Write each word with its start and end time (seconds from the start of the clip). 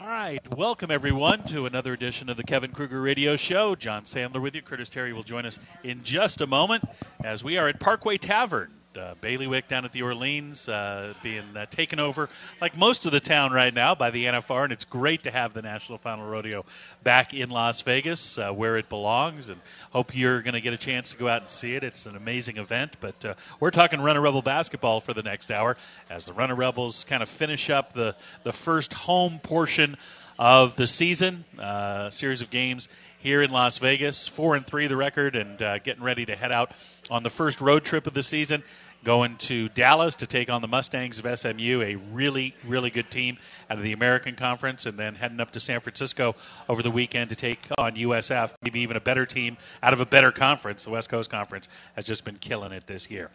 All 0.00 0.06
right, 0.06 0.40
welcome 0.56 0.92
everyone 0.92 1.42
to 1.46 1.66
another 1.66 1.92
edition 1.92 2.28
of 2.28 2.36
the 2.36 2.44
Kevin 2.44 2.70
Kruger 2.70 3.00
Radio 3.00 3.34
Show. 3.34 3.74
John 3.74 4.04
Sandler 4.04 4.40
with 4.40 4.54
you. 4.54 4.62
Curtis 4.62 4.88
Terry 4.88 5.12
will 5.12 5.24
join 5.24 5.44
us 5.44 5.58
in 5.82 6.04
just 6.04 6.40
a 6.40 6.46
moment 6.46 6.84
as 7.24 7.42
we 7.42 7.58
are 7.58 7.68
at 7.68 7.80
Parkway 7.80 8.16
Tavern 8.16 8.70
uh, 8.96 9.14
Bailiwick 9.20 9.68
down 9.68 9.84
at 9.84 9.92
the 9.92 10.02
Orleans 10.02 10.68
uh, 10.68 11.14
being 11.22 11.56
uh, 11.56 11.66
taken 11.66 11.98
over, 11.98 12.28
like 12.60 12.76
most 12.76 13.06
of 13.06 13.12
the 13.12 13.20
town 13.20 13.52
right 13.52 13.72
now, 13.72 13.94
by 13.94 14.10
the 14.10 14.24
NFR. 14.24 14.64
And 14.64 14.72
it's 14.72 14.84
great 14.84 15.22
to 15.24 15.30
have 15.30 15.54
the 15.54 15.62
National 15.62 15.98
Final 15.98 16.26
Rodeo 16.26 16.64
back 17.02 17.34
in 17.34 17.50
Las 17.50 17.80
Vegas, 17.82 18.38
uh, 18.38 18.50
where 18.50 18.76
it 18.76 18.88
belongs. 18.88 19.48
And 19.48 19.60
hope 19.92 20.16
you're 20.16 20.42
going 20.42 20.54
to 20.54 20.60
get 20.60 20.72
a 20.72 20.78
chance 20.78 21.10
to 21.10 21.16
go 21.16 21.28
out 21.28 21.42
and 21.42 21.50
see 21.50 21.74
it. 21.74 21.84
It's 21.84 22.06
an 22.06 22.16
amazing 22.16 22.56
event. 22.56 22.96
But 23.00 23.24
uh, 23.24 23.34
we're 23.60 23.70
talking 23.70 24.00
Runnin' 24.00 24.22
Rebel 24.22 24.42
basketball 24.42 25.00
for 25.00 25.14
the 25.14 25.22
next 25.22 25.50
hour 25.50 25.76
as 26.10 26.26
the 26.26 26.32
Runnin' 26.32 26.56
Rebels 26.56 27.04
kind 27.04 27.22
of 27.22 27.28
finish 27.28 27.70
up 27.70 27.92
the, 27.92 28.16
the 28.44 28.52
first 28.52 28.92
home 28.92 29.38
portion 29.42 29.96
of 30.38 30.76
the 30.76 30.86
season, 30.86 31.44
uh, 31.58 32.10
series 32.10 32.40
of 32.40 32.50
games 32.50 32.88
here 33.18 33.42
in 33.42 33.50
Las 33.50 33.78
Vegas. 33.78 34.26
Four 34.26 34.56
and 34.56 34.66
three, 34.66 34.86
the 34.86 34.96
record, 34.96 35.36
and 35.36 35.60
uh, 35.60 35.78
getting 35.78 36.02
ready 36.02 36.24
to 36.26 36.36
head 36.36 36.52
out 36.52 36.72
on 37.10 37.22
the 37.22 37.30
first 37.30 37.60
road 37.60 37.84
trip 37.84 38.06
of 38.06 38.14
the 38.14 38.22
season 38.22 38.62
going 39.04 39.36
to 39.36 39.68
Dallas 39.68 40.16
to 40.16 40.26
take 40.26 40.50
on 40.50 40.60
the 40.60 40.68
Mustangs 40.68 41.18
of 41.18 41.38
SMU, 41.38 41.82
a 41.82 41.94
really, 42.12 42.54
really 42.66 42.90
good 42.90 43.10
team 43.10 43.38
out 43.70 43.78
of 43.78 43.84
the 43.84 43.92
American 43.92 44.34
Conference, 44.34 44.86
and 44.86 44.98
then 44.98 45.14
heading 45.14 45.40
up 45.40 45.52
to 45.52 45.60
San 45.60 45.80
Francisco 45.80 46.34
over 46.68 46.82
the 46.82 46.90
weekend 46.90 47.30
to 47.30 47.36
take 47.36 47.60
on 47.78 47.94
USF, 47.94 48.54
maybe 48.62 48.80
even 48.80 48.96
a 48.96 49.00
better 49.00 49.26
team 49.26 49.56
out 49.82 49.92
of 49.92 50.00
a 50.00 50.06
better 50.06 50.32
conference. 50.32 50.84
The 50.84 50.90
West 50.90 51.08
Coast 51.08 51.30
Conference 51.30 51.68
has 51.94 52.04
just 52.04 52.24
been 52.24 52.36
killing 52.36 52.72
it 52.72 52.86
this 52.86 53.10
year. 53.10 53.30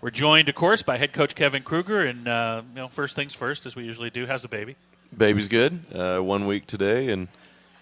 We're 0.00 0.10
joined, 0.10 0.48
of 0.48 0.56
course, 0.56 0.82
by 0.82 0.98
head 0.98 1.12
coach 1.12 1.36
Kevin 1.36 1.62
Kruger, 1.62 2.04
and 2.04 2.26
uh, 2.26 2.62
you 2.70 2.74
know, 2.74 2.88
first 2.88 3.14
things 3.14 3.34
first, 3.34 3.66
as 3.66 3.76
we 3.76 3.84
usually 3.84 4.10
do. 4.10 4.26
How's 4.26 4.42
the 4.42 4.48
baby? 4.48 4.74
Baby's 5.16 5.46
good. 5.46 5.78
Uh, 5.94 6.18
one 6.18 6.46
week 6.46 6.66
today, 6.66 7.10
and 7.10 7.28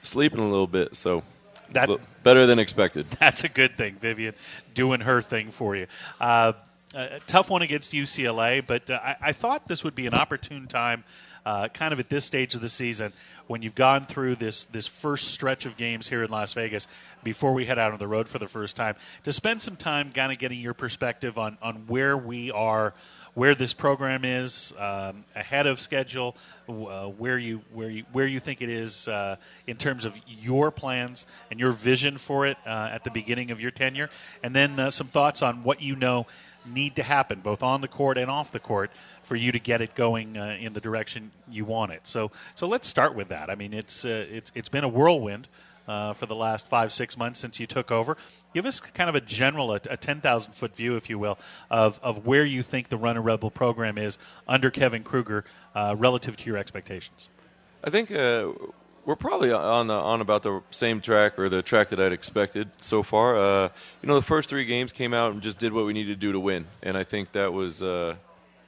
sleeping 0.02 0.40
a 0.40 0.48
little 0.48 0.66
bit, 0.66 0.96
so 0.96 1.22
that, 1.72 1.88
better 2.22 2.46
than 2.46 2.58
expected. 2.58 3.06
That's 3.20 3.44
a 3.44 3.48
good 3.48 3.76
thing, 3.76 3.96
Vivian, 3.96 4.34
doing 4.74 5.00
her 5.00 5.22
thing 5.22 5.50
for 5.50 5.76
you. 5.76 5.86
Uh, 6.20 6.52
a 6.94 7.20
tough 7.26 7.50
one 7.50 7.62
against 7.62 7.92
UCLA, 7.92 8.66
but 8.66 8.90
uh, 8.90 8.98
I, 9.02 9.16
I, 9.20 9.32
thought 9.32 9.68
this 9.68 9.84
would 9.84 9.94
be 9.94 10.06
an 10.06 10.14
opportune 10.14 10.66
time, 10.66 11.04
uh, 11.46 11.68
kind 11.68 11.92
of 11.92 12.00
at 12.00 12.08
this 12.08 12.24
stage 12.24 12.54
of 12.56 12.60
the 12.60 12.68
season, 12.68 13.12
when 13.46 13.62
you've 13.62 13.76
gone 13.76 14.06
through 14.06 14.36
this 14.36 14.64
this 14.66 14.86
first 14.86 15.28
stretch 15.28 15.66
of 15.66 15.76
games 15.76 16.08
here 16.08 16.24
in 16.24 16.30
Las 16.30 16.52
Vegas 16.52 16.88
before 17.22 17.52
we 17.52 17.64
head 17.64 17.78
out 17.78 17.92
on 17.92 17.98
the 17.98 18.08
road 18.08 18.28
for 18.28 18.38
the 18.38 18.48
first 18.48 18.74
time, 18.74 18.96
to 19.24 19.32
spend 19.32 19.62
some 19.62 19.76
time 19.76 20.10
kind 20.10 20.32
of 20.32 20.38
getting 20.38 20.58
your 20.58 20.74
perspective 20.74 21.38
on 21.38 21.56
on 21.62 21.86
where 21.86 22.16
we 22.16 22.50
are. 22.50 22.92
Where 23.34 23.54
this 23.54 23.72
program 23.72 24.24
is 24.24 24.72
um, 24.78 25.24
ahead 25.36 25.66
of 25.66 25.78
schedule, 25.78 26.36
uh, 26.68 27.06
where 27.06 27.38
you 27.38 27.62
where 27.72 27.88
you 27.88 28.04
where 28.12 28.26
you 28.26 28.40
think 28.40 28.60
it 28.60 28.68
is 28.68 29.06
uh, 29.06 29.36
in 29.66 29.76
terms 29.76 30.04
of 30.04 30.18
your 30.26 30.70
plans 30.70 31.26
and 31.50 31.60
your 31.60 31.70
vision 31.70 32.18
for 32.18 32.46
it 32.46 32.56
uh, 32.66 32.90
at 32.92 33.04
the 33.04 33.10
beginning 33.10 33.50
of 33.50 33.60
your 33.60 33.70
tenure, 33.70 34.10
and 34.42 34.54
then 34.54 34.78
uh, 34.80 34.90
some 34.90 35.06
thoughts 35.06 35.42
on 35.42 35.62
what 35.62 35.80
you 35.80 35.94
know 35.94 36.26
need 36.66 36.96
to 36.96 37.02
happen, 37.02 37.40
both 37.40 37.62
on 37.62 37.80
the 37.80 37.88
court 37.88 38.18
and 38.18 38.30
off 38.30 38.52
the 38.52 38.60
court, 38.60 38.90
for 39.22 39.36
you 39.36 39.52
to 39.52 39.58
get 39.58 39.80
it 39.80 39.94
going 39.94 40.36
uh, 40.36 40.56
in 40.60 40.72
the 40.72 40.80
direction 40.80 41.30
you 41.48 41.64
want 41.64 41.92
it. 41.92 42.00
So, 42.04 42.30
so 42.54 42.66
let's 42.66 42.88
start 42.88 43.14
with 43.14 43.28
that. 43.28 43.50
I 43.50 43.54
mean, 43.54 43.72
it's 43.72 44.04
uh, 44.04 44.26
it's 44.30 44.52
it's 44.54 44.68
been 44.68 44.84
a 44.84 44.88
whirlwind 44.88 45.48
uh, 45.90 46.12
for 46.12 46.26
the 46.26 46.36
last 46.36 46.68
five 46.68 46.92
six 46.92 47.16
months 47.16 47.40
since 47.40 47.58
you 47.58 47.66
took 47.66 47.90
over. 47.90 48.16
Give 48.54 48.64
us 48.64 48.78
kind 48.78 49.08
of 49.08 49.16
a 49.16 49.20
general, 49.20 49.72
a, 49.72 49.80
a 49.90 49.96
ten 49.96 50.20
thousand 50.20 50.52
foot 50.52 50.76
view, 50.76 50.94
if 50.94 51.10
you 51.10 51.18
will, 51.18 51.36
of 51.68 51.98
of 52.00 52.24
where 52.26 52.44
you 52.44 52.62
think 52.62 52.88
the 52.88 52.96
Runnin' 52.96 53.24
Rebel 53.24 53.50
program 53.50 53.98
is 53.98 54.16
under 54.46 54.70
Kevin 54.70 55.02
Kruger 55.02 55.44
uh, 55.74 55.96
relative 55.98 56.36
to 56.36 56.44
your 56.46 56.56
expectations. 56.56 57.28
I 57.82 57.90
think 57.90 58.12
uh, 58.12 58.52
we're 59.04 59.16
probably 59.16 59.50
on 59.50 59.88
the, 59.88 59.94
on 59.94 60.20
about 60.20 60.42
the 60.44 60.62
same 60.70 61.00
track 61.00 61.38
or 61.38 61.48
the 61.48 61.62
track 61.62 61.88
that 61.88 61.98
I'd 61.98 62.12
expected 62.12 62.70
so 62.80 63.02
far. 63.02 63.36
Uh, 63.36 63.68
you 64.02 64.06
know, 64.06 64.14
the 64.14 64.22
first 64.22 64.48
three 64.48 64.66
games 64.66 64.92
came 64.92 65.12
out 65.12 65.32
and 65.32 65.42
just 65.42 65.58
did 65.58 65.72
what 65.72 65.86
we 65.86 65.92
needed 65.92 66.20
to 66.20 66.20
do 66.20 66.30
to 66.32 66.40
win, 66.40 66.66
and 66.82 66.96
I 66.96 67.02
think 67.02 67.32
that 67.32 67.52
was 67.52 67.82
uh, 67.82 68.14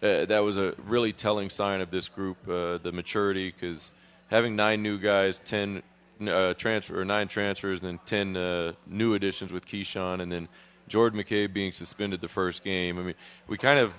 uh 0.02 0.24
that 0.24 0.40
was 0.40 0.58
a 0.58 0.74
really 0.84 1.12
telling 1.12 1.50
sign 1.50 1.80
of 1.80 1.92
this 1.92 2.08
group, 2.08 2.36
uh, 2.48 2.78
the 2.78 2.90
maturity, 2.92 3.52
because 3.52 3.92
having 4.28 4.56
nine 4.56 4.82
new 4.82 4.98
guys, 4.98 5.38
ten 5.38 5.82
uh, 6.28 6.54
transfer 6.54 7.00
or 7.00 7.04
nine 7.04 7.28
transfers, 7.28 7.80
and 7.80 7.88
then 7.88 8.00
ten 8.04 8.36
uh, 8.36 8.72
new 8.86 9.14
additions 9.14 9.52
with 9.52 9.66
Keshon, 9.66 10.20
and 10.20 10.30
then 10.30 10.48
Jordan 10.88 11.20
McCabe 11.20 11.52
being 11.52 11.72
suspended 11.72 12.20
the 12.20 12.28
first 12.28 12.62
game. 12.62 12.98
I 12.98 13.02
mean, 13.02 13.14
we 13.46 13.56
kind 13.56 13.78
of 13.78 13.94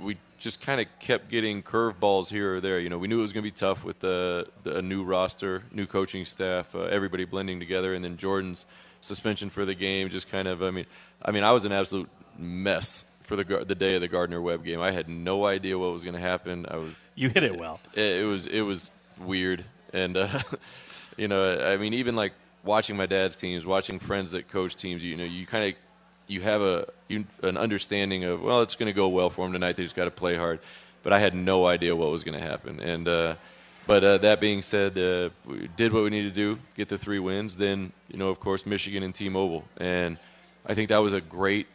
we 0.00 0.16
just 0.38 0.60
kind 0.60 0.80
of 0.80 0.86
kept 0.98 1.28
getting 1.28 1.62
curveballs 1.62 2.28
here 2.28 2.56
or 2.56 2.60
there. 2.60 2.80
You 2.80 2.88
know, 2.88 2.98
we 2.98 3.08
knew 3.08 3.18
it 3.18 3.22
was 3.22 3.32
going 3.32 3.44
to 3.44 3.50
be 3.50 3.56
tough 3.56 3.84
with 3.84 4.00
the, 4.00 4.48
the 4.62 4.78
a 4.78 4.82
new 4.82 5.04
roster, 5.04 5.62
new 5.72 5.86
coaching 5.86 6.24
staff, 6.24 6.74
uh, 6.74 6.80
everybody 6.80 7.24
blending 7.24 7.60
together, 7.60 7.94
and 7.94 8.04
then 8.04 8.16
Jordan's 8.16 8.66
suspension 9.00 9.50
for 9.50 9.64
the 9.64 9.74
game. 9.74 10.10
Just 10.10 10.28
kind 10.28 10.48
of, 10.48 10.62
I 10.62 10.70
mean, 10.70 10.86
I 11.22 11.30
mean, 11.30 11.44
I 11.44 11.52
was 11.52 11.64
an 11.64 11.72
absolute 11.72 12.08
mess 12.38 13.04
for 13.22 13.36
the 13.36 13.64
the 13.64 13.74
day 13.74 13.94
of 13.94 14.00
the 14.00 14.08
Gardner 14.08 14.40
Webb 14.40 14.64
game. 14.64 14.80
I 14.80 14.90
had 14.90 15.08
no 15.08 15.46
idea 15.46 15.78
what 15.78 15.92
was 15.92 16.02
going 16.02 16.14
to 16.14 16.20
happen. 16.20 16.66
I 16.68 16.76
was 16.76 16.94
you 17.14 17.28
hit 17.28 17.42
it 17.42 17.56
well. 17.56 17.80
It, 17.94 18.22
it 18.22 18.24
was 18.24 18.46
it 18.46 18.62
was 18.62 18.90
weird, 19.18 19.64
and 19.92 20.16
uh, 20.16 20.28
you 21.16 21.28
know, 21.28 21.58
I 21.58 21.76
mean, 21.76 21.94
even 21.94 22.16
like 22.16 22.32
watching 22.64 22.96
my 22.96 23.06
dad's 23.06 23.36
teams, 23.36 23.64
watching 23.64 23.98
friends 23.98 24.32
that 24.32 24.48
coach 24.48 24.76
teams, 24.76 25.02
you 25.02 25.16
know, 25.16 25.24
you 25.24 25.46
kind 25.46 25.70
of 25.70 25.74
you 26.26 26.40
have 26.40 26.62
a 26.62 26.86
you, 27.08 27.24
an 27.42 27.56
understanding 27.56 28.24
of 28.24 28.40
well, 28.40 28.62
it's 28.62 28.74
going 28.74 28.86
to 28.86 28.92
go 28.92 29.08
well 29.08 29.30
for 29.30 29.44
them 29.44 29.52
tonight. 29.52 29.76
They 29.76 29.82
just 29.82 29.96
got 29.96 30.04
to 30.04 30.10
play 30.10 30.36
hard. 30.36 30.60
But 31.02 31.12
I 31.12 31.18
had 31.18 31.34
no 31.34 31.66
idea 31.66 31.94
what 31.94 32.10
was 32.10 32.24
going 32.24 32.38
to 32.38 32.44
happen. 32.44 32.80
And 32.80 33.06
uh, 33.06 33.34
but 33.86 34.02
uh, 34.02 34.18
that 34.18 34.40
being 34.40 34.62
said, 34.62 34.96
uh, 34.96 35.30
we 35.44 35.68
did 35.76 35.92
what 35.92 36.04
we 36.04 36.10
needed 36.10 36.34
to 36.34 36.34
do, 36.34 36.58
get 36.76 36.88
the 36.88 36.96
three 36.96 37.18
wins. 37.18 37.56
Then 37.56 37.92
you 38.08 38.18
know, 38.18 38.28
of 38.28 38.40
course, 38.40 38.64
Michigan 38.64 39.02
and 39.02 39.14
T-Mobile, 39.14 39.64
and 39.76 40.16
I 40.64 40.74
think 40.74 40.88
that 40.88 40.98
was 40.98 41.12
a 41.12 41.20
great 41.20 41.66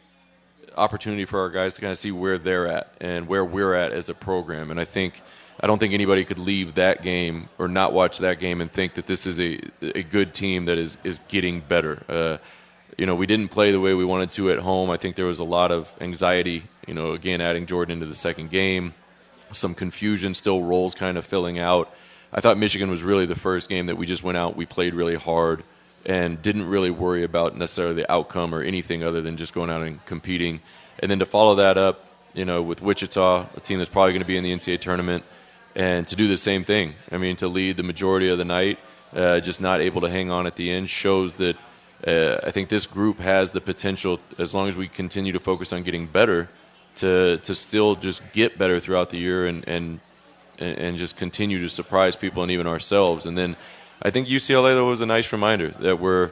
opportunity 0.76 1.24
for 1.24 1.40
our 1.40 1.50
guys 1.50 1.74
to 1.74 1.80
kind 1.80 1.90
of 1.90 1.98
see 1.98 2.12
where 2.12 2.38
they're 2.38 2.66
at 2.66 2.94
and 3.00 3.28
where 3.28 3.44
we're 3.44 3.74
at 3.74 3.92
as 3.92 4.08
a 4.08 4.14
program. 4.14 4.70
And 4.70 4.80
I 4.80 4.84
think 4.84 5.22
I 5.58 5.66
don't 5.66 5.78
think 5.78 5.92
anybody 5.92 6.24
could 6.24 6.38
leave 6.38 6.74
that 6.76 7.02
game 7.02 7.48
or 7.58 7.68
not 7.68 7.92
watch 7.92 8.18
that 8.18 8.38
game 8.38 8.60
and 8.60 8.70
think 8.70 8.94
that 8.94 9.06
this 9.06 9.26
is 9.26 9.38
a 9.40 9.60
a 9.82 10.02
good 10.02 10.34
team 10.34 10.66
that 10.66 10.78
is 10.78 10.96
is 11.04 11.18
getting 11.28 11.60
better. 11.60 12.02
Uh, 12.08 12.38
you 12.96 13.06
know, 13.06 13.14
we 13.14 13.26
didn't 13.26 13.48
play 13.48 13.72
the 13.72 13.80
way 13.80 13.94
we 13.94 14.04
wanted 14.04 14.32
to 14.32 14.50
at 14.50 14.58
home. 14.58 14.90
I 14.90 14.96
think 14.96 15.16
there 15.16 15.26
was 15.26 15.38
a 15.38 15.44
lot 15.44 15.72
of 15.72 15.90
anxiety, 16.00 16.64
you 16.86 16.94
know, 16.94 17.12
again, 17.12 17.40
adding 17.40 17.66
Jordan 17.66 17.94
into 17.94 18.06
the 18.06 18.14
second 18.14 18.50
game, 18.50 18.94
some 19.52 19.74
confusion, 19.74 20.34
still 20.34 20.62
roles 20.62 20.94
kind 20.94 21.16
of 21.16 21.24
filling 21.24 21.58
out. 21.58 21.92
I 22.32 22.40
thought 22.40 22.58
Michigan 22.58 22.90
was 22.90 23.02
really 23.02 23.26
the 23.26 23.34
first 23.34 23.68
game 23.68 23.86
that 23.86 23.96
we 23.96 24.06
just 24.06 24.22
went 24.22 24.38
out, 24.38 24.56
we 24.56 24.66
played 24.66 24.94
really 24.94 25.16
hard, 25.16 25.62
and 26.04 26.40
didn't 26.40 26.66
really 26.66 26.90
worry 26.90 27.24
about 27.24 27.56
necessarily 27.56 27.94
the 27.94 28.10
outcome 28.10 28.54
or 28.54 28.62
anything 28.62 29.02
other 29.02 29.20
than 29.20 29.36
just 29.36 29.52
going 29.52 29.70
out 29.70 29.82
and 29.82 30.04
competing. 30.06 30.60
And 30.98 31.10
then 31.10 31.18
to 31.18 31.26
follow 31.26 31.56
that 31.56 31.76
up, 31.78 32.06
you 32.34 32.44
know, 32.44 32.62
with 32.62 32.82
Wichita, 32.82 33.48
a 33.56 33.60
team 33.60 33.78
that's 33.78 33.90
probably 33.90 34.12
going 34.12 34.22
to 34.22 34.26
be 34.26 34.36
in 34.36 34.44
the 34.44 34.52
NCAA 34.52 34.80
tournament, 34.80 35.24
and 35.74 36.06
to 36.08 36.16
do 36.16 36.28
the 36.28 36.36
same 36.36 36.64
thing. 36.64 36.94
I 37.10 37.18
mean, 37.18 37.36
to 37.36 37.48
lead 37.48 37.76
the 37.76 37.82
majority 37.82 38.28
of 38.28 38.38
the 38.38 38.44
night, 38.44 38.78
uh, 39.14 39.40
just 39.40 39.60
not 39.60 39.80
able 39.80 40.00
to 40.02 40.10
hang 40.10 40.30
on 40.30 40.46
at 40.46 40.56
the 40.56 40.70
end 40.70 40.88
shows 40.88 41.34
that– 41.34 41.56
uh, 42.06 42.38
I 42.42 42.50
think 42.50 42.68
this 42.68 42.86
group 42.86 43.18
has 43.18 43.50
the 43.50 43.60
potential, 43.60 44.20
as 44.38 44.54
long 44.54 44.68
as 44.68 44.76
we 44.76 44.88
continue 44.88 45.32
to 45.32 45.40
focus 45.40 45.72
on 45.72 45.82
getting 45.82 46.06
better, 46.06 46.48
to 46.96 47.38
to 47.38 47.54
still 47.54 47.94
just 47.94 48.22
get 48.32 48.58
better 48.58 48.80
throughout 48.80 49.10
the 49.10 49.20
year 49.20 49.46
and 49.46 49.66
and 49.68 50.00
and 50.58 50.96
just 50.96 51.16
continue 51.16 51.60
to 51.60 51.68
surprise 51.68 52.16
people 52.16 52.42
and 52.42 52.50
even 52.50 52.66
ourselves. 52.66 53.26
And 53.26 53.36
then 53.36 53.56
I 54.02 54.10
think 54.10 54.28
UCLA 54.28 54.74
though 54.74 54.88
was 54.88 55.00
a 55.00 55.06
nice 55.06 55.30
reminder 55.32 55.68
that 55.80 56.00
we're, 56.00 56.30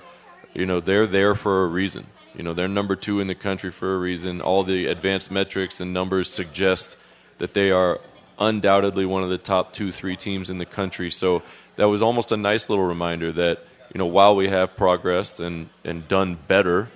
you 0.55 0.65
know, 0.65 0.81
they're 0.81 1.07
there 1.07 1.35
for 1.35 1.65
a 1.65 1.67
reason. 1.67 2.07
You 2.35 2.43
know, 2.45 2.55
they're 2.55 2.69
number 2.69 2.97
two 2.97 3.21
in 3.21 3.27
the 3.27 3.35
country 3.35 3.71
for 3.71 3.95
a 3.95 3.99
reason. 3.99 4.41
All 4.41 4.65
the 4.65 4.87
advanced 4.87 5.31
metrics 5.31 5.81
and 5.81 5.93
numbers 5.93 6.31
suggest 6.31 6.97
that 7.39 7.53
they 7.53 7.71
are 7.71 8.01
undoubtedly 8.39 9.05
one 9.07 9.23
of 9.23 9.31
the 9.31 9.39
top 9.39 9.73
two, 9.73 9.93
three 9.93 10.17
teams 10.17 10.51
in 10.51 10.59
the 10.59 10.67
country. 10.67 11.11
So 11.11 11.43
that 11.77 11.87
was 11.87 12.03
almost 12.03 12.33
a 12.33 12.37
nice 12.37 12.69
little 12.69 12.85
reminder 12.85 13.33
that 13.33 13.65
you 13.93 13.99
know, 13.99 14.07
while 14.07 14.37
we 14.37 14.49
have 14.49 14.77
progressed 14.77 15.41
and, 15.41 15.71
and 15.85 16.07
done 16.09 16.39
better, 16.47 16.89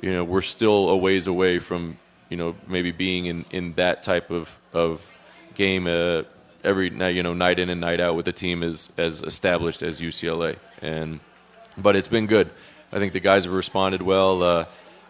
you 0.00 0.12
know, 0.12 0.24
we're 0.24 0.42
still 0.42 0.88
a 0.88 0.96
ways 0.96 1.26
away 1.26 1.58
from, 1.58 1.98
you 2.28 2.36
know, 2.36 2.56
maybe 2.66 2.90
being 2.90 3.26
in, 3.26 3.44
in 3.50 3.74
that 3.74 4.02
type 4.02 4.30
of, 4.30 4.58
of 4.72 5.06
game 5.54 5.86
uh, 5.86 6.22
every 6.64 6.90
night, 6.90 7.14
you 7.14 7.22
know, 7.22 7.32
night 7.32 7.58
in 7.58 7.70
and 7.70 7.80
night 7.80 8.00
out 8.00 8.16
with 8.16 8.26
a 8.26 8.32
team 8.32 8.62
as, 8.62 8.88
as 8.98 9.22
established 9.22 9.82
as 9.82 10.00
UCLA. 10.00 10.56
And, 10.80 11.20
but 11.78 11.94
it's 11.94 12.08
been 12.08 12.26
good. 12.26 12.50
I 12.92 12.98
think 12.98 13.12
the 13.12 13.20
guys 13.20 13.44
have 13.44 13.52
responded 13.52 14.02
well 14.02 14.42
uh, 14.42 14.64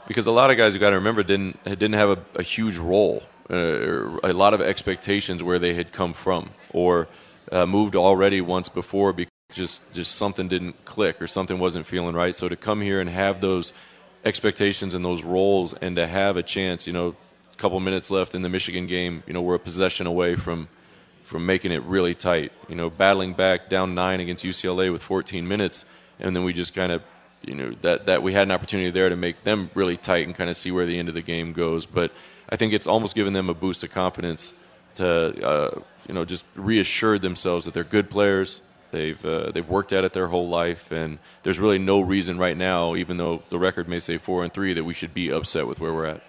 because 0.06 0.26
a 0.26 0.30
lot 0.30 0.50
of 0.50 0.56
guys 0.56 0.74
you 0.74 0.80
got 0.80 0.90
to 0.90 0.96
remember 0.96 1.22
didn't 1.22 1.62
didn't 1.64 1.94
have 1.94 2.10
a, 2.10 2.18
a 2.36 2.42
huge 2.42 2.76
role, 2.76 3.22
uh, 3.52 4.18
a 4.22 4.32
lot 4.32 4.54
of 4.54 4.60
expectations 4.60 5.42
where 5.42 5.58
they 5.58 5.74
had 5.74 5.92
come 5.92 6.14
from 6.14 6.50
or 6.72 7.06
uh, 7.50 7.66
moved 7.66 7.94
already 7.94 8.40
once 8.40 8.68
before 8.68 9.12
because 9.12 9.30
just 9.52 9.92
just 9.92 10.14
something 10.14 10.48
didn't 10.48 10.84
click 10.84 11.20
or 11.20 11.26
something 11.26 11.58
wasn't 11.58 11.86
feeling 11.86 12.14
right. 12.14 12.34
So 12.34 12.48
to 12.48 12.56
come 12.56 12.80
here 12.80 13.00
and 13.00 13.10
have 13.10 13.40
those 13.40 13.72
expectations 14.24 14.94
and 14.94 15.04
those 15.04 15.22
roles 15.22 15.74
and 15.74 15.96
to 15.96 16.06
have 16.06 16.36
a 16.36 16.42
chance, 16.42 16.86
you 16.86 16.92
know, 16.92 17.14
a 17.52 17.56
couple 17.56 17.78
minutes 17.80 18.10
left 18.10 18.34
in 18.34 18.42
the 18.42 18.48
Michigan 18.48 18.86
game, 18.86 19.22
you 19.26 19.32
know, 19.32 19.42
we're 19.42 19.56
a 19.56 19.60
possession 19.60 20.06
away 20.06 20.36
from 20.36 20.68
from 21.24 21.46
making 21.46 21.72
it 21.72 21.82
really 21.82 22.14
tight. 22.14 22.52
You 22.68 22.74
know, 22.74 22.90
battling 22.90 23.34
back 23.34 23.68
down 23.68 23.94
nine 23.94 24.20
against 24.20 24.44
UCLA 24.44 24.90
with 24.90 25.02
14 25.02 25.46
minutes, 25.46 25.84
and 26.18 26.34
then 26.34 26.44
we 26.44 26.52
just 26.52 26.74
kind 26.74 26.92
of, 26.92 27.02
you 27.42 27.54
know, 27.54 27.74
that 27.82 28.06
that 28.06 28.22
we 28.22 28.32
had 28.32 28.44
an 28.44 28.50
opportunity 28.50 28.90
there 28.90 29.08
to 29.08 29.16
make 29.16 29.44
them 29.44 29.70
really 29.74 29.96
tight 29.96 30.26
and 30.26 30.34
kind 30.34 30.48
of 30.48 30.56
see 30.56 30.70
where 30.70 30.86
the 30.86 30.98
end 30.98 31.08
of 31.08 31.14
the 31.14 31.22
game 31.22 31.52
goes. 31.52 31.84
But 31.86 32.12
I 32.52 32.56
think 32.56 32.74
it's 32.74 32.86
almost 32.86 33.14
given 33.14 33.32
them 33.32 33.48
a 33.48 33.54
boost 33.54 33.82
of 33.82 33.90
confidence 33.90 34.52
to, 34.96 35.08
uh, 35.42 35.80
you 36.06 36.12
know, 36.12 36.26
just 36.26 36.44
reassure 36.54 37.18
themselves 37.18 37.64
that 37.64 37.72
they're 37.72 37.82
good 37.82 38.10
players. 38.10 38.60
They've 38.90 39.24
uh, 39.24 39.52
they've 39.52 39.66
worked 39.66 39.94
at 39.94 40.04
it 40.04 40.12
their 40.12 40.28
whole 40.28 40.50
life, 40.50 40.92
and 40.92 41.18
there's 41.44 41.58
really 41.58 41.78
no 41.78 42.00
reason 42.00 42.36
right 42.36 42.56
now, 42.56 42.94
even 42.94 43.16
though 43.16 43.42
the 43.48 43.58
record 43.58 43.88
may 43.88 44.00
say 44.00 44.18
four 44.18 44.44
and 44.44 44.52
three, 44.52 44.74
that 44.74 44.84
we 44.84 44.92
should 44.92 45.14
be 45.14 45.30
upset 45.32 45.66
with 45.66 45.80
where 45.80 45.94
we're 45.94 46.04
at. 46.04 46.22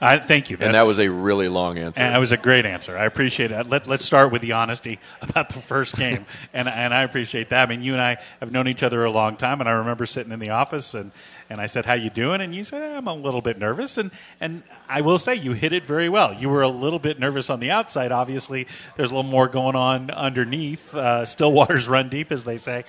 I 0.00 0.18
thank 0.18 0.50
you. 0.50 0.58
and 0.60 0.74
that 0.74 0.86
was 0.86 0.98
a 0.98 1.08
really 1.08 1.48
long 1.48 1.78
answer. 1.78 2.02
And 2.02 2.12
that 2.12 2.18
was 2.18 2.32
a 2.32 2.36
great 2.36 2.66
answer. 2.66 2.98
I 2.98 3.04
appreciate 3.04 3.52
it. 3.52 3.68
Let, 3.68 3.86
let's 3.86 4.04
start 4.04 4.32
with 4.32 4.42
the 4.42 4.52
honesty 4.52 4.98
about 5.22 5.50
the 5.50 5.60
first 5.60 5.94
game, 5.96 6.26
and 6.52 6.68
and 6.68 6.92
I 6.92 7.02
appreciate 7.02 7.50
that. 7.50 7.68
I 7.68 7.70
mean, 7.70 7.80
you 7.80 7.92
and 7.92 8.02
I 8.02 8.16
have 8.40 8.50
known 8.50 8.66
each 8.66 8.82
other 8.82 9.04
a 9.04 9.10
long 9.12 9.36
time, 9.36 9.60
and 9.60 9.68
I 9.68 9.72
remember 9.74 10.04
sitting 10.04 10.32
in 10.32 10.40
the 10.40 10.50
office 10.50 10.94
and. 10.94 11.12
And 11.50 11.60
I 11.60 11.66
said, 11.66 11.84
"How 11.84 11.92
you 11.92 12.08
doing?" 12.08 12.40
And 12.40 12.54
you 12.54 12.64
said, 12.64 12.96
"I'm 12.96 13.06
a 13.06 13.12
little 13.14 13.42
bit 13.42 13.58
nervous." 13.58 13.98
And 13.98 14.10
and 14.40 14.62
I 14.88 15.00
will 15.00 15.18
say, 15.18 15.34
you 15.34 15.52
hit 15.52 15.72
it 15.72 15.86
very 15.86 16.08
well. 16.08 16.34
You 16.34 16.48
were 16.48 16.62
a 16.62 16.68
little 16.68 16.98
bit 16.98 17.18
nervous 17.18 17.48
on 17.48 17.60
the 17.60 17.70
outside. 17.70 18.12
Obviously, 18.12 18.66
there's 18.96 19.10
a 19.10 19.14
little 19.14 19.30
more 19.30 19.48
going 19.48 19.76
on 19.76 20.10
underneath. 20.10 20.94
Uh, 20.94 21.24
still 21.24 21.52
waters 21.52 21.88
run 21.88 22.08
deep, 22.08 22.30
as 22.30 22.44
they 22.44 22.58
say. 22.58 22.84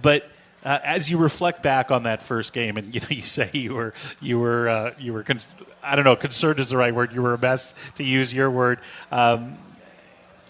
But 0.00 0.30
uh, 0.64 0.78
as 0.84 1.10
you 1.10 1.18
reflect 1.18 1.62
back 1.62 1.90
on 1.90 2.02
that 2.02 2.22
first 2.22 2.52
game, 2.52 2.76
and 2.76 2.94
you 2.94 3.00
know, 3.00 3.06
you 3.10 3.22
say 3.22 3.50
you 3.52 3.74
were 3.74 3.94
you 4.20 4.38
were 4.38 4.68
uh, 4.68 4.94
you 4.98 5.12
were 5.12 5.22
con- 5.22 5.40
I 5.82 5.96
don't 5.96 6.04
know, 6.04 6.16
concerned 6.16 6.60
is 6.60 6.68
the 6.68 6.76
right 6.76 6.94
word. 6.94 7.14
You 7.14 7.22
were 7.22 7.36
best 7.36 7.74
to 7.96 8.04
use 8.04 8.32
your 8.32 8.50
word. 8.50 8.80
Um, 9.10 9.56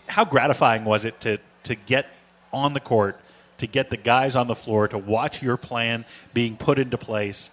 how 0.06 0.24
gratifying 0.24 0.84
was 0.84 1.04
it 1.04 1.20
to 1.20 1.38
to 1.64 1.74
get 1.74 2.06
on 2.52 2.72
the 2.72 2.80
court, 2.80 3.20
to 3.58 3.66
get 3.66 3.90
the 3.90 3.96
guys 3.96 4.34
on 4.34 4.46
the 4.46 4.54
floor, 4.56 4.88
to 4.88 4.98
watch 4.98 5.42
your 5.42 5.56
plan 5.56 6.04
being 6.32 6.56
put 6.56 6.78
into 6.78 6.98
place, 6.98 7.50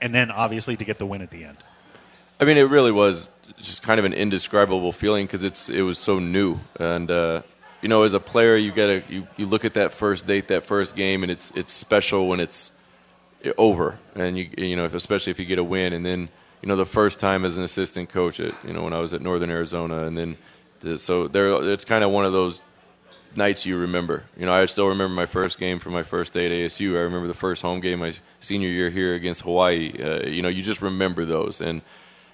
and 0.00 0.14
then 0.14 0.30
obviously 0.30 0.76
to 0.76 0.84
get 0.84 0.98
the 0.98 1.06
win 1.06 1.22
at 1.22 1.30
the 1.30 1.44
end? 1.44 1.58
I 2.40 2.44
mean, 2.44 2.56
it 2.56 2.62
really 2.62 2.92
was 2.92 3.30
just 3.56 3.82
kind 3.82 3.98
of 3.98 4.04
an 4.04 4.12
indescribable 4.12 4.92
feeling 4.92 5.26
because 5.26 5.42
it's 5.42 5.68
it 5.68 5.82
was 5.82 5.98
so 5.98 6.18
new, 6.18 6.60
and 6.78 7.10
uh, 7.10 7.42
you 7.82 7.88
know, 7.88 8.02
as 8.02 8.14
a 8.14 8.20
player, 8.20 8.56
you 8.56 8.70
get 8.70 8.88
a 8.88 9.02
you, 9.12 9.26
you 9.36 9.46
look 9.46 9.64
at 9.64 9.74
that 9.74 9.92
first 9.92 10.26
date, 10.26 10.48
that 10.48 10.64
first 10.64 10.94
game, 10.94 11.22
and 11.22 11.32
it's 11.32 11.50
it's 11.56 11.72
special 11.72 12.28
when 12.28 12.38
it's 12.38 12.72
over, 13.56 13.98
and 14.14 14.38
you 14.38 14.50
you 14.56 14.76
know, 14.76 14.84
especially 14.84 15.32
if 15.32 15.40
you 15.40 15.46
get 15.46 15.58
a 15.58 15.64
win, 15.64 15.92
and 15.92 16.06
then 16.06 16.28
you 16.62 16.68
know, 16.68 16.76
the 16.76 16.86
first 16.86 17.18
time 17.18 17.44
as 17.44 17.56
an 17.58 17.64
assistant 17.64 18.08
coach 18.08 18.38
at 18.38 18.54
you 18.64 18.72
know 18.72 18.84
when 18.84 18.92
I 18.92 19.00
was 19.00 19.12
at 19.12 19.20
Northern 19.20 19.50
Arizona, 19.50 20.04
and 20.04 20.16
then 20.16 20.36
the, 20.80 20.98
so 20.98 21.26
there 21.26 21.48
it's 21.72 21.84
kind 21.84 22.04
of 22.04 22.10
one 22.10 22.24
of 22.24 22.32
those 22.32 22.60
nights 23.34 23.66
you 23.66 23.76
remember. 23.76 24.24
You 24.36 24.46
know, 24.46 24.52
I 24.52 24.64
still 24.66 24.86
remember 24.86 25.14
my 25.14 25.26
first 25.26 25.58
game 25.58 25.80
from 25.80 25.92
my 25.92 26.04
first 26.04 26.32
day 26.32 26.46
at 26.46 26.52
ASU. 26.52 26.96
I 26.96 27.00
remember 27.00 27.26
the 27.26 27.34
first 27.34 27.62
home 27.62 27.80
game 27.80 27.98
my 27.98 28.14
senior 28.38 28.68
year 28.68 28.90
here 28.90 29.14
against 29.14 29.42
Hawaii. 29.42 29.92
Uh, 30.00 30.28
you 30.28 30.40
know, 30.40 30.48
you 30.48 30.62
just 30.62 30.82
remember 30.82 31.24
those 31.24 31.60
and 31.60 31.82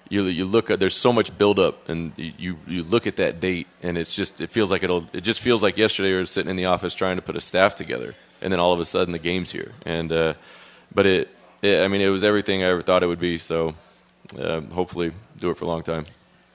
you 0.08 0.24
you 0.24 0.44
look 0.44 0.70
at 0.70 0.80
there's 0.80 0.96
so 0.96 1.12
much 1.12 1.36
buildup 1.38 1.88
and 1.88 2.12
you 2.16 2.56
you 2.66 2.82
look 2.82 3.06
at 3.06 3.16
that 3.16 3.40
date 3.40 3.66
and 3.82 3.96
it's 3.96 4.14
just 4.14 4.40
it 4.40 4.50
feels 4.50 4.70
like 4.70 4.82
it'll 4.82 5.06
it 5.12 5.22
just 5.22 5.40
feels 5.40 5.62
like 5.62 5.76
yesterday 5.76 6.10
we 6.10 6.16
were 6.16 6.26
sitting 6.26 6.50
in 6.50 6.56
the 6.56 6.66
office 6.66 6.94
trying 6.94 7.16
to 7.16 7.22
put 7.22 7.36
a 7.36 7.40
staff 7.40 7.74
together 7.74 8.14
and 8.40 8.52
then 8.52 8.60
all 8.60 8.72
of 8.72 8.80
a 8.80 8.84
sudden 8.84 9.12
the 9.12 9.18
game's 9.18 9.50
here 9.50 9.72
and 9.86 10.12
uh, 10.12 10.34
but 10.94 11.06
it, 11.06 11.28
it, 11.62 11.82
I 11.82 11.88
mean 11.88 12.00
it 12.00 12.08
was 12.08 12.22
everything 12.22 12.62
I 12.62 12.68
ever 12.68 12.82
thought 12.82 13.02
it 13.02 13.06
would 13.06 13.20
be 13.20 13.38
so 13.38 13.74
uh, 14.38 14.60
hopefully 14.60 15.12
do 15.38 15.50
it 15.50 15.56
for 15.56 15.64
a 15.64 15.68
long 15.68 15.82
time. 15.82 16.06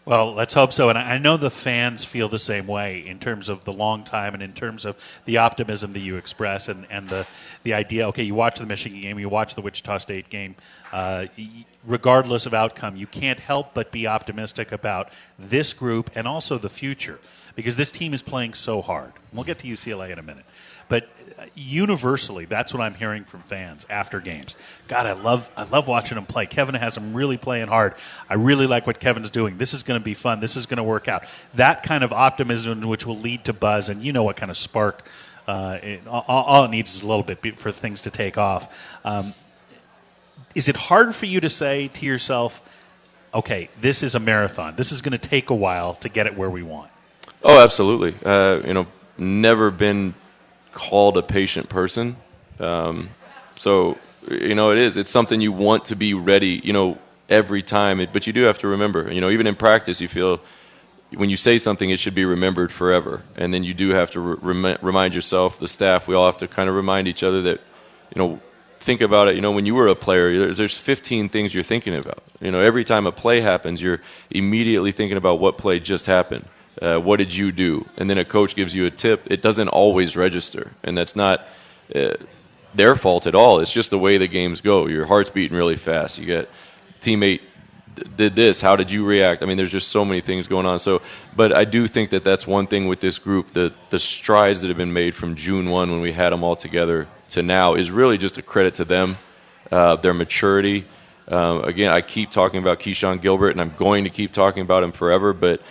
Well, 0.10 0.34
let's 0.34 0.56
hope 0.56 0.74
so. 0.74 0.90
And 0.90 0.98
I 0.98 1.20
know 1.20 1.38
the 1.38 1.52
fans 1.52 2.04
feel 2.04 2.30
the 2.30 2.40
same 2.40 2.66
way 2.66 3.06
in 3.06 3.20
terms 3.20 3.48
of 3.48 3.64
the 3.64 3.72
long 3.72 4.04
time 4.04 4.34
and 4.34 4.42
in 4.42 4.54
terms 4.54 4.84
of 4.84 4.96
the 5.26 5.38
optimism 5.38 5.94
that 5.94 6.00
you 6.00 6.16
express 6.18 6.68
and, 6.68 6.88
and 6.90 7.08
the, 7.08 7.28
the 7.62 7.74
idea 7.74 8.08
okay, 8.08 8.24
you 8.24 8.34
watch 8.34 8.58
the 8.58 8.66
Michigan 8.66 9.02
game, 9.02 9.20
you 9.20 9.30
watch 9.30 9.54
the 9.54 9.62
Wichita 9.62 10.00
State 10.00 10.30
game. 10.30 10.56
Uh, 10.92 11.28
regardless 11.86 12.46
of 12.46 12.54
outcome, 12.54 12.96
you 12.96 13.08
can't 13.08 13.40
help 13.40 13.74
but 13.74 13.92
be 13.92 14.08
optimistic 14.08 14.72
about 14.72 15.10
this 15.38 15.74
group 15.74 16.12
and 16.16 16.28
also 16.28 16.58
the 16.58 16.70
future 16.70 17.20
because 17.56 17.76
this 17.76 17.92
team 17.92 18.14
is 18.14 18.22
playing 18.22 18.54
so 18.54 18.82
hard. 18.82 19.12
We'll 19.34 19.44
get 19.44 19.60
to 19.60 19.68
UCLA 19.68 20.12
in 20.12 20.20
a 20.20 20.24
minute. 20.24 20.46
But 20.88 21.08
universally, 21.54 22.46
that's 22.46 22.74
what 22.74 22.82
I'm 22.82 22.96
hearing 22.96 23.24
from 23.24 23.42
fans 23.42 23.86
after 23.90 24.20
games. 24.20 24.56
God, 24.88 25.06
I 25.06 25.12
love 25.14 25.50
I 25.56 25.64
love 25.64 25.88
watching 25.88 26.16
them 26.16 26.26
play. 26.26 26.48
Kevin 26.48 26.74
has 26.74 26.96
them 26.96 27.14
really 27.14 27.38
playing 27.38 27.68
hard. 27.68 27.94
I 28.28 28.34
really 28.34 28.66
like 28.66 28.88
what 28.88 29.00
Kevin's 29.00 29.30
doing. 29.30 29.60
This 29.60 29.76
is 29.76 29.84
going 29.84 30.00
to 30.00 30.04
be 30.04 30.16
fun. 30.16 30.40
This 30.40 30.56
is 30.56 30.66
going 30.66 30.78
to 30.78 30.84
work 30.84 31.08
out. 31.08 31.26
That 31.54 31.84
kind 31.84 32.04
of 32.04 32.12
optimism, 32.12 32.82
which 32.82 33.06
will 33.06 33.18
lead 33.18 33.46
to 33.46 33.54
buzz, 33.54 33.90
and 33.90 34.04
you 34.04 34.12
know 34.12 34.24
what 34.24 34.36
kind 34.36 34.50
of 34.50 34.58
spark. 34.58 35.06
Uh, 35.48 35.80
it, 35.82 36.08
all, 36.08 36.24
all, 36.28 36.66
it 36.66 36.72
needs 36.72 36.94
is 36.96 37.02
a 37.04 37.08
little 37.08 37.24
bit 37.24 37.60
for 37.60 37.72
things 37.72 38.04
to 38.04 38.12
take 38.12 38.38
off. 38.38 38.74
Um, 39.04 39.34
is 40.60 40.68
it 40.68 40.76
hard 40.76 41.16
for 41.16 41.26
you 41.26 41.40
to 41.40 41.50
say 41.50 41.88
to 41.88 42.06
yourself, 42.06 42.62
okay, 43.34 43.70
this 43.80 44.04
is 44.04 44.14
a 44.14 44.20
marathon. 44.20 44.76
This 44.76 44.92
is 44.92 45.02
going 45.02 45.14
to 45.14 45.30
take 45.30 45.52
a 45.52 45.56
while 45.56 45.96
to 45.96 46.10
get 46.10 46.28
it 46.28 46.36
where 46.36 46.50
we 46.50 46.64
want? 46.64 46.92
Oh, 47.42 47.64
absolutely. 47.64 48.14
Uh, 48.26 48.60
you 48.68 48.74
know, 48.74 48.86
never 49.18 49.72
been 49.72 50.16
called 50.74 51.16
a 51.18 51.22
patient 51.22 51.70
person. 51.70 52.18
Um, 52.60 53.12
so, 53.56 53.98
you 54.30 54.54
know, 54.54 54.74
it 54.74 54.80
is. 54.80 54.98
It's 54.98 55.12
something 55.12 55.40
you 55.40 55.54
want 55.54 55.86
to 55.86 55.96
be 55.96 56.14
ready, 56.14 56.60
you 56.62 56.74
know, 56.74 56.98
every 57.30 57.64
time. 57.64 58.06
But 58.12 58.28
you 58.28 58.34
do 58.34 58.42
have 58.42 58.58
to 58.58 58.68
remember, 58.68 59.10
you 59.14 59.22
know, 59.22 59.30
even 59.30 59.48
in 59.48 59.56
practice, 59.56 60.02
you 60.02 60.10
feel 60.10 60.42
when 61.16 61.30
you 61.30 61.38
say 61.38 61.58
something, 61.58 61.90
it 61.90 62.00
should 62.00 62.16
be 62.16 62.26
remembered 62.26 62.70
forever. 62.70 63.24
And 63.38 63.54
then 63.54 63.64
you 63.64 63.74
do 63.74 63.92
have 63.92 64.12
to 64.12 64.20
re- 64.20 64.78
remind 64.82 65.16
yourself, 65.16 65.58
the 65.58 65.70
staff, 65.70 66.06
we 66.06 66.16
all 66.16 66.26
have 66.26 66.40
to 66.40 66.50
kind 66.50 66.68
of 66.68 66.76
remind 66.76 67.08
each 67.08 67.24
other 67.24 67.42
that, 67.44 67.62
you 68.14 68.20
know, 68.22 68.42
think 68.80 69.02
about 69.02 69.28
it. 69.28 69.36
You 69.36 69.42
know, 69.42 69.52
when 69.52 69.66
you 69.66 69.76
were 69.76 69.88
a 69.88 69.96
player, 69.96 70.54
there's 70.54 70.76
15 70.76 71.30
things 71.30 71.54
you're 71.54 71.64
thinking 71.64 71.96
about. 71.96 72.24
You 72.42 72.52
know, 72.52 72.60
every 72.60 72.84
time 72.84 73.06
a 73.06 73.12
play 73.12 73.42
happens, 73.42 73.82
you're 73.82 74.02
immediately 74.30 74.92
thinking 74.92 75.18
about 75.18 75.40
what 75.40 75.58
play 75.58 75.80
just 75.80 76.06
happened. 76.06 76.46
Uh, 76.82 76.98
what 76.98 77.18
did 77.18 77.36
you 77.36 77.52
do? 77.52 77.86
And 77.98 78.10
then 78.10 78.18
a 78.18 78.26
coach 78.26 78.56
gives 78.56 78.74
you 78.74 78.86
a 78.86 78.92
tip. 78.92 79.30
It 79.30 79.42
doesn't 79.42 79.68
always 79.68 80.16
register, 80.16 80.72
and 80.84 80.98
that's 80.98 81.16
not 81.16 81.46
uh, 81.94 82.14
their 82.74 82.96
fault 82.96 83.28
at 83.28 83.36
all. 83.36 83.60
It's 83.60 83.74
just 83.74 83.90
the 83.90 84.00
way 84.00 84.18
the 84.18 84.28
games 84.28 84.62
go. 84.62 84.88
Your 84.88 85.06
heart's 85.06 85.30
beating 85.30 85.58
really 85.58 85.76
fast. 85.76 86.18
You 86.18 86.26
get 86.26 86.50
teammate 87.02 87.42
did 88.16 88.34
this. 88.34 88.62
How 88.62 88.78
did 88.78 88.92
you 88.92 89.06
react? 89.06 89.44
I 89.44 89.46
mean, 89.46 89.58
there's 89.58 89.72
just 89.72 89.90
so 89.90 90.06
many 90.06 90.22
things 90.22 90.48
going 90.48 90.66
on. 90.66 90.80
So, 90.80 91.02
but 91.36 91.52
I 91.52 91.66
do 91.66 91.86
think 91.86 92.12
that 92.12 92.24
that's 92.24 92.48
one 92.48 92.66
thing 92.66 92.88
with 92.88 93.02
this 93.02 93.20
group. 93.20 93.52
The 93.52 93.74
the 93.90 94.00
strides 94.00 94.62
that 94.62 94.70
have 94.70 94.78
been 94.78 94.94
made 94.94 95.16
from 95.16 95.36
June 95.36 95.70
one 95.70 95.92
when 95.92 96.00
we 96.00 96.14
had 96.14 96.32
them 96.32 96.44
all 96.46 96.56
together 96.56 97.08
to 97.30 97.44
now 97.44 97.76
is 97.76 97.92
really 97.92 98.18
just 98.18 98.38
a 98.38 98.42
credit 98.42 98.76
to 98.76 98.86
them, 98.86 99.18
uh, 99.72 99.96
their 99.98 100.14
maturity. 100.14 100.86
Uh, 101.30 101.62
again, 101.64 101.92
I 101.92 102.02
keep 102.02 102.32
talking 102.32 102.60
about 102.60 102.80
Keshon 102.80 103.22
Gilbert, 103.22 103.52
and 103.52 103.62
I'm 103.62 103.74
going 103.78 104.04
to 104.06 104.10
keep 104.10 104.32
talking 104.32 104.62
about 104.62 104.84
him 104.84 104.92
forever. 104.92 105.34
But 105.34 105.62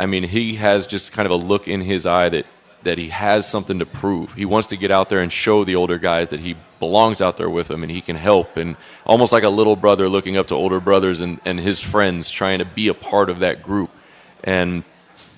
I 0.00 0.06
mean, 0.06 0.24
he 0.24 0.56
has 0.56 0.86
just 0.86 1.12
kind 1.12 1.26
of 1.26 1.32
a 1.32 1.36
look 1.36 1.68
in 1.68 1.80
his 1.80 2.06
eye 2.06 2.28
that 2.30 2.46
that 2.82 2.98
he 2.98 3.08
has 3.08 3.48
something 3.48 3.80
to 3.80 3.86
prove. 3.86 4.32
He 4.34 4.44
wants 4.44 4.68
to 4.68 4.76
get 4.76 4.92
out 4.92 5.08
there 5.08 5.20
and 5.20 5.32
show 5.32 5.64
the 5.64 5.74
older 5.74 5.98
guys 5.98 6.28
that 6.28 6.38
he 6.38 6.54
belongs 6.78 7.20
out 7.20 7.36
there 7.36 7.50
with 7.50 7.66
them 7.66 7.82
and 7.82 7.90
he 7.90 8.00
can 8.00 8.14
help. 8.14 8.56
And 8.56 8.76
almost 9.04 9.32
like 9.32 9.42
a 9.42 9.48
little 9.48 9.74
brother 9.74 10.08
looking 10.08 10.36
up 10.36 10.46
to 10.48 10.54
older 10.54 10.78
brothers 10.78 11.20
and, 11.20 11.40
and 11.44 11.58
his 11.58 11.80
friends, 11.80 12.30
trying 12.30 12.60
to 12.60 12.64
be 12.64 12.86
a 12.86 12.94
part 12.94 13.28
of 13.28 13.40
that 13.40 13.60
group. 13.60 13.90
And 14.44 14.84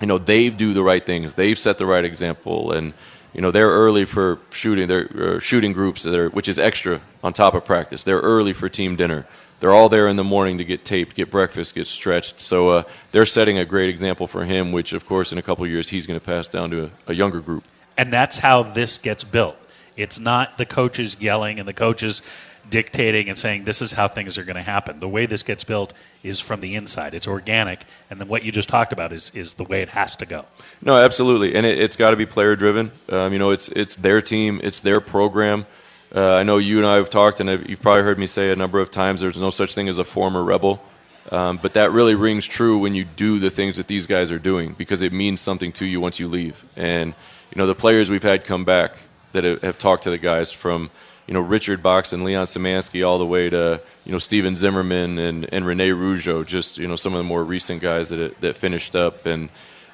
you 0.01 0.07
know, 0.07 0.19
they 0.19 0.51
do 0.51 0.75
the 0.75 0.83
right 0.83 1.05
things. 1.05 1.35
They've 1.35 1.59
set 1.59 1.79
the 1.79 1.87
right 1.87 2.05
example, 2.05 2.73
and 2.73 2.93
you 3.33 3.41
know 3.41 3.51
they're 3.51 3.71
early 3.71 4.05
for 4.05 4.39
shooting. 4.51 4.89
Their 4.89 5.37
uh, 5.37 5.41
shooting 5.41 5.73
groups, 5.73 6.03
that 6.03 6.15
are, 6.15 6.29
which 6.31 6.49
is 6.49 6.59
extra 6.59 7.01
on 7.23 7.33
top 7.33 7.55
of 7.55 7.65
practice. 7.65 8.05
They're 8.05 8.21
early 8.21 8.53
for 8.53 8.69
team 8.69 8.97
dinner 8.97 9.27
they're 9.61 9.73
all 9.73 9.89
there 9.89 10.07
in 10.07 10.17
the 10.17 10.25
morning 10.25 10.59
to 10.59 10.65
get 10.65 10.85
taped, 10.85 11.17
get 11.17 11.31
breakfast, 11.31 11.75
get 11.75 11.87
stretched. 11.87 12.41
So 12.41 12.69
uh, 12.69 12.83
they're 13.13 13.27
setting 13.27 13.59
a 13.59 13.65
great 13.65 13.89
example 13.89 14.27
for 14.27 14.45
him, 14.45 14.73
which, 14.73 14.93
of 14.93 15.07
course, 15.07 15.33
in 15.33 15.39
a 15.39 15.43
couple 15.43 15.67
years, 15.67 15.89
he's 15.89 16.07
going 16.07 16.19
to 16.19 16.25
pass 16.25 16.47
down 16.47 16.71
to 16.71 16.85
a, 16.85 16.91
a, 17.09 17.15
younger 17.15 17.41
group. 17.41 17.65
And 17.97 18.13
that's 18.13 18.39
how 18.39 18.63
this 18.63 18.99
gets 18.99 19.25
built. 19.25 19.57
It's 19.97 20.21
not 20.21 20.59
the 20.59 20.67
coaches 20.67 21.17
yelling 21.19 21.59
and 21.59 21.67
the 21.67 21.73
coaches 21.73 22.23
dictating 22.71 23.29
and 23.29 23.39
saying 23.39 23.65
this 23.65 23.81
is 23.83 23.93
how 23.93 24.09
things 24.09 24.39
are 24.39 24.45
going 24.45 24.57
to 24.57 24.63
happen. 24.63 25.01
The 25.01 25.09
way 25.09 25.27
this 25.27 25.43
gets 25.43 25.65
built 25.65 25.93
is 26.23 26.41
from 26.41 26.61
the 26.61 26.75
inside. 26.75 27.15
It's 27.15 27.27
organic, 27.27 27.85
and 28.11 28.21
then 28.21 28.29
what 28.29 28.45
you 28.45 28.53
just 28.53 28.69
talked 28.69 28.93
about 28.93 29.13
is 29.13 29.31
is 29.35 29.55
the 29.55 29.65
way 29.65 29.83
it 29.83 29.89
has 29.91 30.17
to 30.17 30.27
go. 30.27 30.45
No, 30.83 30.95
absolutely, 30.95 31.55
and 31.55 31.65
it, 31.65 31.79
has 31.79 31.97
got 31.97 32.11
to 32.11 32.17
be 32.17 32.27
player 32.27 32.57
driven. 32.57 32.91
Um, 33.09 33.33
you 33.33 33.39
know, 33.39 33.51
it's 33.51 33.69
it's 33.69 33.97
their 33.97 34.21
team, 34.21 34.61
it's 34.63 34.81
their 34.81 35.01
program. 35.01 35.67
Uh, 36.15 36.35
I 36.35 36.43
know 36.43 36.57
you 36.57 36.79
and 36.79 36.87
I 36.87 36.95
have 36.95 37.11
talked, 37.11 37.41
and 37.41 37.69
you've 37.69 37.83
probably 37.83 38.03
heard 38.03 38.19
me 38.19 38.27
say 38.27 38.51
a 38.51 38.57
number 38.57 38.81
of 38.81 38.91
times 38.91 39.21
there's 39.21 39.37
no 39.37 39.51
such 39.51 39.75
thing 39.75 39.89
as 39.89 39.99
a 39.99 40.05
former 40.05 40.43
rebel. 40.43 40.83
Um, 41.31 41.59
but 41.61 41.75
that 41.75 41.93
really 41.93 42.15
rings 42.15 42.47
true 42.47 42.79
when 42.79 42.95
you 42.95 43.05
do 43.05 43.39
the 43.39 43.51
things 43.51 43.77
that 43.77 43.87
these 43.87 44.07
guys 44.07 44.31
are 44.31 44.39
doing 44.39 44.75
because 44.79 45.03
it 45.03 45.13
means 45.13 45.41
something 45.41 45.73
to 45.73 45.85
you 45.85 46.01
once 46.01 46.19
you 46.19 46.27
leave. 46.27 46.65
And, 46.77 47.15
you 47.51 47.59
know, 47.59 47.67
the 47.67 47.75
players 47.75 48.09
we've 48.09 48.23
had 48.23 48.45
come 48.45 48.65
back 48.65 48.97
that 49.33 49.45
have, 49.45 49.63
have 49.63 49.79
talked 49.79 50.05
to 50.05 50.11
the 50.11 50.19
guys 50.19 50.51
from, 50.51 50.91
you 51.29 51.35
know, 51.35 51.41
Richard 51.41 51.83
Box 51.83 52.13
and 52.13 52.25
Leon 52.25 52.47
Samansky 52.47 53.07
all 53.07 53.19
the 53.19 53.27
way 53.27 53.51
to, 53.51 53.81
you 54.05 54.13
know, 54.13 54.19
Steven 54.19 54.57
Zimmerman 54.57 55.19
and, 55.19 55.47
and 55.53 55.67
Rene 55.67 55.91
Rougeau, 55.91 56.45
just, 56.45 56.79
you 56.79 56.89
know, 56.89 56.97
some 56.97 57.13
of 57.13 57.19
the 57.19 57.25
more 57.25 57.45
recent 57.45 57.83
guys 57.83 58.09
that, 58.09 58.41
that 58.41 58.57
finished 58.57 58.97
up. 58.97 59.27
And, 59.27 59.51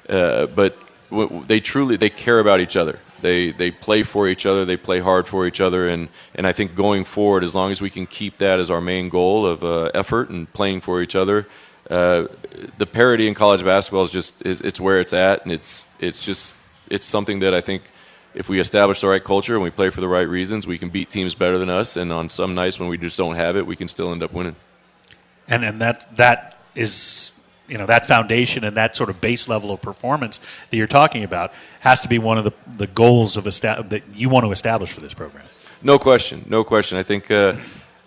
uh, 0.09 0.45
but 0.47 0.77
they 1.47 1.59
truly 1.59 1.97
they 1.97 2.09
care 2.09 2.39
about 2.39 2.59
each 2.59 2.75
other. 2.75 2.99
They 3.21 3.51
they 3.51 3.71
play 3.71 4.03
for 4.03 4.27
each 4.27 4.45
other. 4.45 4.65
They 4.65 4.77
play 4.77 4.99
hard 4.99 5.27
for 5.27 5.45
each 5.45 5.61
other. 5.61 5.87
And 5.87 6.09
and 6.33 6.47
I 6.47 6.53
think 6.53 6.75
going 6.75 7.05
forward, 7.05 7.43
as 7.43 7.53
long 7.53 7.71
as 7.71 7.81
we 7.81 7.89
can 7.89 8.05
keep 8.05 8.37
that 8.39 8.59
as 8.59 8.69
our 8.69 8.81
main 8.81 9.09
goal 9.09 9.45
of 9.45 9.63
uh, 9.63 9.91
effort 9.93 10.29
and 10.29 10.51
playing 10.53 10.81
for 10.81 11.01
each 11.01 11.15
other, 11.15 11.47
uh, 11.89 12.27
the 12.77 12.85
parity 12.85 13.27
in 13.27 13.33
college 13.33 13.63
basketball 13.63 14.03
is 14.03 14.11
just 14.11 14.41
it's 14.41 14.79
where 14.79 14.99
it's 14.99 15.13
at, 15.13 15.43
and 15.43 15.51
it's 15.51 15.87
it's 15.99 16.23
just 16.23 16.55
it's 16.89 17.05
something 17.05 17.39
that 17.39 17.53
I 17.53 17.61
think 17.61 17.83
if 18.35 18.49
we 18.49 18.59
establish 18.59 18.99
the 18.99 19.07
right 19.07 19.23
culture 19.23 19.53
and 19.53 19.63
we 19.63 19.71
play 19.71 19.89
for 19.89 20.01
the 20.01 20.09
right 20.09 20.27
reasons, 20.27 20.67
we 20.67 20.77
can 20.77 20.89
beat 20.89 21.09
teams 21.09 21.33
better 21.33 21.57
than 21.57 21.69
us. 21.69 21.95
And 21.95 22.11
on 22.11 22.29
some 22.29 22.53
nights 22.53 22.77
when 22.77 22.89
we 22.89 22.97
just 22.97 23.17
don't 23.17 23.35
have 23.35 23.55
it, 23.55 23.65
we 23.65 23.77
can 23.77 23.87
still 23.87 24.11
end 24.11 24.21
up 24.21 24.33
winning. 24.33 24.57
And 25.47 25.63
and 25.63 25.81
that 25.81 26.15
that 26.17 26.57
is 26.75 27.31
you 27.67 27.77
know 27.77 27.85
that 27.85 28.05
foundation 28.05 28.65
and 28.65 28.75
that 28.77 28.95
sort 28.95 29.09
of 29.09 29.21
base 29.21 29.47
level 29.47 29.71
of 29.71 29.81
performance 29.81 30.39
that 30.69 30.77
you're 30.77 30.85
talking 30.85 31.23
about 31.23 31.53
has 31.79 32.01
to 32.01 32.09
be 32.09 32.19
one 32.19 32.37
of 32.37 32.43
the, 32.43 32.51
the 32.77 32.87
goals 32.87 33.37
of 33.37 33.47
esta- 33.47 33.85
that 33.89 34.03
you 34.13 34.27
want 34.27 34.45
to 34.45 34.51
establish 34.51 34.91
for 34.91 35.01
this 35.01 35.13
program. 35.13 35.45
No 35.81 35.97
question, 35.97 36.45
no 36.49 36.63
question. 36.63 36.97
I 36.97 37.03
think 37.03 37.31
uh, 37.31 37.55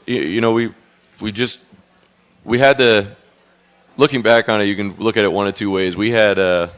you, 0.06 0.20
you, 0.20 0.40
know 0.40 0.52
we 0.52 0.74
we 1.20 1.32
just 1.32 1.58
we 2.44 2.58
had 2.58 2.76
the 2.76 3.16
looking 3.96 4.20
back 4.20 4.48
on 4.48 4.60
it. 4.60 4.64
You 4.64 4.76
can 4.76 4.94
look 4.96 5.16
at 5.16 5.24
it 5.24 5.32
one 5.32 5.46
of 5.46 5.54
two 5.54 5.70
ways. 5.70 5.96
We 5.96 6.10
had 6.10 6.38
uh, 6.38 6.68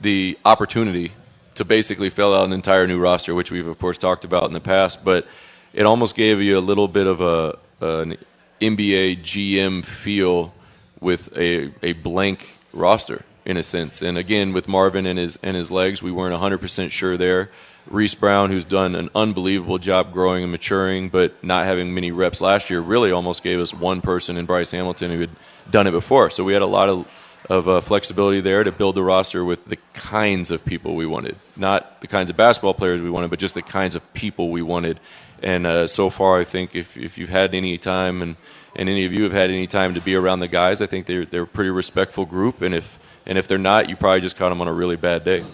the 0.00 0.38
opportunity 0.44 1.12
to 1.58 1.64
basically 1.64 2.10
fill 2.10 2.34
out 2.34 2.44
an 2.44 2.52
entire 2.52 2.86
new 2.86 2.98
roster, 2.98 3.34
which 3.34 3.50
we've 3.50 3.66
of 3.66 3.78
course 3.78 3.98
talked 3.98 4.24
about 4.24 4.44
in 4.44 4.52
the 4.52 4.60
past, 4.60 5.04
but 5.04 5.26
it 5.72 5.84
almost 5.84 6.16
gave 6.16 6.40
you 6.40 6.58
a 6.58 6.60
little 6.60 6.88
bit 6.88 7.06
of 7.06 7.20
a 7.20 7.58
an 7.80 8.16
NBA 8.60 9.22
GM 9.22 9.84
feel 9.84 10.52
with 11.00 11.36
a, 11.36 11.72
a 11.82 11.92
blank 11.92 12.58
roster 12.72 13.24
in 13.44 13.56
a 13.56 13.62
sense. 13.62 14.02
And 14.02 14.18
again, 14.18 14.52
with 14.52 14.66
Marvin 14.66 15.06
and 15.06 15.18
his 15.18 15.38
and 15.42 15.56
his 15.56 15.70
legs, 15.70 16.02
we 16.02 16.10
weren't 16.10 16.38
100% 16.40 16.90
sure 16.90 17.16
there. 17.16 17.50
Reese 17.86 18.14
Brown, 18.14 18.50
who's 18.50 18.64
done 18.64 18.94
an 18.94 19.08
unbelievable 19.14 19.78
job 19.78 20.12
growing 20.12 20.42
and 20.42 20.52
maturing, 20.52 21.08
but 21.08 21.42
not 21.42 21.64
having 21.64 21.94
many 21.94 22.10
reps 22.10 22.40
last 22.40 22.68
year, 22.68 22.80
really 22.80 23.12
almost 23.12 23.42
gave 23.42 23.60
us 23.60 23.72
one 23.72 24.02
person 24.02 24.36
in 24.36 24.44
Bryce 24.44 24.70
Hamilton 24.70 25.10
who 25.10 25.20
had 25.20 25.30
done 25.70 25.86
it 25.86 25.92
before. 25.92 26.28
So 26.28 26.44
we 26.44 26.52
had 26.52 26.62
a 26.62 26.66
lot 26.66 26.88
of 26.88 27.08
of 27.48 27.68
uh, 27.68 27.80
flexibility 27.80 28.40
there 28.40 28.62
to 28.62 28.72
build 28.72 28.94
the 28.94 29.02
roster 29.02 29.44
with 29.44 29.64
the 29.66 29.78
kinds 29.94 30.50
of 30.50 30.64
people 30.64 30.94
we 30.94 31.06
wanted, 31.06 31.36
not 31.56 32.00
the 32.00 32.06
kinds 32.06 32.30
of 32.30 32.36
basketball 32.36 32.74
players 32.74 33.00
we 33.00 33.10
wanted, 33.10 33.30
but 33.30 33.38
just 33.38 33.54
the 33.54 33.62
kinds 33.62 33.94
of 33.94 34.14
people 34.14 34.50
we 34.50 34.62
wanted. 34.62 35.00
And 35.42 35.66
uh, 35.66 35.86
so 35.86 36.10
far, 36.10 36.40
I 36.40 36.44
think 36.44 36.74
if 36.74 36.96
if 36.96 37.16
you've 37.16 37.28
had 37.28 37.54
any 37.54 37.78
time 37.78 38.22
and 38.22 38.36
and 38.76 38.88
any 38.88 39.04
of 39.04 39.12
you 39.12 39.22
have 39.24 39.32
had 39.32 39.50
any 39.50 39.66
time 39.66 39.94
to 39.94 40.00
be 40.00 40.14
around 40.14 40.40
the 40.40 40.48
guys, 40.48 40.82
I 40.82 40.86
think 40.86 41.06
they're 41.06 41.24
they're 41.24 41.42
a 41.42 41.46
pretty 41.46 41.70
respectful 41.70 42.26
group. 42.26 42.60
And 42.60 42.74
if 42.74 42.98
and 43.24 43.38
if 43.38 43.48
they're 43.48 43.58
not, 43.58 43.88
you 43.88 43.96
probably 43.96 44.20
just 44.20 44.36
caught 44.36 44.50
them 44.50 44.60
on 44.60 44.68
a 44.68 44.72
really 44.72 44.96
bad 44.96 45.24
day. 45.24 45.44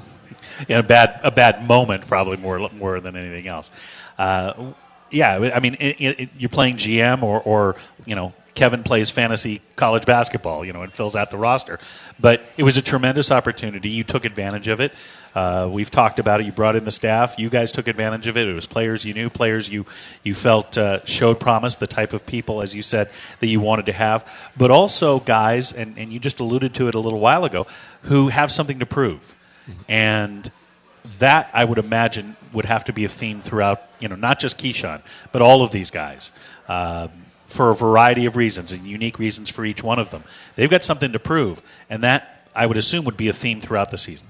Yeah, 0.69 0.79
a 0.79 0.83
bad 0.83 1.21
a 1.23 1.31
bad 1.31 1.67
moment, 1.69 2.07
probably 2.07 2.39
more 2.39 2.69
more 2.71 3.01
than 3.01 3.17
anything 3.17 3.47
else. 3.47 3.71
Uh, 4.19 4.73
yeah, 5.11 5.53
I 5.55 5.61
mean, 5.61 5.75
it, 5.79 6.01
it, 6.01 6.29
you're 6.39 6.49
playing 6.49 6.77
GM 6.77 7.23
or 7.23 7.41
or 7.41 7.77
you 8.05 8.15
know 8.15 8.33
Kevin 8.54 8.84
plays 8.84 9.11
fantasy 9.11 9.61
college 9.75 10.06
basketball, 10.06 10.64
you 10.64 10.73
know, 10.73 10.82
and 10.82 10.92
fills 10.92 11.16
out 11.16 11.30
the 11.30 11.37
roster. 11.37 11.80
But 12.20 12.40
it 12.56 12.62
was 12.62 12.76
a 12.76 12.82
tremendous 12.82 13.30
opportunity. 13.30 13.88
You 13.88 14.04
took 14.04 14.25
advantage 14.25 14.68
of 14.68 14.80
it. 14.80 14.92
Uh, 15.34 15.68
we've 15.70 15.90
talked 15.90 16.20
about 16.20 16.40
it. 16.40 16.46
You 16.46 16.52
brought 16.52 16.76
in 16.76 16.84
the 16.84 16.92
staff. 16.92 17.34
You 17.38 17.50
guys 17.50 17.73
took 17.73 17.88
advantage 17.88 18.28
of 18.28 18.37
it. 18.37 18.46
It 18.46 18.54
was 18.54 18.66
players 18.66 19.04
you 19.04 19.12
knew, 19.12 19.28
players 19.28 19.68
you 19.68 19.84
you 20.23 20.34
felt 20.34 20.78
uh, 20.78 21.04
showed 21.04 21.40
promise, 21.40 21.75
the 21.75 21.88
type 21.88 22.12
of 22.12 22.25
people, 22.25 22.62
as 22.62 22.75
you 22.75 22.82
said, 22.82 23.11
that 23.40 23.49
you 23.49 23.58
wanted 23.58 23.87
to 23.87 23.92
have, 23.92 24.25
but 24.56 24.70
also 24.70 25.18
guys, 25.18 25.73
and, 25.73 25.99
and 25.99 26.12
you 26.12 26.20
just 26.20 26.38
alluded 26.38 26.75
to 26.75 26.87
it 26.87 26.94
a 26.94 27.00
little 27.00 27.18
while 27.18 27.44
ago, 27.44 27.66
who 28.02 28.28
have 28.28 28.52
something 28.52 28.78
to 28.78 28.87
prove, 28.87 29.34
and 29.88 30.52
that 31.18 31.50
I 31.52 31.64
would 31.64 31.78
imagine 31.78 32.37
would 32.52 32.66
have 32.66 32.84
to 32.84 32.92
be 32.92 33.04
a 33.04 33.08
theme 33.08 33.40
throughout. 33.40 33.82
You 33.99 34.06
know, 34.06 34.16
not 34.16 34.38
just 34.38 34.56
Keshon, 34.56 35.02
but 35.32 35.42
all 35.42 35.62
of 35.62 35.73
these 35.73 35.90
guys. 35.90 36.30
Um, 36.68 37.11
for 37.54 37.70
a 37.70 37.75
variety 37.75 38.26
of 38.26 38.37
reasons 38.37 38.73
and 38.73 38.87
unique 38.87 39.18
reasons 39.18 39.49
for 39.49 39.64
each 39.64 39.82
one 39.82 39.99
of 39.99 40.11
them. 40.11 40.25
They've 40.56 40.70
got 40.70 40.84
something 40.84 41.12
to 41.12 41.18
prove, 41.18 41.62
and 41.88 42.02
that 42.02 42.49
I 42.54 42.66
would 42.66 42.76
assume 42.76 43.04
would 43.04 43.16
be 43.16 43.28
a 43.28 43.32
theme 43.32 43.61
throughout 43.61 43.90
the 43.90 43.99
season. 43.99 44.26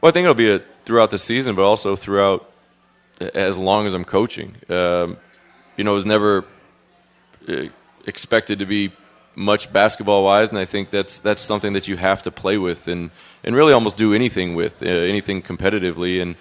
Well, 0.00 0.10
I 0.10 0.12
think 0.12 0.24
it'll 0.24 0.34
be 0.34 0.52
a, 0.52 0.62
throughout 0.84 1.10
the 1.10 1.18
season, 1.18 1.54
but 1.54 1.62
also 1.62 1.96
throughout 1.96 2.50
as 3.20 3.56
long 3.56 3.86
as 3.86 3.94
I'm 3.94 4.04
coaching. 4.04 4.56
Um, 4.68 5.16
you 5.76 5.84
know, 5.84 5.92
it 5.92 5.94
was 5.94 6.04
never 6.04 6.44
uh, 7.48 7.64
expected 8.06 8.58
to 8.58 8.66
be 8.66 8.92
much 9.34 9.72
basketball 9.72 10.24
wise, 10.24 10.48
and 10.48 10.58
I 10.58 10.64
think 10.64 10.90
that's 10.90 11.18
that's 11.20 11.42
something 11.42 11.72
that 11.74 11.88
you 11.88 11.96
have 11.96 12.22
to 12.22 12.30
play 12.30 12.58
with 12.58 12.88
and 12.88 13.10
and 13.44 13.54
really 13.54 13.72
almost 13.72 13.96
do 13.96 14.12
anything 14.12 14.54
with 14.54 14.82
uh, 14.82 14.86
anything 14.86 15.40
competitively 15.42 16.20
and 16.20 16.36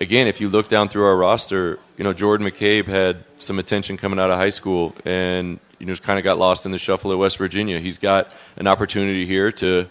again, 0.00 0.26
if 0.26 0.40
you 0.40 0.48
look 0.48 0.68
down 0.68 0.88
through 0.88 1.04
our 1.04 1.16
roster, 1.16 1.78
you 1.96 2.04
know, 2.04 2.12
Jordan 2.12 2.46
McCabe 2.46 2.86
had 2.86 3.24
some 3.38 3.58
attention 3.58 3.96
coming 3.96 4.18
out 4.18 4.30
of 4.30 4.38
high 4.38 4.50
school 4.50 4.94
and, 5.04 5.60
you 5.78 5.86
know, 5.86 5.94
kind 5.96 6.18
of 6.18 6.24
got 6.24 6.38
lost 6.38 6.66
in 6.66 6.72
the 6.72 6.78
shuffle 6.78 7.12
at 7.12 7.18
West 7.18 7.38
Virginia. 7.38 7.78
He's 7.80 7.98
got 7.98 8.34
an 8.56 8.66
opportunity 8.66 9.26
here 9.26 9.52
to 9.52 9.88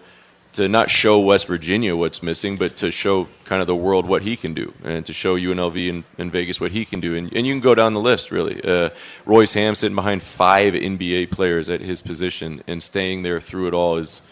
to 0.54 0.68
not 0.68 0.90
show 0.90 1.20
West 1.20 1.46
Virginia 1.46 1.96
what's 1.96 2.24
missing, 2.24 2.58
but 2.58 2.78
to 2.78 2.90
show 2.90 3.28
kind 3.46 3.62
of 3.62 3.68
the 3.68 3.76
world 3.76 4.08
what 4.08 4.24
he 4.24 4.36
can 4.36 4.56
do, 4.56 4.74
and 4.84 5.06
to 5.06 5.14
show 5.14 5.38
UNLV 5.38 5.90
and, 5.90 6.04
and 6.18 6.32
Vegas 6.32 6.60
what 6.60 6.72
he 6.72 6.84
can 6.84 7.00
do. 7.00 7.16
And, 7.16 7.32
and, 7.34 7.46
you 7.46 7.54
can 7.54 7.62
go 7.62 7.76
down 7.76 7.94
the 7.94 8.00
list, 8.00 8.32
really. 8.32 8.60
Uh, 8.64 8.90
Royce 9.26 9.54
Hamm 9.54 9.76
sitting 9.76 9.96
behind 9.96 10.24
five 10.24 10.74
NBA 10.74 11.30
players 11.30 11.70
at 11.70 11.82
his 11.82 12.02
position 12.02 12.64
and 12.66 12.82
staying 12.82 13.22
there 13.22 13.40
through 13.40 13.68
it 13.68 13.76
all 13.76 13.98
is, 13.98 14.24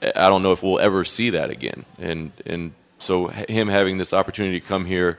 I 0.00 0.28
don't 0.28 0.44
know 0.44 0.52
if 0.52 0.62
we'll 0.62 0.78
ever 0.78 1.04
see 1.04 1.30
that 1.30 1.50
again. 1.50 1.84
And 1.98 2.30
and 2.46 2.72
so 3.00 3.26
him 3.26 3.68
having 3.68 3.98
this 3.98 4.12
opportunity 4.12 4.60
to 4.60 4.66
come 4.66 4.84
here, 4.84 5.18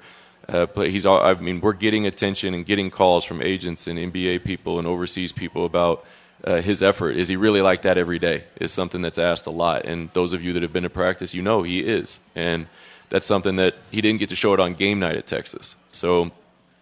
uh, 0.49 0.65
play, 0.65 0.91
he's 0.91 1.05
I 1.05 1.33
mean, 1.35 1.61
we're 1.61 1.73
getting 1.73 2.05
attention 2.05 2.53
and 2.53 2.65
getting 2.65 2.91
calls 2.91 3.23
from 3.23 3.41
agents 3.41 3.87
and 3.87 3.97
NBA 3.97 4.43
people 4.43 4.79
and 4.79 4.87
overseas 4.87 5.31
people 5.31 5.65
about 5.65 6.05
uh, 6.43 6.61
his 6.61 6.83
effort. 6.83 7.11
Is 7.11 7.27
he 7.27 7.35
really 7.35 7.61
like 7.61 7.83
that 7.83 7.97
every 7.97 8.19
day? 8.19 8.43
Is 8.59 8.71
something 8.71 9.01
that's 9.01 9.17
asked 9.17 9.47
a 9.47 9.51
lot. 9.51 9.85
And 9.85 10.09
those 10.13 10.33
of 10.33 10.43
you 10.43 10.53
that 10.53 10.63
have 10.63 10.73
been 10.73 10.83
to 10.83 10.89
practice, 10.89 11.33
you 11.33 11.41
know 11.41 11.63
he 11.63 11.79
is. 11.79 12.19
And 12.35 12.67
that's 13.09 13.25
something 13.25 13.55
that 13.57 13.75
he 13.91 14.01
didn't 14.01 14.19
get 14.19 14.29
to 14.29 14.35
show 14.35 14.53
it 14.53 14.59
on 14.59 14.73
game 14.73 14.99
night 14.99 15.15
at 15.15 15.27
Texas. 15.27 15.75
So 15.91 16.31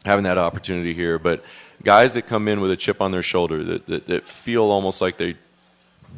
having 0.05 0.23
that 0.23 0.37
opportunity 0.37 0.93
here, 0.93 1.19
but 1.19 1.43
guys 1.83 2.13
that 2.13 2.23
come 2.23 2.47
in 2.47 2.61
with 2.61 2.71
a 2.71 2.77
chip 2.77 3.01
on 3.01 3.11
their 3.11 3.23
shoulder 3.23 3.63
that, 3.63 3.85
that, 3.87 4.07
that 4.07 4.27
feel 4.27 4.63
almost 4.63 5.01
like 5.01 5.17
they 5.17 5.35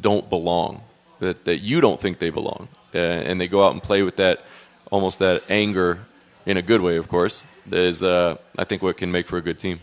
don't 0.00 0.28
belong, 0.30 0.82
that, 1.20 1.44
that 1.44 1.58
you 1.58 1.80
don't 1.80 2.00
think 2.00 2.18
they 2.18 2.30
belong, 2.30 2.68
uh, 2.94 2.98
and 2.98 3.40
they 3.40 3.48
go 3.48 3.64
out 3.64 3.72
and 3.72 3.82
play 3.82 4.02
with 4.02 4.16
that 4.16 4.42
almost 4.90 5.18
that 5.18 5.42
anger 5.48 5.98
in 6.46 6.56
a 6.56 6.62
good 6.62 6.80
way, 6.80 6.96
of 6.96 7.08
course, 7.08 7.42
is 7.70 8.02
uh, 8.02 8.36
I 8.58 8.64
think 8.64 8.82
what 8.82 8.96
can 8.96 9.10
make 9.10 9.26
for 9.26 9.38
a 9.38 9.42
good 9.42 9.58
team. 9.58 9.80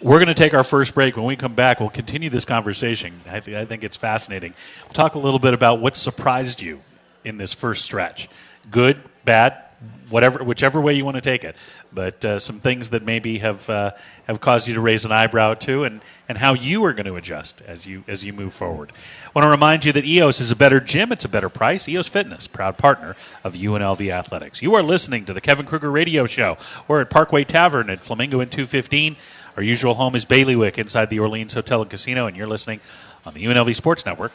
We're 0.00 0.18
going 0.18 0.28
to 0.28 0.34
take 0.34 0.52
our 0.52 0.64
first 0.64 0.94
break. 0.94 1.16
When 1.16 1.26
we 1.26 1.36
come 1.36 1.54
back, 1.54 1.78
we'll 1.78 1.90
continue 1.90 2.28
this 2.28 2.44
conversation. 2.44 3.20
I, 3.30 3.38
th- 3.38 3.56
I 3.56 3.64
think 3.64 3.84
it's 3.84 3.96
fascinating. 3.96 4.54
We'll 4.84 4.94
talk 4.94 5.14
a 5.14 5.18
little 5.18 5.38
bit 5.38 5.54
about 5.54 5.80
what 5.80 5.96
surprised 5.96 6.60
you 6.60 6.80
in 7.24 7.36
this 7.36 7.52
first 7.52 7.84
stretch. 7.84 8.28
Good, 8.70 9.00
bad, 9.24 9.62
whatever, 10.10 10.44
whichever 10.44 10.80
way 10.80 10.94
you 10.94 11.04
want 11.04 11.16
to 11.16 11.20
take 11.20 11.42
it. 11.42 11.56
But 11.92 12.24
uh, 12.24 12.38
some 12.38 12.60
things 12.60 12.90
that 12.90 13.02
maybe 13.02 13.38
have 13.38 13.68
uh, 13.68 13.92
have 14.24 14.40
caused 14.40 14.68
you 14.68 14.74
to 14.74 14.80
raise 14.80 15.04
an 15.04 15.12
eyebrow 15.12 15.54
too, 15.54 15.84
and, 15.84 16.00
and 16.28 16.38
how 16.38 16.54
you 16.54 16.84
are 16.84 16.92
going 16.92 17.06
to 17.06 17.16
adjust 17.16 17.62
as 17.62 17.86
you 17.86 18.04
as 18.06 18.24
you 18.24 18.32
move 18.32 18.52
forward. 18.52 18.92
I 19.26 19.30
want 19.34 19.44
to 19.44 19.50
remind 19.50 19.84
you 19.84 19.92
that 19.92 20.04
EOS 20.04 20.40
is 20.40 20.50
a 20.50 20.56
better 20.56 20.80
gym; 20.80 21.12
it's 21.12 21.24
a 21.24 21.28
better 21.28 21.48
price. 21.48 21.88
EOS 21.88 22.06
Fitness, 22.06 22.46
proud 22.46 22.78
partner 22.78 23.16
of 23.42 23.54
UNLV 23.54 24.12
Athletics. 24.12 24.62
You 24.62 24.74
are 24.74 24.82
listening 24.82 25.24
to 25.26 25.32
the 25.32 25.40
Kevin 25.40 25.66
Kruger 25.66 25.90
Radio 25.90 26.26
Show. 26.26 26.56
We're 26.86 27.00
at 27.00 27.10
Parkway 27.10 27.44
Tavern 27.44 27.90
at 27.90 28.04
Flamingo 28.04 28.40
in 28.40 28.50
215. 28.50 29.16
Our 29.56 29.62
usual 29.62 29.94
home 29.94 30.14
is 30.14 30.24
Bailiwick 30.24 30.78
inside 30.78 31.10
the 31.10 31.18
Orleans 31.18 31.52
Hotel 31.52 31.82
and 31.82 31.90
Casino, 31.90 32.26
and 32.26 32.36
you're 32.36 32.46
listening 32.46 32.80
on 33.26 33.34
the 33.34 33.44
UNLV 33.44 33.74
Sports 33.74 34.06
Network 34.06 34.32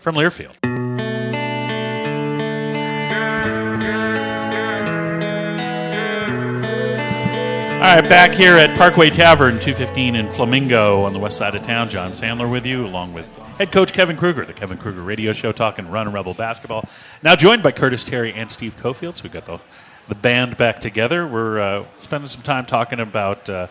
from 0.00 0.14
Learfield. 0.14 0.73
All 7.84 7.94
right, 7.94 8.08
back 8.08 8.34
here 8.34 8.56
at 8.56 8.78
Parkway 8.78 9.10
Tavern, 9.10 9.60
215 9.60 10.16
in 10.16 10.30
Flamingo 10.30 11.02
on 11.02 11.12
the 11.12 11.18
west 11.18 11.36
side 11.36 11.54
of 11.54 11.60
town. 11.60 11.90
John 11.90 12.12
Sandler 12.12 12.50
with 12.50 12.64
you, 12.64 12.86
along 12.86 13.12
with 13.12 13.26
head 13.58 13.72
coach 13.72 13.92
Kevin 13.92 14.16
Kruger, 14.16 14.46
the 14.46 14.54
Kevin 14.54 14.78
Kruger 14.78 15.02
Radio 15.02 15.34
Show, 15.34 15.52
talking 15.52 15.90
Run 15.90 16.10
Rebel 16.10 16.32
basketball. 16.32 16.88
Now 17.22 17.36
joined 17.36 17.62
by 17.62 17.72
Curtis 17.72 18.02
Terry 18.02 18.32
and 18.32 18.50
Steve 18.50 18.74
Cofield. 18.78 19.18
So 19.18 19.24
we've 19.24 19.32
got 19.32 19.44
the, 19.44 19.60
the 20.08 20.14
band 20.14 20.56
back 20.56 20.80
together. 20.80 21.26
We're 21.26 21.60
uh, 21.60 21.84
spending 21.98 22.26
some 22.26 22.40
time 22.40 22.64
talking 22.64 23.00
about 23.00 23.50
uh, 23.50 23.66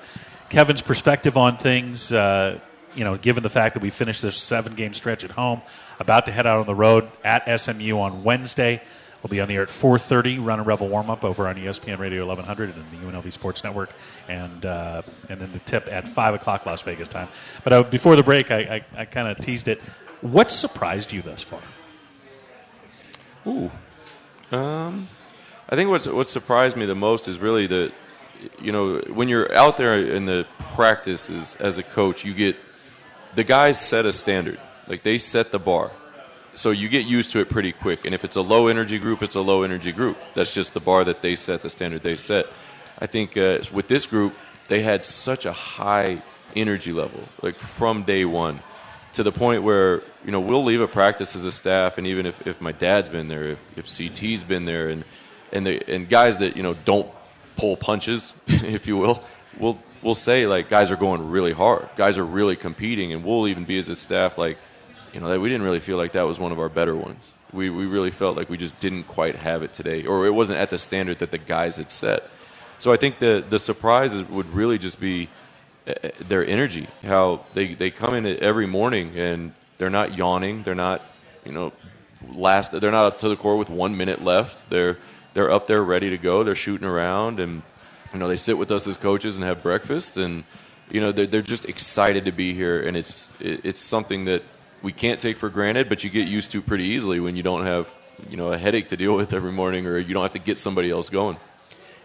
Kevin's 0.49 0.83
perspective 0.83 1.35
on 1.35 1.57
things. 1.57 2.13
Uh, 2.13 2.59
you 2.93 3.03
know, 3.03 3.17
given 3.17 3.41
the 3.41 3.49
fact 3.49 3.73
that 3.73 3.81
we 3.81 3.89
finished 3.89 4.21
this 4.21 4.37
seven 4.37 4.75
game 4.75 4.93
stretch 4.93 5.23
at 5.23 5.31
home, 5.31 5.63
about 5.99 6.27
to 6.27 6.31
head 6.31 6.45
out 6.45 6.59
on 6.59 6.67
the 6.67 6.75
road 6.75 7.09
at 7.23 7.59
SMU 7.59 7.97
on 7.97 8.23
Wednesday. 8.23 8.79
We'll 9.23 9.29
be 9.29 9.39
on 9.39 9.47
the 9.47 9.55
air 9.55 9.61
at 9.63 9.69
4:30. 9.69 10.45
Runnin' 10.45 10.65
Rebel 10.65 10.89
warm 10.89 11.09
up 11.09 11.23
over 11.23 11.47
on 11.47 11.55
ESPN 11.55 11.97
Radio 11.97 12.25
1100 12.27 12.75
and 12.75 12.91
the 12.91 12.97
UNLV 12.97 13.31
Sports 13.31 13.63
Network, 13.63 13.91
and 14.27 14.65
uh, 14.65 15.01
and 15.29 15.39
then 15.39 15.53
the 15.53 15.59
tip 15.59 15.87
at 15.89 16.09
five 16.09 16.33
o'clock 16.33 16.65
Las 16.65 16.81
Vegas 16.81 17.07
time. 17.07 17.29
But 17.63 17.73
uh, 17.73 17.83
before 17.83 18.17
the 18.17 18.23
break, 18.23 18.51
I, 18.51 18.59
I, 18.95 19.01
I 19.01 19.05
kind 19.05 19.29
of 19.29 19.37
teased 19.37 19.69
it. 19.69 19.79
What 20.19 20.51
surprised 20.51 21.13
you 21.13 21.21
thus 21.21 21.41
far? 21.41 21.61
Ooh, 23.47 23.71
um, 24.51 25.07
I 25.69 25.75
think 25.75 25.89
what's 25.89 26.07
what 26.07 26.29
surprised 26.29 26.75
me 26.75 26.85
the 26.85 26.93
most 26.93 27.29
is 27.29 27.39
really 27.39 27.65
the, 27.65 27.93
you 28.61 28.73
know, 28.73 28.97
when 29.07 29.29
you're 29.29 29.53
out 29.55 29.77
there 29.77 29.95
in 29.95 30.25
the 30.25 30.45
practices 30.75 31.55
as 31.61 31.77
a 31.77 31.83
coach, 31.83 32.25
you 32.25 32.33
get 32.33 32.57
the 33.35 33.43
guys 33.45 33.79
set 33.79 34.05
a 34.05 34.11
standard, 34.11 34.59
like 34.87 35.03
they 35.03 35.17
set 35.17 35.51
the 35.51 35.59
bar, 35.59 35.91
so 36.55 36.71
you 36.71 36.89
get 36.89 37.05
used 37.05 37.31
to 37.31 37.39
it 37.39 37.49
pretty 37.49 37.71
quick. 37.71 38.05
And 38.05 38.13
if 38.13 38.23
it's 38.23 38.35
a 38.35 38.41
low 38.41 38.67
energy 38.67 38.99
group, 38.99 39.23
it's 39.23 39.35
a 39.35 39.41
low 39.41 39.63
energy 39.63 39.91
group. 39.91 40.17
That's 40.35 40.53
just 40.53 40.73
the 40.73 40.79
bar 40.79 41.03
that 41.03 41.21
they 41.21 41.35
set, 41.35 41.61
the 41.61 41.69
standard 41.69 42.03
they 42.03 42.15
set. 42.15 42.47
I 42.99 43.07
think 43.07 43.35
uh, 43.37 43.59
with 43.71 43.87
this 43.87 44.05
group, 44.05 44.33
they 44.67 44.81
had 44.81 45.05
such 45.05 45.45
a 45.45 45.53
high 45.53 46.21
energy 46.55 46.93
level, 46.93 47.21
like 47.41 47.55
from 47.55 48.03
day 48.03 48.25
one, 48.25 48.59
to 49.13 49.23
the 49.23 49.31
point 49.31 49.63
where 49.63 50.01
you 50.25 50.31
know 50.31 50.39
we'll 50.39 50.63
leave 50.63 50.81
a 50.81 50.87
practice 50.87 51.35
as 51.35 51.45
a 51.45 51.51
staff, 51.51 51.97
and 51.97 52.07
even 52.07 52.25
if, 52.25 52.45
if 52.47 52.61
my 52.61 52.71
dad's 52.71 53.09
been 53.09 53.27
there, 53.27 53.43
if, 53.43 53.59
if 53.75 53.85
CT's 53.87 54.43
been 54.43 54.65
there, 54.65 54.89
and 54.89 55.03
and 55.51 55.65
the 55.65 55.83
and 55.93 56.07
guys 56.07 56.37
that 56.37 56.55
you 56.55 56.63
know 56.63 56.75
don't 56.85 57.09
pull 57.57 57.75
punches, 57.77 58.33
if 58.47 58.87
you 58.87 58.97
will, 58.97 59.23
we'll 59.59 59.79
we'll 60.01 60.15
say 60.15 60.47
like 60.47 60.69
guys 60.69 60.91
are 60.91 60.95
going 60.95 61.29
really 61.29 61.53
hard, 61.53 61.89
guys 61.95 62.17
are 62.17 62.25
really 62.25 62.55
competing, 62.55 63.13
and 63.13 63.23
we'll 63.23 63.47
even 63.47 63.65
be 63.65 63.77
as 63.77 63.89
a 63.89 63.95
staff 63.95 64.37
like, 64.37 64.57
you 65.13 65.19
know, 65.19 65.29
that 65.29 65.39
we 65.39 65.49
didn't 65.49 65.63
really 65.63 65.79
feel 65.79 65.97
like 65.97 66.13
that 66.13 66.23
was 66.23 66.39
one 66.39 66.51
of 66.51 66.59
our 66.59 66.69
better 66.69 66.95
ones. 66.95 67.33
We 67.51 67.69
we 67.69 67.85
really 67.85 68.11
felt 68.11 68.35
like 68.35 68.49
we 68.49 68.57
just 68.57 68.79
didn't 68.79 69.03
quite 69.03 69.35
have 69.35 69.63
it 69.63 69.73
today, 69.73 70.05
or 70.05 70.25
it 70.25 70.31
wasn't 70.31 70.59
at 70.59 70.69
the 70.69 70.77
standard 70.77 71.19
that 71.19 71.31
the 71.31 71.37
guys 71.37 71.77
had 71.77 71.91
set. 71.91 72.23
So 72.79 72.91
I 72.91 72.97
think 72.97 73.19
the 73.19 73.43
the 73.47 73.59
surprise 73.59 74.15
would 74.15 74.53
really 74.53 74.77
just 74.77 74.99
be 74.99 75.29
uh, 75.87 75.93
their 76.27 76.45
energy, 76.45 76.87
how 77.03 77.45
they, 77.53 77.73
they 77.73 77.91
come 77.91 78.13
in 78.13 78.25
every 78.25 78.65
morning 78.65 79.17
and 79.17 79.53
they're 79.77 79.89
not 79.89 80.17
yawning, 80.17 80.63
they're 80.63 80.75
not, 80.75 81.01
you 81.43 81.51
know, 81.51 81.73
last, 82.33 82.71
they're 82.71 82.89
not 82.89 83.05
up 83.05 83.19
to 83.19 83.27
the 83.27 83.35
core 83.35 83.57
with 83.57 83.69
one 83.69 83.97
minute 83.97 84.23
left. 84.23 84.69
They're 84.69 84.97
they're 85.33 85.51
up 85.51 85.67
there 85.67 85.81
ready 85.81 86.09
to 86.11 86.17
go. 86.17 86.43
They're 86.43 86.55
shooting 86.55 86.87
around, 86.87 87.39
and 87.39 87.63
you 88.13 88.19
know 88.19 88.27
they 88.29 88.37
sit 88.37 88.57
with 88.57 88.71
us 88.71 88.87
as 88.87 88.95
coaches 88.95 89.35
and 89.35 89.43
have 89.43 89.61
breakfast, 89.61 90.15
and 90.15 90.45
you 90.89 91.01
know 91.01 91.11
they're, 91.11 91.25
they're 91.25 91.41
just 91.41 91.65
excited 91.65 92.25
to 92.25 92.31
be 92.31 92.53
here, 92.53 92.81
and 92.81 92.95
it's 92.95 93.29
it's 93.39 93.81
something 93.81 94.25
that 94.25 94.43
we 94.83 94.91
can't 94.91 95.19
take 95.19 95.37
for 95.37 95.49
granted, 95.49 95.89
but 95.89 96.03
you 96.03 96.11
get 96.11 96.27
used 96.27 96.51
to 96.51 96.61
pretty 96.61 96.83
easily 96.83 97.19
when 97.19 97.35
you 97.35 97.41
don't 97.43 97.65
have 97.65 97.89
you 98.29 98.37
know 98.37 98.53
a 98.53 98.57
headache 98.57 98.89
to 98.89 98.97
deal 98.97 99.15
with 99.15 99.33
every 99.33 99.51
morning, 99.51 99.87
or 99.87 99.97
you 99.97 100.13
don't 100.13 100.23
have 100.23 100.33
to 100.33 100.39
get 100.39 100.59
somebody 100.59 100.91
else 100.91 101.09
going. 101.09 101.37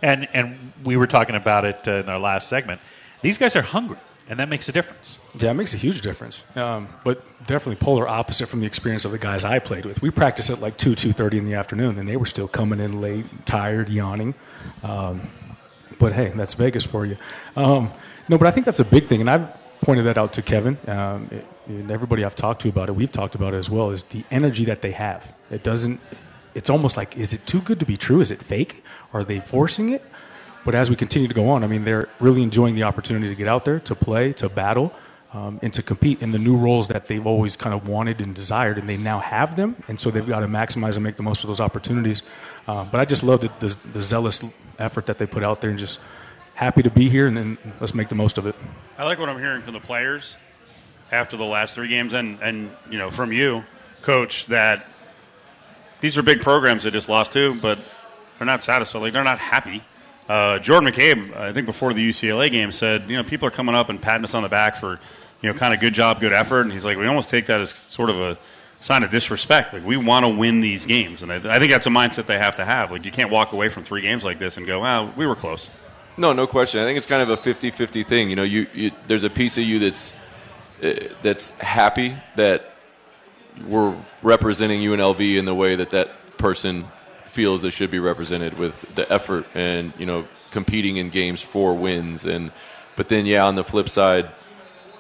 And 0.01 0.29
and 0.33 0.73
we 0.83 0.97
were 0.97 1.07
talking 1.07 1.37
about 1.37 1.67
it 1.67 1.87
uh, 1.87 1.93
in 1.93 2.09
our 2.09 2.19
last 2.19 2.49
segment. 2.49 2.81
These 3.21 3.37
guys 3.37 3.55
are 3.57 3.63
hungry 3.63 3.99
and 4.29 4.39
that 4.39 4.49
makes 4.49 4.69
a 4.69 4.73
difference. 4.73 5.19
Yeah, 5.39 5.51
it 5.51 5.55
makes 5.55 5.73
a 5.73 5.79
huge 5.79 6.03
difference. 6.03 6.45
Um, 6.55 6.89
but 7.03 7.25
definitely 7.47 7.77
polar 7.77 8.07
opposite 8.07 8.49
from 8.49 8.61
the 8.61 8.67
experience 8.67 9.05
of 9.05 9.11
the 9.11 9.19
guys 9.19 9.43
I 9.43 9.59
played 9.59 9.87
with. 9.87 10.03
We 10.03 10.11
practiced 10.11 10.51
at 10.51 10.61
like 10.61 10.77
two, 10.77 10.95
two 10.95 11.13
thirty 11.13 11.39
in 11.39 11.47
the 11.47 11.55
afternoon, 11.55 11.99
and 11.99 12.07
they 12.07 12.17
were 12.17 12.27
still 12.27 12.47
coming 12.47 12.79
in 12.79 13.01
late, 13.01 13.25
tired, 13.47 13.89
yawning. 13.89 14.35
Um, 14.83 15.29
but 15.99 16.13
hey, 16.13 16.29
that's 16.35 16.55
Vegas 16.55 16.85
for 16.85 17.07
you. 17.07 17.17
Um, 17.57 17.91
no, 18.29 18.37
but 18.37 18.47
I 18.47 18.51
think 18.51 18.67
that's 18.67 18.81
a 18.81 18.85
big 18.85 19.07
thing, 19.07 19.23
and 19.23 19.31
I've 19.31 19.49
pointed 19.81 20.05
that 20.05 20.19
out 20.19 20.35
to 20.35 20.43
Kevin 20.43 20.77
um, 20.87 21.29
it, 21.31 21.47
and 21.69 21.91
everybody 21.91 22.25
I've 22.25 22.35
talked 22.35 22.63
to 22.63 22.69
about 22.69 22.89
it. 22.89 22.93
We've 22.93 23.13
talked 23.13 23.35
about 23.35 23.55
it 23.55 23.59
as 23.59 23.71
well. 23.71 23.91
Is 23.91 24.03
the 24.05 24.25
energy 24.31 24.65
that 24.65 24.83
they 24.83 24.93
have? 24.93 25.35
It 25.51 25.63
doesn't. 25.63 26.01
It's 26.55 26.71
almost 26.71 26.97
like, 26.97 27.17
is 27.17 27.35
it 27.35 27.47
too 27.47 27.61
good 27.61 27.79
to 27.81 27.87
be 27.87 27.97
true? 27.97 28.21
Is 28.21 28.31
it 28.31 28.43
fake? 28.43 28.83
Are 29.13 29.23
they 29.23 29.39
forcing 29.39 29.91
it? 29.91 30.05
But 30.65 30.75
as 30.75 30.91
we 30.91 30.97
continue 30.97 31.29
to 31.29 31.35
go 31.35 31.49
on, 31.51 31.63
I 31.63 31.67
mean, 31.67 31.85
they're 31.85 32.09
really 32.21 32.43
enjoying 32.43 32.75
the 32.75 32.83
opportunity 32.83 33.29
to 33.29 33.35
get 33.35 33.47
out 33.47 33.65
there, 33.65 33.81
to 33.81 33.95
play, 33.95 34.33
to 34.35 34.49
battle, 34.49 34.93
um, 35.33 35.61
and 35.63 35.73
to 35.75 35.83
compete 35.83 36.21
in 36.21 36.31
the 36.31 36.39
new 36.39 36.57
roles 36.57 36.89
that 36.89 37.07
they've 37.07 37.27
always 37.27 37.55
kind 37.55 37.75
of 37.75 37.87
wanted 37.87 38.21
and 38.21 38.35
desired, 38.35 38.79
and 38.79 38.89
they 38.89 38.97
now 38.97 39.21
have 39.21 39.57
them, 39.57 39.77
and 39.89 40.01
so 40.01 40.11
they've 40.11 40.27
got 40.27 40.41
to 40.41 40.49
maximize 40.49 40.95
and 40.95 41.05
make 41.05 41.17
the 41.17 41.23
most 41.23 41.45
of 41.45 41.49
those 41.49 41.61
opportunities. 41.61 42.23
Uh, 42.67 42.85
but 42.85 43.01
I 43.01 43.05
just 43.05 43.23
love 43.23 43.41
the, 43.41 43.53
the, 43.61 43.77
the, 43.93 44.03
zealous 44.03 44.43
effort 44.79 45.07
that 45.07 45.19
they 45.19 45.27
put 45.27 45.45
out 45.45 45.61
there, 45.61 45.71
and 45.71 45.79
just 45.79 46.01
happy 46.55 46.83
to 46.83 46.91
be 46.91 47.09
here, 47.09 47.27
and 47.27 47.37
then 47.37 47.59
let's 47.79 47.95
make 47.95 48.09
the 48.09 48.15
most 48.15 48.37
of 48.37 48.47
it. 48.47 48.57
I 48.97 49.05
like 49.05 49.19
what 49.19 49.29
I'm 49.29 49.39
hearing 49.39 49.63
from 49.63 49.75
the 49.75 49.81
players 49.81 50.37
after 51.11 51.37
the 51.37 51.45
last 51.45 51.75
three 51.75 51.89
games, 51.89 52.13
and 52.13 52.41
and 52.43 52.71
you 52.91 52.99
know 52.99 53.11
from 53.11 53.33
you, 53.33 53.65
coach, 54.03 54.47
that 54.47 54.87
these 56.01 56.17
are 56.17 56.23
big 56.23 56.41
programs 56.41 56.85
they 56.85 56.91
just 56.91 57.09
lost 57.09 57.33
to, 57.33 57.55
but 57.55 57.79
they're 58.39 58.47
not 58.47 58.63
satisfied. 58.63 59.01
Like 59.01 59.13
they're 59.13 59.25
not 59.25 59.39
happy. 59.39 59.83
Uh, 60.29 60.59
Jordan 60.59 60.93
McCabe, 60.93 61.35
I 61.37 61.53
think 61.53 61.67
before 61.67 61.95
the 61.95 62.07
UCLA 62.07 62.51
game, 62.51 62.71
said, 62.71 63.09
you 63.09 63.17
know, 63.17 63.25
people 63.25 63.49
are 63.49 63.51
coming 63.51 63.75
up 63.75 63.89
and 63.89 64.01
patting 64.01 64.25
us 64.25 64.35
on 64.35 64.43
the 64.43 64.49
back 64.49 64.77
for, 64.77 65.01
you 65.41 65.51
know, 65.51 65.59
kind 65.59 65.73
of 65.73 65.81
good 65.81 65.95
job, 65.95 66.21
good 66.21 66.35
effort. 66.35 66.63
And 66.63 66.73
he's 66.73 66.85
like, 66.85 66.99
we 66.99 67.07
almost 67.07 67.31
take 67.31 67.47
that 67.47 67.61
as 67.63 67.71
sort 67.71 68.11
of 68.11 68.21
a 68.21 68.39
sign 68.81 69.03
of 69.03 69.11
disrespect. 69.11 69.73
Like, 69.73 69.87
we 69.87 69.97
want 69.97 70.25
to 70.25 70.29
win 70.29 70.61
these 70.61 70.85
games. 70.85 71.23
And 71.23 71.33
I, 71.33 71.37
I, 71.37 71.59
think 71.59 71.73
that's 71.73 71.87
a 71.87 71.91
mindset 71.91 72.27
they 72.27 72.39
have 72.39 72.57
to 72.57 72.65
have. 72.65 72.91
Like, 72.91 73.07
you 73.07 73.11
can't 73.11 73.31
walk 73.31 73.53
away 73.53 73.71
from 73.71 73.85
three 73.85 74.03
games 74.03 74.23
like 74.23 74.39
this 74.39 74.59
and 74.59 74.67
go, 74.67 74.83
well, 74.83 75.13
we 75.17 75.27
were 75.27 75.35
close. 75.35 75.71
No, 76.19 76.35
no 76.35 76.47
question. 76.47 76.81
I 76.81 76.85
think 76.85 76.99
it's 76.99 77.07
kind 77.07 77.23
of 77.23 77.31
a 77.31 77.37
50 77.37 77.71
50 77.71 78.03
thing. 78.03 78.29
You 78.29 78.37
know, 78.37 78.43
you, 78.43 78.67
you, 78.75 78.91
there's 79.07 79.25
a 79.25 79.31
piece 79.31 79.57
of 79.57 79.65
you 79.65 79.79
that's, 79.79 80.13
Uh, 80.83 81.09
that's 81.23 81.49
happy 81.59 82.17
that 82.37 82.73
we're 83.67 83.97
representing 84.23 84.81
UNLV 84.81 85.37
in 85.37 85.45
the 85.45 85.55
way 85.55 85.75
that 85.77 85.91
that 85.91 86.09
person 86.39 86.87
feels 87.27 87.63
that 87.63 87.71
should 87.73 87.91
be 87.91 87.99
represented 87.99 88.57
with 88.59 88.81
the 88.95 89.11
effort 89.13 89.47
and 89.55 89.93
you 89.99 90.07
know 90.07 90.27
competing 90.51 90.97
in 90.97 91.11
games 91.11 91.43
for 91.43 91.75
wins. 91.75 92.25
And 92.25 92.53
but 92.97 93.09
then 93.09 93.27
yeah 93.27 93.45
on 93.45 93.55
the 93.55 93.65
flip 93.65 93.89
side 93.89 94.31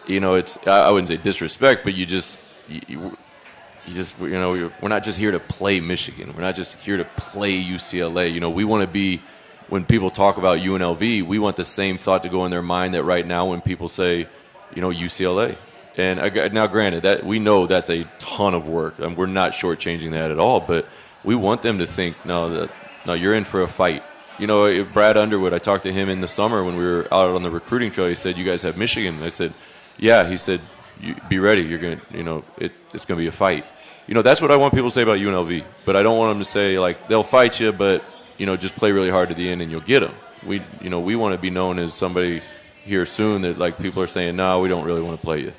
you 0.06 0.20
know 0.20 0.34
it's 0.34 0.58
I 0.66 0.90
wouldn't 0.90 1.08
say 1.08 1.16
disrespect 1.16 1.84
but 1.84 1.94
you 1.94 2.06
just 2.06 2.40
you, 2.68 3.16
you 3.86 3.94
just 3.94 4.18
you 4.18 4.30
know 4.30 4.70
we're 4.80 4.88
not 4.88 5.04
just 5.04 5.18
here 5.18 5.30
to 5.30 5.40
play 5.40 5.80
Michigan. 5.80 6.32
We're 6.34 6.42
not 6.42 6.56
just 6.56 6.76
here 6.78 6.96
to 6.96 7.04
play 7.04 7.52
UCLA 7.62 8.32
you 8.32 8.40
know 8.40 8.50
we 8.50 8.64
want 8.64 8.82
to 8.82 8.92
be 8.92 9.22
when 9.68 9.84
people 9.84 10.10
talk 10.10 10.38
about 10.38 10.58
UNLV 10.58 11.26
we 11.26 11.38
want 11.38 11.56
the 11.56 11.64
same 11.64 11.98
thought 11.98 12.22
to 12.24 12.28
go 12.28 12.44
in 12.44 12.50
their 12.50 12.62
mind 12.62 12.94
that 12.94 13.04
right 13.04 13.26
now 13.26 13.46
when 13.46 13.60
people 13.60 13.88
say 13.88 14.28
you 14.74 14.82
know 14.82 14.90
UCLA 14.90 15.56
and 15.98 16.20
I, 16.20 16.48
now 16.48 16.66
granted 16.66 17.02
that 17.02 17.26
we 17.26 17.38
know 17.38 17.66
that's 17.66 17.90
a 17.90 18.04
ton 18.18 18.54
of 18.54 18.68
work 18.68 18.98
and 18.98 19.16
we're 19.16 19.26
not 19.26 19.52
shortchanging 19.52 20.12
that 20.12 20.30
at 20.30 20.38
all 20.38 20.60
but 20.60 20.86
we 21.24 21.34
want 21.34 21.62
them 21.62 21.78
to 21.78 21.86
think, 21.86 22.16
no, 22.24 22.50
that 22.50 22.70
no, 23.06 23.14
you're 23.14 23.34
in 23.34 23.44
for 23.44 23.62
a 23.62 23.68
fight. 23.68 24.02
You 24.38 24.46
know, 24.46 24.64
eh, 24.64 24.82
Brad 24.82 25.16
Underwood. 25.16 25.52
I 25.52 25.58
talked 25.58 25.84
to 25.84 25.92
him 25.92 26.08
in 26.08 26.20
the 26.20 26.28
summer 26.28 26.62
when 26.62 26.76
we 26.76 26.84
were 26.84 27.08
out 27.12 27.30
on 27.30 27.42
the 27.42 27.50
recruiting 27.50 27.90
trail. 27.90 28.08
He 28.08 28.14
said, 28.14 28.36
"You 28.36 28.44
guys 28.44 28.62
have 28.62 28.76
Michigan." 28.76 29.22
I 29.22 29.30
said, 29.30 29.52
"Yeah." 29.96 30.28
He 30.28 30.36
said, 30.36 30.60
"Be 31.28 31.38
ready. 31.38 31.62
You're 31.62 31.78
going. 31.78 32.00
to 32.00 32.16
You 32.16 32.22
know, 32.22 32.44
it, 32.58 32.72
it's 32.92 33.04
to 33.04 33.16
be 33.16 33.26
a 33.26 33.32
fight." 33.32 33.64
You 34.06 34.14
know, 34.14 34.22
that's 34.22 34.40
what 34.40 34.50
I 34.50 34.56
want 34.56 34.74
people 34.74 34.88
to 34.88 34.94
say 34.94 35.02
about 35.02 35.18
UNLV. 35.18 35.64
But 35.84 35.96
I 35.96 36.02
don't 36.02 36.16
want 36.16 36.30
them 36.30 36.38
to 36.38 36.44
say 36.44 36.78
like 36.78 37.08
they'll 37.08 37.24
fight 37.24 37.58
you, 37.60 37.72
but 37.72 38.04
you 38.38 38.46
know, 38.46 38.56
just 38.56 38.76
play 38.76 38.92
really 38.92 39.10
hard 39.10 39.28
to 39.30 39.34
the 39.34 39.50
end 39.50 39.60
and 39.60 39.70
you'll 39.70 39.80
get 39.80 40.00
them. 40.00 40.14
We, 40.46 40.62
you 40.80 40.88
know, 40.88 41.00
we 41.00 41.16
want 41.16 41.34
to 41.34 41.40
be 41.40 41.50
known 41.50 41.78
as 41.78 41.92
somebody 41.94 42.40
here 42.84 43.04
soon 43.04 43.42
that 43.42 43.58
like 43.58 43.78
people 43.78 44.02
are 44.02 44.06
saying, 44.06 44.36
"No, 44.36 44.60
we 44.60 44.68
don't 44.68 44.84
really 44.84 45.02
want 45.02 45.20
to 45.20 45.24
play 45.24 45.40
you." 45.40 45.52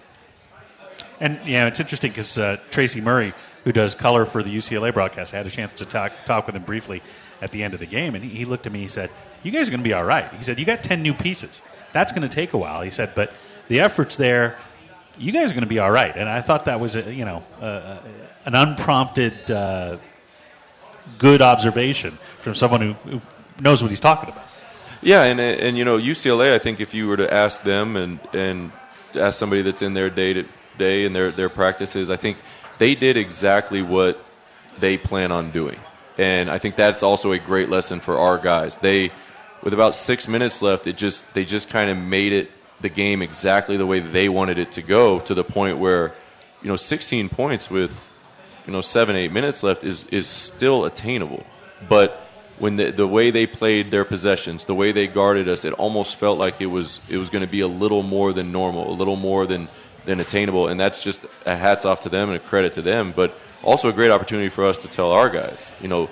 And 1.19 1.39
yeah, 1.45 1.67
it's 1.67 1.79
interesting 1.79 2.11
because 2.11 2.37
uh, 2.37 2.57
Tracy 2.69 3.01
Murray 3.01 3.33
who 3.63 3.71
does 3.71 3.95
color 3.95 4.25
for 4.25 4.41
the 4.43 4.55
UCLA 4.55 4.93
broadcast. 4.93 5.33
I 5.33 5.37
had 5.37 5.47
a 5.47 5.49
chance 5.49 5.73
to 5.73 5.85
talk 5.85 6.11
talk 6.25 6.45
with 6.45 6.55
him 6.55 6.63
briefly 6.63 7.01
at 7.41 7.51
the 7.51 7.63
end 7.63 7.73
of 7.73 7.79
the 7.79 7.85
game, 7.85 8.15
and 8.15 8.23
he, 8.23 8.29
he 8.29 8.45
looked 8.45 8.65
at 8.65 8.71
me. 8.71 8.79
He 8.79 8.87
said, 8.87 9.09
"You 9.43 9.51
guys 9.51 9.67
are 9.67 9.71
going 9.71 9.81
to 9.81 9.87
be 9.87 9.93
all 9.93 10.03
right." 10.03 10.31
He 10.33 10.43
said, 10.43 10.59
"You 10.59 10.65
got 10.65 10.83
ten 10.83 11.01
new 11.01 11.13
pieces. 11.13 11.61
That's 11.91 12.11
going 12.11 12.27
to 12.27 12.33
take 12.33 12.53
a 12.53 12.57
while." 12.57 12.81
He 12.81 12.89
said, 12.89 13.13
"But 13.15 13.33
the 13.67 13.79
effort's 13.81 14.15
there. 14.15 14.57
You 15.17 15.31
guys 15.31 15.51
are 15.51 15.53
going 15.53 15.63
to 15.63 15.69
be 15.69 15.79
all 15.79 15.91
right." 15.91 16.15
And 16.15 16.29
I 16.29 16.41
thought 16.41 16.65
that 16.65 16.79
was 16.79 16.95
a, 16.95 17.13
you 17.13 17.25
know 17.25 17.43
uh, 17.61 17.99
an 18.45 18.55
unprompted 18.55 19.51
uh, 19.51 19.97
good 21.17 21.41
observation 21.41 22.17
from 22.39 22.55
someone 22.55 22.81
who, 22.81 22.93
who 23.09 23.21
knows 23.59 23.81
what 23.81 23.91
he's 23.91 23.99
talking 23.99 24.29
about. 24.29 24.45
Yeah, 25.01 25.23
and 25.23 25.39
and 25.39 25.77
you 25.77 25.85
know 25.85 25.97
UCLA. 25.97 26.53
I 26.53 26.59
think 26.59 26.79
if 26.79 26.93
you 26.93 27.07
were 27.07 27.17
to 27.17 27.31
ask 27.31 27.63
them 27.63 27.95
and 27.95 28.19
and 28.33 28.71
ask 29.15 29.37
somebody 29.37 29.61
that's 29.61 29.81
in 29.81 29.93
their 29.93 30.09
day 30.09 30.33
to 30.33 30.45
day 30.79 31.05
and 31.05 31.15
their 31.15 31.29
their 31.29 31.49
practices, 31.49 32.09
I 32.09 32.15
think 32.15 32.37
they 32.79 32.95
did 32.95 33.17
exactly 33.17 33.83
what 33.83 34.25
they 34.79 34.97
plan 34.97 35.31
on 35.31 35.51
doing. 35.51 35.79
And 36.17 36.49
I 36.49 36.57
think 36.57 36.75
that's 36.75 37.03
also 37.03 37.31
a 37.31 37.39
great 37.39 37.69
lesson 37.69 37.99
for 37.99 38.17
our 38.17 38.37
guys. 38.37 38.77
They, 38.77 39.11
with 39.63 39.73
about 39.73 39.95
six 39.95 40.27
minutes 40.27 40.61
left, 40.61 40.87
it 40.87 40.97
just 40.97 41.31
they 41.33 41.45
just 41.45 41.69
kind 41.69 41.89
of 41.89 41.97
made 41.97 42.33
it 42.33 42.51
the 42.81 42.89
game 42.89 43.21
exactly 43.21 43.77
the 43.77 43.85
way 43.85 43.99
they 43.99 44.29
wanted 44.29 44.57
it 44.57 44.71
to 44.73 44.81
go 44.81 45.19
to 45.21 45.33
the 45.33 45.43
point 45.43 45.77
where, 45.77 46.15
you 46.61 46.69
know, 46.69 46.75
16 46.75 47.29
points 47.29 47.69
with, 47.69 48.11
you 48.65 48.73
know, 48.73 48.81
seven 48.81 49.15
eight 49.15 49.31
minutes 49.31 49.63
left 49.63 49.83
is 49.83 50.05
is 50.05 50.27
still 50.27 50.85
attainable. 50.85 51.45
But 51.87 52.21
when 52.57 52.75
the 52.75 52.91
the 52.91 53.07
way 53.07 53.31
they 53.31 53.47
played 53.47 53.89
their 53.89 54.05
possessions, 54.05 54.65
the 54.65 54.75
way 54.75 54.91
they 54.91 55.07
guarded 55.07 55.47
us, 55.47 55.63
it 55.63 55.73
almost 55.73 56.17
felt 56.17 56.37
like 56.37 56.59
it 56.59 56.67
was 56.67 56.99
it 57.09 57.17
was 57.17 57.29
going 57.29 57.45
to 57.45 57.51
be 57.51 57.61
a 57.61 57.67
little 57.67 58.03
more 58.03 58.33
than 58.33 58.51
normal, 58.51 58.91
a 58.91 58.95
little 58.95 59.15
more 59.15 59.45
than 59.45 59.67
than 60.09 60.19
attainable. 60.19 60.67
And 60.67 60.79
that's 60.79 61.03
just 61.03 61.25
a 61.45 61.55
hats 61.55 61.85
off 61.85 61.99
to 62.01 62.09
them 62.09 62.29
and 62.29 62.35
a 62.35 62.39
credit 62.39 62.73
to 62.73 62.81
them, 62.81 63.13
but 63.15 63.37
also 63.63 63.89
a 63.89 63.93
great 63.93 64.09
opportunity 64.09 64.49
for 64.49 64.65
us 64.65 64.79
to 64.79 64.87
tell 64.87 65.11
our 65.11 65.29
guys, 65.29 65.71
you 65.79 65.87
know, 65.87 66.09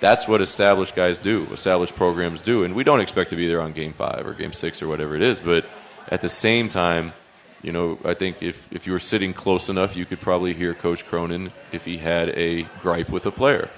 that's 0.00 0.28
what 0.28 0.40
established 0.40 0.94
guys 0.94 1.18
do, 1.18 1.48
established 1.52 1.96
programs 1.96 2.40
do. 2.40 2.62
And 2.62 2.74
we 2.74 2.84
don't 2.84 3.00
expect 3.00 3.30
to 3.30 3.36
be 3.36 3.48
there 3.48 3.62
on 3.62 3.72
game 3.72 3.94
five 3.94 4.26
or 4.26 4.34
game 4.34 4.52
six 4.52 4.82
or 4.82 4.86
whatever 4.86 5.16
it 5.16 5.22
is, 5.22 5.40
but 5.40 5.64
at 6.08 6.20
the 6.20 6.28
same 6.28 6.68
time, 6.68 7.14
you 7.62 7.72
know, 7.72 7.98
I 8.04 8.14
think 8.14 8.42
if, 8.42 8.68
if 8.70 8.86
you 8.86 8.92
were 8.92 9.00
sitting 9.00 9.32
close 9.32 9.68
enough, 9.68 9.96
you 9.96 10.04
could 10.04 10.20
probably 10.20 10.54
hear 10.54 10.74
Coach 10.74 11.04
Cronin 11.06 11.50
if 11.72 11.84
he 11.84 11.98
had 11.98 12.28
a 12.30 12.62
gripe 12.80 13.08
with 13.08 13.26
a 13.26 13.32
player. 13.32 13.70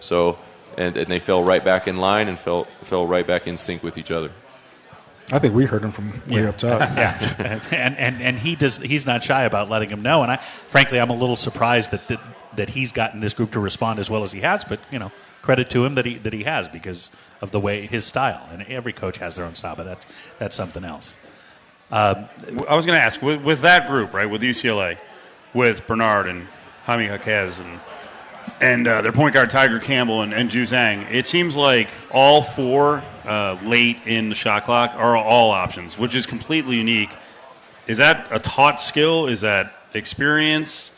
So 0.00 0.38
and, 0.78 0.96
and 0.96 1.06
they 1.08 1.18
fell 1.18 1.44
right 1.44 1.64
back 1.64 1.86
in 1.86 1.98
line 1.98 2.28
and 2.28 2.38
fell 2.38 2.64
fell 2.82 3.06
right 3.06 3.26
back 3.26 3.46
in 3.46 3.56
sync 3.56 3.82
with 3.82 3.98
each 3.98 4.10
other. 4.10 4.30
I 5.30 5.38
think 5.38 5.54
we 5.54 5.66
heard 5.66 5.82
him 5.82 5.92
from 5.92 6.22
way 6.28 6.46
up 6.46 6.56
top. 6.56 6.80
yeah, 6.96 7.60
and, 7.70 7.98
and 7.98 8.22
and 8.22 8.38
he 8.38 8.56
does. 8.56 8.78
He's 8.78 9.04
not 9.06 9.22
shy 9.22 9.42
about 9.42 9.68
letting 9.68 9.90
him 9.90 10.02
know. 10.02 10.22
And 10.22 10.32
I, 10.32 10.42
frankly, 10.68 10.98
I'm 10.98 11.10
a 11.10 11.16
little 11.16 11.36
surprised 11.36 11.90
that 11.90 12.08
that, 12.08 12.20
that 12.56 12.70
he's 12.70 12.92
gotten 12.92 13.20
this 13.20 13.34
group 13.34 13.52
to 13.52 13.60
respond 13.60 13.98
as 13.98 14.08
well 14.08 14.22
as 14.22 14.32
he 14.32 14.40
has. 14.40 14.64
But 14.64 14.80
you 14.90 14.98
know, 14.98 15.12
credit 15.42 15.68
to 15.70 15.84
him 15.84 15.96
that 15.96 16.06
he 16.06 16.16
that 16.18 16.32
he 16.32 16.44
has 16.44 16.68
because 16.68 17.10
of 17.40 17.50
the 17.50 17.60
way 17.60 17.86
his 17.86 18.04
style. 18.04 18.48
And 18.50 18.62
every 18.62 18.92
coach 18.92 19.18
has 19.18 19.36
their 19.36 19.44
own 19.44 19.54
style, 19.54 19.76
but 19.76 19.84
that's 19.84 20.06
that's 20.38 20.56
something 20.56 20.84
else. 20.84 21.14
Um, 21.90 22.28
I 22.68 22.76
was 22.76 22.84
going 22.84 22.98
to 22.98 23.04
ask 23.04 23.22
with, 23.22 23.42
with 23.42 23.62
that 23.62 23.88
group, 23.88 24.12
right, 24.12 24.26
with 24.26 24.42
UCLA, 24.42 24.98
with 25.54 25.86
Bernard 25.86 26.26
and 26.26 26.46
Jaime 26.84 27.06
Jaquez 27.06 27.60
and 27.60 27.80
and 28.60 28.86
uh, 28.86 29.02
their 29.02 29.12
point 29.12 29.34
guard 29.34 29.50
Tiger 29.50 29.78
Campbell 29.78 30.22
and, 30.22 30.32
and 30.32 30.50
Juzang, 30.50 31.10
it 31.10 31.26
seems 31.26 31.56
like 31.56 31.88
all 32.10 32.42
four 32.42 33.02
uh, 33.24 33.58
late 33.62 33.98
in 34.06 34.28
the 34.28 34.34
shot 34.34 34.64
clock 34.64 34.92
are 34.96 35.16
all 35.16 35.50
options, 35.50 35.98
which 35.98 36.14
is 36.14 36.26
completely 36.26 36.76
unique. 36.76 37.10
Is 37.86 37.98
that 37.98 38.26
a 38.30 38.38
taught 38.38 38.80
skill? 38.80 39.26
Is 39.26 39.40
that 39.42 39.72
experience? 39.94 40.92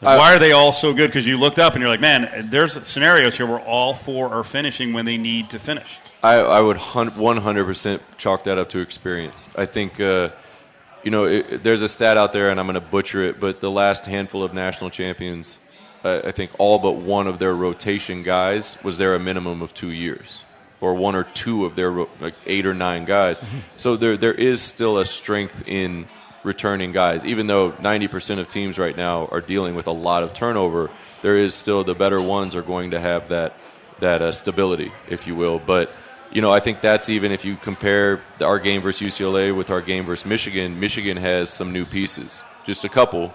Why 0.00 0.34
are 0.34 0.38
they 0.38 0.52
all 0.52 0.72
so 0.72 0.94
good? 0.94 1.08
Because 1.08 1.26
you 1.26 1.36
looked 1.36 1.58
up 1.58 1.74
and 1.74 1.82
you're 1.82 1.90
like, 1.90 2.00
man, 2.00 2.48
there's 2.50 2.86
scenarios 2.86 3.36
here 3.36 3.46
where 3.46 3.60
all 3.60 3.94
four 3.94 4.32
are 4.32 4.44
finishing 4.44 4.94
when 4.94 5.04
they 5.04 5.18
need 5.18 5.50
to 5.50 5.58
finish. 5.58 5.98
I, 6.22 6.36
I 6.36 6.60
would 6.60 6.78
hun- 6.78 7.10
100% 7.10 8.00
chalk 8.16 8.44
that 8.44 8.56
up 8.56 8.70
to 8.70 8.78
experience. 8.78 9.50
I 9.56 9.66
think, 9.66 10.00
uh, 10.00 10.30
you 11.02 11.10
know, 11.10 11.24
it, 11.24 11.62
there's 11.62 11.82
a 11.82 11.88
stat 11.88 12.16
out 12.16 12.32
there, 12.32 12.48
and 12.48 12.58
I'm 12.58 12.66
going 12.66 12.74
to 12.74 12.80
butcher 12.80 13.22
it, 13.24 13.40
but 13.40 13.60
the 13.60 13.70
last 13.70 14.06
handful 14.06 14.42
of 14.42 14.54
national 14.54 14.88
champions, 14.90 15.58
uh, 16.04 16.20
I 16.24 16.32
think 16.32 16.50
all 16.58 16.78
but 16.78 16.92
one 16.92 17.26
of 17.26 17.38
their 17.38 17.54
rotation 17.54 18.22
guys 18.22 18.78
was 18.82 18.98
there 18.98 19.14
a 19.14 19.18
minimum 19.20 19.62
of 19.62 19.74
two 19.74 19.90
years, 19.90 20.42
or 20.80 20.94
one 20.94 21.14
or 21.14 21.24
two 21.24 21.64
of 21.66 21.76
their 21.76 21.90
ro- 21.90 22.08
like 22.20 22.34
eight 22.46 22.66
or 22.66 22.74
nine 22.74 23.04
guys. 23.04 23.40
So 23.76 23.96
there 23.96 24.16
there 24.16 24.34
is 24.34 24.62
still 24.62 24.98
a 24.98 25.04
strength 25.04 25.62
in 25.66 26.06
returning 26.42 26.92
guys, 26.92 27.22
even 27.24 27.46
though 27.48 27.72
90% 27.72 28.38
of 28.38 28.48
teams 28.48 28.78
right 28.78 28.96
now 28.96 29.26
are 29.26 29.42
dealing 29.42 29.74
with 29.74 29.86
a 29.86 29.92
lot 29.92 30.22
of 30.22 30.32
turnover. 30.32 30.90
There 31.20 31.36
is 31.36 31.54
still 31.54 31.84
the 31.84 31.94
better 31.94 32.20
ones 32.20 32.54
are 32.54 32.62
going 32.62 32.92
to 32.92 33.00
have 33.00 33.28
that 33.28 33.54
that 34.00 34.22
uh, 34.22 34.32
stability, 34.32 34.90
if 35.10 35.26
you 35.26 35.34
will, 35.34 35.58
but 35.58 35.90
you 36.32 36.40
know, 36.40 36.52
I 36.52 36.60
think 36.60 36.80
that's 36.80 37.08
even 37.08 37.32
if 37.32 37.44
you 37.44 37.56
compare 37.56 38.22
our 38.40 38.58
game 38.58 38.80
versus 38.82 39.02
UCLA 39.14 39.54
with 39.54 39.68
our 39.70 39.82
game 39.82 40.06
versus 40.06 40.24
Michigan. 40.24 40.78
Michigan 40.78 41.16
has 41.16 41.50
some 41.50 41.72
new 41.72 41.84
pieces, 41.84 42.42
just 42.64 42.84
a 42.84 42.88
couple, 42.88 43.34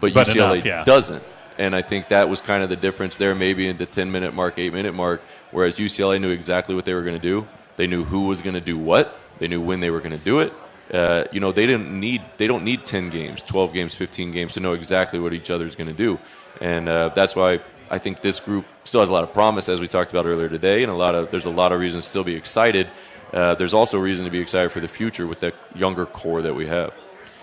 but, 0.00 0.12
But 0.12 0.26
UCLA 0.26 0.54
enough, 0.56 0.64
yeah. 0.64 0.84
doesn't. 0.84 1.22
And 1.58 1.74
I 1.74 1.82
think 1.82 2.08
that 2.08 2.28
was 2.28 2.40
kind 2.40 2.62
of 2.62 2.68
the 2.68 2.76
difference 2.76 3.16
there, 3.16 3.34
maybe 3.34 3.68
in 3.68 3.76
the 3.76 3.86
10 3.86 4.10
minute 4.10 4.34
mark, 4.34 4.58
8 4.58 4.72
minute 4.72 4.94
mark, 4.94 5.22
whereas 5.50 5.78
UCLA 5.78 6.20
knew 6.20 6.30
exactly 6.30 6.74
what 6.74 6.84
they 6.84 6.94
were 6.94 7.02
going 7.02 7.20
to 7.20 7.22
do. 7.22 7.46
They 7.76 7.86
knew 7.86 8.04
who 8.04 8.26
was 8.26 8.40
going 8.40 8.54
to 8.54 8.60
do 8.60 8.78
what, 8.78 9.18
they 9.38 9.48
knew 9.48 9.60
when 9.60 9.80
they 9.80 9.90
were 9.90 10.00
going 10.00 10.16
to 10.16 10.24
do 10.24 10.40
it. 10.40 10.52
Uh, 10.92 11.24
you 11.32 11.40
know, 11.40 11.50
they 11.50 11.66
didn't 11.66 11.98
need 11.98 12.22
they 12.36 12.46
don't 12.46 12.62
need 12.62 12.84
10 12.84 13.08
games, 13.08 13.42
12 13.42 13.72
games, 13.72 13.94
15 13.94 14.32
games 14.32 14.52
to 14.54 14.60
know 14.60 14.74
exactly 14.74 15.18
what 15.18 15.32
each 15.32 15.50
other's 15.50 15.74
going 15.74 15.88
to 15.88 15.94
do. 15.94 16.18
And 16.60 16.88
uh, 16.88 17.08
that's 17.14 17.34
why 17.34 17.60
I 17.90 17.98
think 17.98 18.20
this 18.20 18.40
group 18.40 18.66
still 18.84 19.00
has 19.00 19.08
a 19.08 19.12
lot 19.12 19.24
of 19.24 19.32
promise, 19.32 19.68
as 19.68 19.80
we 19.80 19.88
talked 19.88 20.10
about 20.10 20.26
earlier 20.26 20.48
today, 20.48 20.82
and 20.82 20.92
a 20.92 20.94
lot 20.94 21.14
of 21.14 21.30
there's 21.30 21.46
a 21.46 21.50
lot 21.50 21.72
of 21.72 21.80
reasons 21.80 22.04
to 22.04 22.10
still 22.10 22.24
be 22.24 22.34
excited. 22.34 22.88
Uh, 23.32 23.54
there's 23.54 23.74
also 23.74 23.98
reason 23.98 24.24
to 24.24 24.30
be 24.30 24.38
excited 24.38 24.70
for 24.70 24.80
the 24.80 24.88
future 24.88 25.26
with 25.26 25.40
that 25.40 25.54
younger 25.74 26.06
core 26.06 26.42
that 26.42 26.54
we 26.54 26.66
have. 26.66 26.92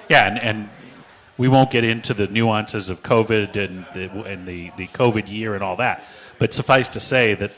Yeah, 0.07 0.27
and, 0.27 0.39
and 0.39 0.69
we 1.41 1.47
won't 1.47 1.71
get 1.71 1.83
into 1.83 2.13
the 2.13 2.27
nuances 2.27 2.87
of 2.91 3.01
COVID 3.01 3.55
and 3.55 3.87
the, 3.95 4.11
and 4.25 4.47
the, 4.47 4.71
the 4.77 4.85
COVID 4.89 5.27
year 5.27 5.55
and 5.55 5.63
all 5.63 5.75
that. 5.77 6.03
But 6.37 6.53
suffice 6.53 6.87
to 6.89 6.99
say 6.99 7.33
that 7.33 7.51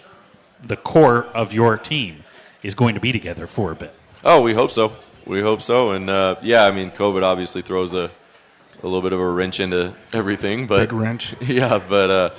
the 0.63 0.77
core 0.77 1.25
of 1.25 1.51
your 1.51 1.77
team 1.77 2.23
is 2.61 2.75
going 2.75 2.95
to 2.95 3.01
be 3.01 3.11
together 3.11 3.45
for 3.45 3.73
a 3.73 3.75
bit. 3.75 3.93
Oh, 4.23 4.39
we 4.39 4.53
hope 4.53 4.71
so. 4.71 4.93
We 5.25 5.41
hope 5.41 5.61
so. 5.61 5.91
And 5.91 6.09
uh, 6.09 6.37
yeah, 6.41 6.63
I 6.63 6.71
mean, 6.71 6.91
COVID 6.91 7.23
obviously 7.23 7.61
throws 7.61 7.93
a 7.93 8.09
a 8.81 8.87
little 8.87 9.01
bit 9.01 9.11
of 9.11 9.19
a 9.19 9.29
wrench 9.29 9.59
into 9.59 9.93
everything, 10.13 10.65
but 10.65 10.79
Big 10.79 10.93
wrench. 10.93 11.35
Yeah, 11.41 11.77
but 11.77 12.09
uh, 12.09 12.29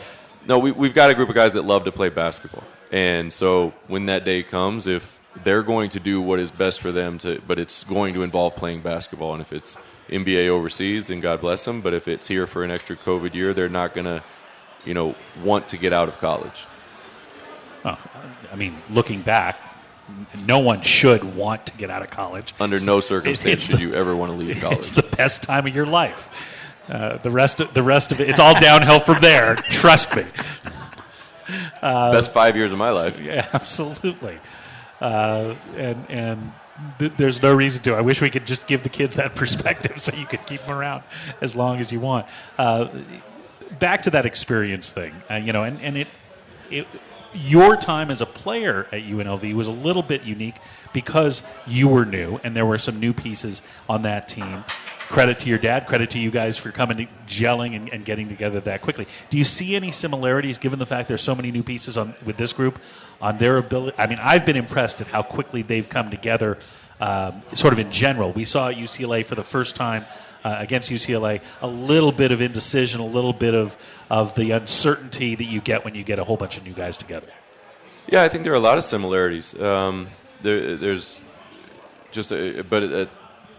no, 0.46 0.58
we, 0.58 0.72
we've 0.72 0.94
got 0.94 1.10
a 1.10 1.14
group 1.14 1.28
of 1.28 1.34
guys 1.34 1.52
that 1.52 1.66
love 1.66 1.84
to 1.84 1.92
play 1.92 2.08
basketball, 2.08 2.64
and 2.90 3.30
so 3.30 3.74
when 3.86 4.06
that 4.06 4.24
day 4.24 4.42
comes, 4.42 4.86
if 4.86 5.20
they're 5.42 5.62
going 5.62 5.90
to 5.90 6.00
do 6.00 6.22
what 6.22 6.38
is 6.38 6.50
best 6.50 6.80
for 6.80 6.90
them 6.90 7.18
to, 7.18 7.42
but 7.46 7.58
it's 7.58 7.84
going 7.84 8.14
to 8.14 8.22
involve 8.22 8.56
playing 8.56 8.80
basketball, 8.80 9.34
and 9.34 9.42
if 9.42 9.52
it's 9.52 9.76
NBA 10.08 10.48
overseas, 10.48 11.06
then 11.06 11.20
God 11.20 11.40
bless 11.40 11.64
them. 11.64 11.80
But 11.80 11.94
if 11.94 12.08
it's 12.08 12.28
here 12.28 12.46
for 12.46 12.62
an 12.64 12.70
extra 12.70 12.96
COVID 12.96 13.34
year, 13.34 13.54
they're 13.54 13.68
not 13.68 13.94
going 13.94 14.04
to, 14.06 14.22
you 14.84 14.94
know, 14.94 15.14
want 15.42 15.68
to 15.68 15.76
get 15.76 15.92
out 15.92 16.08
of 16.08 16.18
college. 16.18 16.66
Well, 17.84 17.98
I 18.52 18.56
mean, 18.56 18.76
looking 18.90 19.22
back, 19.22 19.58
no 20.46 20.58
one 20.58 20.82
should 20.82 21.36
want 21.36 21.66
to 21.66 21.76
get 21.76 21.90
out 21.90 22.02
of 22.02 22.10
college. 22.10 22.54
Under 22.60 22.78
no 22.78 22.98
It's 22.98 23.06
circumstance 23.08 23.66
the- 23.66 23.72
should 23.72 23.80
you 23.80 23.94
ever 23.94 24.14
want 24.14 24.32
to 24.32 24.36
leave 24.36 24.60
college. 24.60 24.78
It's 24.78 24.90
the 24.90 25.02
best 25.02 25.42
time 25.42 25.66
of 25.66 25.74
your 25.74 25.86
life. 25.86 26.50
Uh, 26.88 27.16
the 27.18 27.30
rest, 27.30 27.60
of, 27.62 27.72
the 27.72 27.82
rest 27.82 28.12
of 28.12 28.20
it, 28.20 28.28
it's 28.28 28.38
all 28.40 28.58
downhill 28.60 29.00
from 29.00 29.18
there. 29.22 29.54
Trust 29.70 30.14
me. 30.14 30.24
Best 31.80 32.32
five 32.32 32.56
years 32.56 32.72
of 32.72 32.78
my 32.78 32.90
life. 32.90 33.18
Yeah, 33.20 33.48
absolutely. 33.54 34.38
Uh, 35.00 35.54
and 35.76 36.06
and 36.08 36.52
th- 36.98 37.12
there's 37.16 37.42
no 37.42 37.54
reason 37.54 37.82
to. 37.84 37.94
I 37.94 38.00
wish 38.00 38.20
we 38.20 38.30
could 38.30 38.46
just 38.46 38.66
give 38.66 38.82
the 38.82 38.88
kids 38.88 39.16
that 39.16 39.34
perspective 39.36 40.00
so 40.00 40.14
you 40.16 40.26
could 40.26 40.46
keep 40.46 40.62
them 40.62 40.76
around 40.76 41.02
as 41.40 41.54
long 41.54 41.80
as 41.80 41.92
you 41.92 42.00
want. 42.00 42.26
Uh, 42.58 42.88
back 43.78 44.02
to 44.02 44.10
that 44.10 44.26
experience 44.26 44.90
thing, 44.90 45.14
uh, 45.30 45.34
you 45.34 45.52
know, 45.52 45.64
and, 45.64 45.80
and 45.80 45.96
it, 45.96 46.08
it 46.70 46.86
your 47.34 47.76
time 47.76 48.10
as 48.10 48.20
a 48.20 48.26
player 48.26 48.86
at 48.92 49.02
UNLV 49.02 49.54
was 49.54 49.68
a 49.68 49.72
little 49.72 50.02
bit 50.02 50.22
unique 50.22 50.54
because 50.92 51.42
you 51.66 51.88
were 51.88 52.04
new 52.04 52.38
and 52.44 52.56
there 52.56 52.64
were 52.64 52.78
some 52.78 53.00
new 53.00 53.12
pieces 53.12 53.62
on 53.88 54.02
that 54.02 54.28
team. 54.28 54.64
Credit 55.08 55.38
to 55.40 55.48
your 55.48 55.58
dad, 55.58 55.86
credit 55.86 56.10
to 56.10 56.18
you 56.18 56.30
guys 56.30 56.56
for 56.56 56.70
coming, 56.70 56.96
to, 56.96 57.06
gelling, 57.26 57.76
and, 57.76 57.92
and 57.92 58.04
getting 58.04 58.28
together 58.28 58.60
that 58.60 58.80
quickly. 58.80 59.06
Do 59.30 59.36
you 59.36 59.44
see 59.44 59.76
any 59.76 59.92
similarities, 59.92 60.56
given 60.58 60.78
the 60.78 60.86
fact 60.86 61.08
there's 61.08 61.22
so 61.22 61.34
many 61.34 61.50
new 61.50 61.62
pieces 61.62 61.98
on 61.98 62.14
with 62.24 62.36
this 62.36 62.52
group, 62.52 62.78
on 63.24 63.38
their 63.38 63.56
ability? 63.56 63.96
I 63.98 64.06
mean, 64.06 64.18
I've 64.20 64.44
been 64.44 64.56
impressed 64.56 65.00
at 65.00 65.06
how 65.06 65.22
quickly 65.22 65.62
they've 65.62 65.88
come 65.88 66.10
together, 66.10 66.58
um, 67.00 67.42
sort 67.54 67.72
of 67.72 67.78
in 67.78 67.90
general. 67.90 68.32
We 68.32 68.44
saw 68.44 68.70
UCLA 68.70 69.24
for 69.24 69.34
the 69.34 69.42
first 69.42 69.76
time 69.76 70.04
uh, 70.44 70.56
against 70.58 70.90
UCLA 70.90 71.40
a 71.62 71.66
little 71.66 72.12
bit 72.12 72.32
of 72.32 72.42
indecision, 72.42 73.00
a 73.00 73.06
little 73.06 73.32
bit 73.32 73.54
of 73.54 73.76
of 74.10 74.34
the 74.34 74.50
uncertainty 74.50 75.34
that 75.34 75.44
you 75.44 75.62
get 75.62 75.84
when 75.84 75.94
you 75.94 76.04
get 76.04 76.18
a 76.18 76.24
whole 76.24 76.36
bunch 76.36 76.58
of 76.58 76.64
new 76.64 76.74
guys 76.74 76.98
together. 76.98 77.26
Yeah, 78.06 78.22
I 78.22 78.28
think 78.28 78.44
there 78.44 78.52
are 78.52 78.56
a 78.56 78.68
lot 78.70 78.76
of 78.76 78.84
similarities. 78.84 79.58
Um, 79.58 80.08
there, 80.42 80.76
there's 80.76 81.22
just, 82.12 82.30
a, 82.30 82.62
but 82.62 82.82
uh 82.82 83.06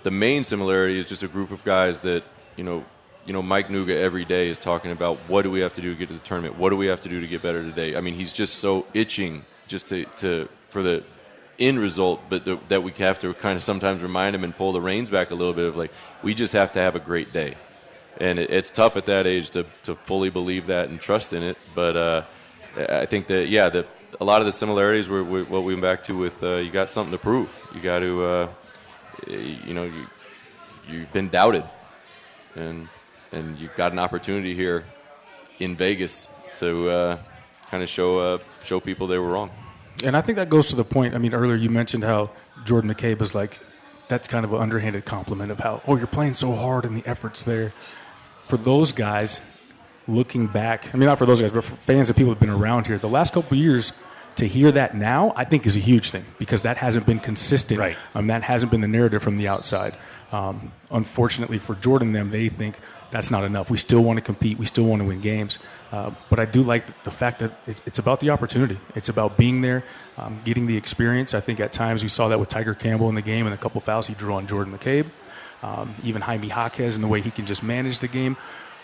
the 0.04 0.12
main 0.12 0.44
similarity 0.44 1.00
is 1.00 1.08
just 1.08 1.24
a 1.24 1.28
group 1.28 1.50
of 1.50 1.64
guys 1.64 2.02
that 2.02 2.24
you 2.56 2.64
know, 2.64 2.86
you 3.26 3.34
know, 3.34 3.42
Mike 3.42 3.70
Nuga 3.70 3.96
every 3.98 4.24
day 4.24 4.50
is 4.50 4.60
talking 4.60 4.92
about 4.92 5.18
what 5.28 5.42
do 5.42 5.50
we 5.50 5.62
have 5.62 5.74
to 5.74 5.82
do 5.82 5.90
to 5.94 5.98
get 5.98 6.10
to 6.10 6.14
the 6.14 6.20
tournament? 6.20 6.60
What 6.60 6.70
do 6.70 6.78
we 6.78 6.86
have 6.86 7.02
to 7.02 7.10
do 7.10 7.20
to 7.20 7.28
get 7.28 7.42
better 7.42 7.64
today? 7.64 7.96
I 7.96 8.02
mean, 8.02 8.14
he's 8.14 8.32
just 8.32 8.58
so 8.58 8.86
itching 8.94 9.46
just 9.68 9.88
to, 9.88 10.06
to 10.18 10.50
for 10.70 10.82
the 10.82 11.04
end 11.60 11.80
result, 11.80 12.22
but 12.30 12.46
the, 12.46 12.60
that 12.68 12.84
we 12.84 12.92
have 12.94 13.20
to 13.20 13.34
kind 13.34 13.56
of 13.56 13.64
sometimes 13.64 14.02
remind 14.02 14.36
him 14.36 14.44
and 14.44 14.56
pull 14.56 14.74
the 14.74 14.82
reins 14.82 15.10
back 15.10 15.32
a 15.32 15.36
little 15.36 15.54
bit 15.54 15.66
of 15.66 15.76
like 15.76 15.92
we 16.24 16.34
just 16.34 16.54
have 16.54 16.72
to 16.74 16.80
have 16.80 16.96
a 16.96 17.00
great 17.00 17.32
day, 17.32 17.56
and 18.20 18.40
it, 18.40 18.50
it's 18.50 18.70
tough 18.70 18.98
at 18.98 19.06
that 19.06 19.28
age 19.28 19.50
to 19.52 19.66
to 19.84 19.96
fully 19.96 20.30
believe 20.30 20.68
that 20.68 20.90
and 20.90 21.00
trust 21.00 21.34
in 21.34 21.44
it. 21.44 21.58
But 21.74 21.96
uh, 21.96 22.24
I 22.78 23.06
think 23.06 23.28
that 23.28 23.48
yeah, 23.48 23.70
that 23.70 23.88
a 24.20 24.26
lot 24.26 24.42
of 24.42 24.46
the 24.46 24.52
similarities 24.52 25.08
were, 25.08 25.24
were 25.24 25.44
what 25.46 25.64
we 25.64 25.74
went 25.74 25.82
back 25.82 26.04
to 26.04 26.18
with 26.18 26.42
uh, 26.44 26.58
you 26.58 26.72
got 26.72 26.92
something 26.92 27.12
to 27.12 27.18
prove. 27.18 27.50
You 27.74 27.82
got 27.82 28.00
to 28.00 28.24
uh, 28.24 28.50
you 29.28 29.74
know 29.74 29.84
you 29.84 30.08
you've 30.88 31.14
been 31.14 31.30
doubted, 31.30 31.64
and 32.56 32.90
and 33.32 33.58
you've 33.58 33.76
got 33.76 33.92
an 33.92 34.00
opportunity 34.00 34.56
here 34.56 34.86
in 35.60 35.76
Vegas 35.76 36.30
to 36.58 36.90
uh, 36.90 37.18
kind 37.70 37.84
of 37.84 37.90
show 37.90 38.20
uh, 38.20 38.38
show 38.64 38.80
people 38.80 39.08
they 39.08 39.18
were 39.18 39.30
wrong. 39.30 39.52
And 40.04 40.16
I 40.16 40.22
think 40.22 40.38
that 40.38 40.50
goes 40.50 40.68
to 40.68 40.76
the 40.76 40.84
point. 40.84 41.16
I 41.16 41.18
mean, 41.18 41.34
earlier 41.34 41.56
you 41.56 41.70
mentioned 41.70 42.04
how 42.04 42.30
Jordan 42.66 42.94
McCabe 42.94 43.22
is 43.22 43.34
like, 43.34 43.60
that's 44.08 44.28
kind 44.28 44.44
of 44.46 44.54
an 44.54 44.60
underhanded 44.60 45.06
compliment 45.06 45.52
of 45.52 45.60
how, 45.60 45.82
oh, 45.88 45.96
you're 45.96 46.08
playing 46.08 46.34
so 46.34 46.54
hard 46.54 46.86
and 46.86 46.96
the 46.96 47.08
effort's 47.08 47.44
there. 47.44 47.74
For 48.44 48.58
those 48.58 48.92
guys, 48.92 49.40
looking 50.08 50.48
back, 50.48 50.94
I 50.94 50.98
mean, 50.98 51.08
not 51.08 51.18
for 51.18 51.26
those 51.26 51.42
guys, 51.42 51.52
but 51.52 51.64
for 51.64 51.76
fans 51.76 52.10
and 52.10 52.18
people 52.18 52.32
who've 52.34 52.40
been 52.40 52.50
around 52.50 52.88
here, 52.88 52.98
the 52.98 53.10
last 53.10 53.34
couple 53.34 53.58
of 53.58 53.64
years, 53.64 53.94
to 54.36 54.48
hear 54.48 54.72
that 54.74 54.96
now, 54.96 55.34
I 55.36 55.46
think 55.46 55.66
is 55.66 55.78
a 55.78 55.80
huge 55.80 56.12
thing 56.12 56.26
because 56.38 56.64
that 56.64 56.78
hasn't 56.78 57.06
been 57.06 57.20
consistent. 57.20 57.80
Right. 57.80 57.98
Um, 58.14 58.28
that 58.28 58.44
hasn't 58.44 58.70
been 58.70 58.82
the 58.82 58.88
narrative 58.88 59.24
from 59.24 59.38
the 59.38 59.48
outside. 59.48 59.96
Um, 60.32 60.74
unfortunately 60.92 61.58
for 61.58 61.76
Jordan, 61.76 62.12
them, 62.12 62.32
they 62.32 62.50
think 62.50 62.78
that's 63.12 63.32
not 63.32 63.44
enough. 63.44 63.70
We 63.70 63.78
still 63.78 64.02
want 64.02 64.18
to 64.18 64.22
compete. 64.22 64.58
We 64.58 64.66
still 64.66 64.86
want 64.86 65.02
to 65.02 65.08
win 65.08 65.22
games. 65.22 65.60
Uh, 65.92 66.12
but 66.30 66.40
I 66.40 66.46
do 66.46 66.62
like 66.62 67.04
the 67.04 67.12
fact 67.12 67.40
that 67.40 67.52
it's, 67.68 67.82
it's 67.86 68.00
about 68.00 68.20
the 68.20 68.32
opportunity. 68.32 68.78
It's 68.96 69.10
about 69.10 69.38
being 69.38 69.62
there, 69.62 69.84
um, 70.18 70.42
getting 70.44 70.68
the 70.68 70.76
experience. 70.76 71.34
I 71.34 71.40
think 71.40 71.60
at 71.60 71.72
times 71.72 72.04
we 72.04 72.10
saw 72.10 72.28
that 72.28 72.40
with 72.40 72.50
Tiger 72.50 72.74
Campbell 72.74 73.08
in 73.10 73.16
the 73.16 73.22
game 73.22 73.46
and 73.46 73.54
a 73.54 73.58
couple 73.58 73.80
fouls 73.82 74.08
he 74.08 74.14
drew 74.14 74.34
on 74.34 74.46
Jordan 74.46 74.78
McCabe. 74.78 75.08
Um, 75.64 75.96
even 76.04 76.22
Jaime 76.22 76.48
Jaquez 76.48 76.96
and 76.96 77.04
the 77.04 77.08
way 77.08 77.22
he 77.22 77.32
can 77.32 77.46
just 77.46 77.64
manage 77.64 78.00
the 78.00 78.08
game. 78.08 78.36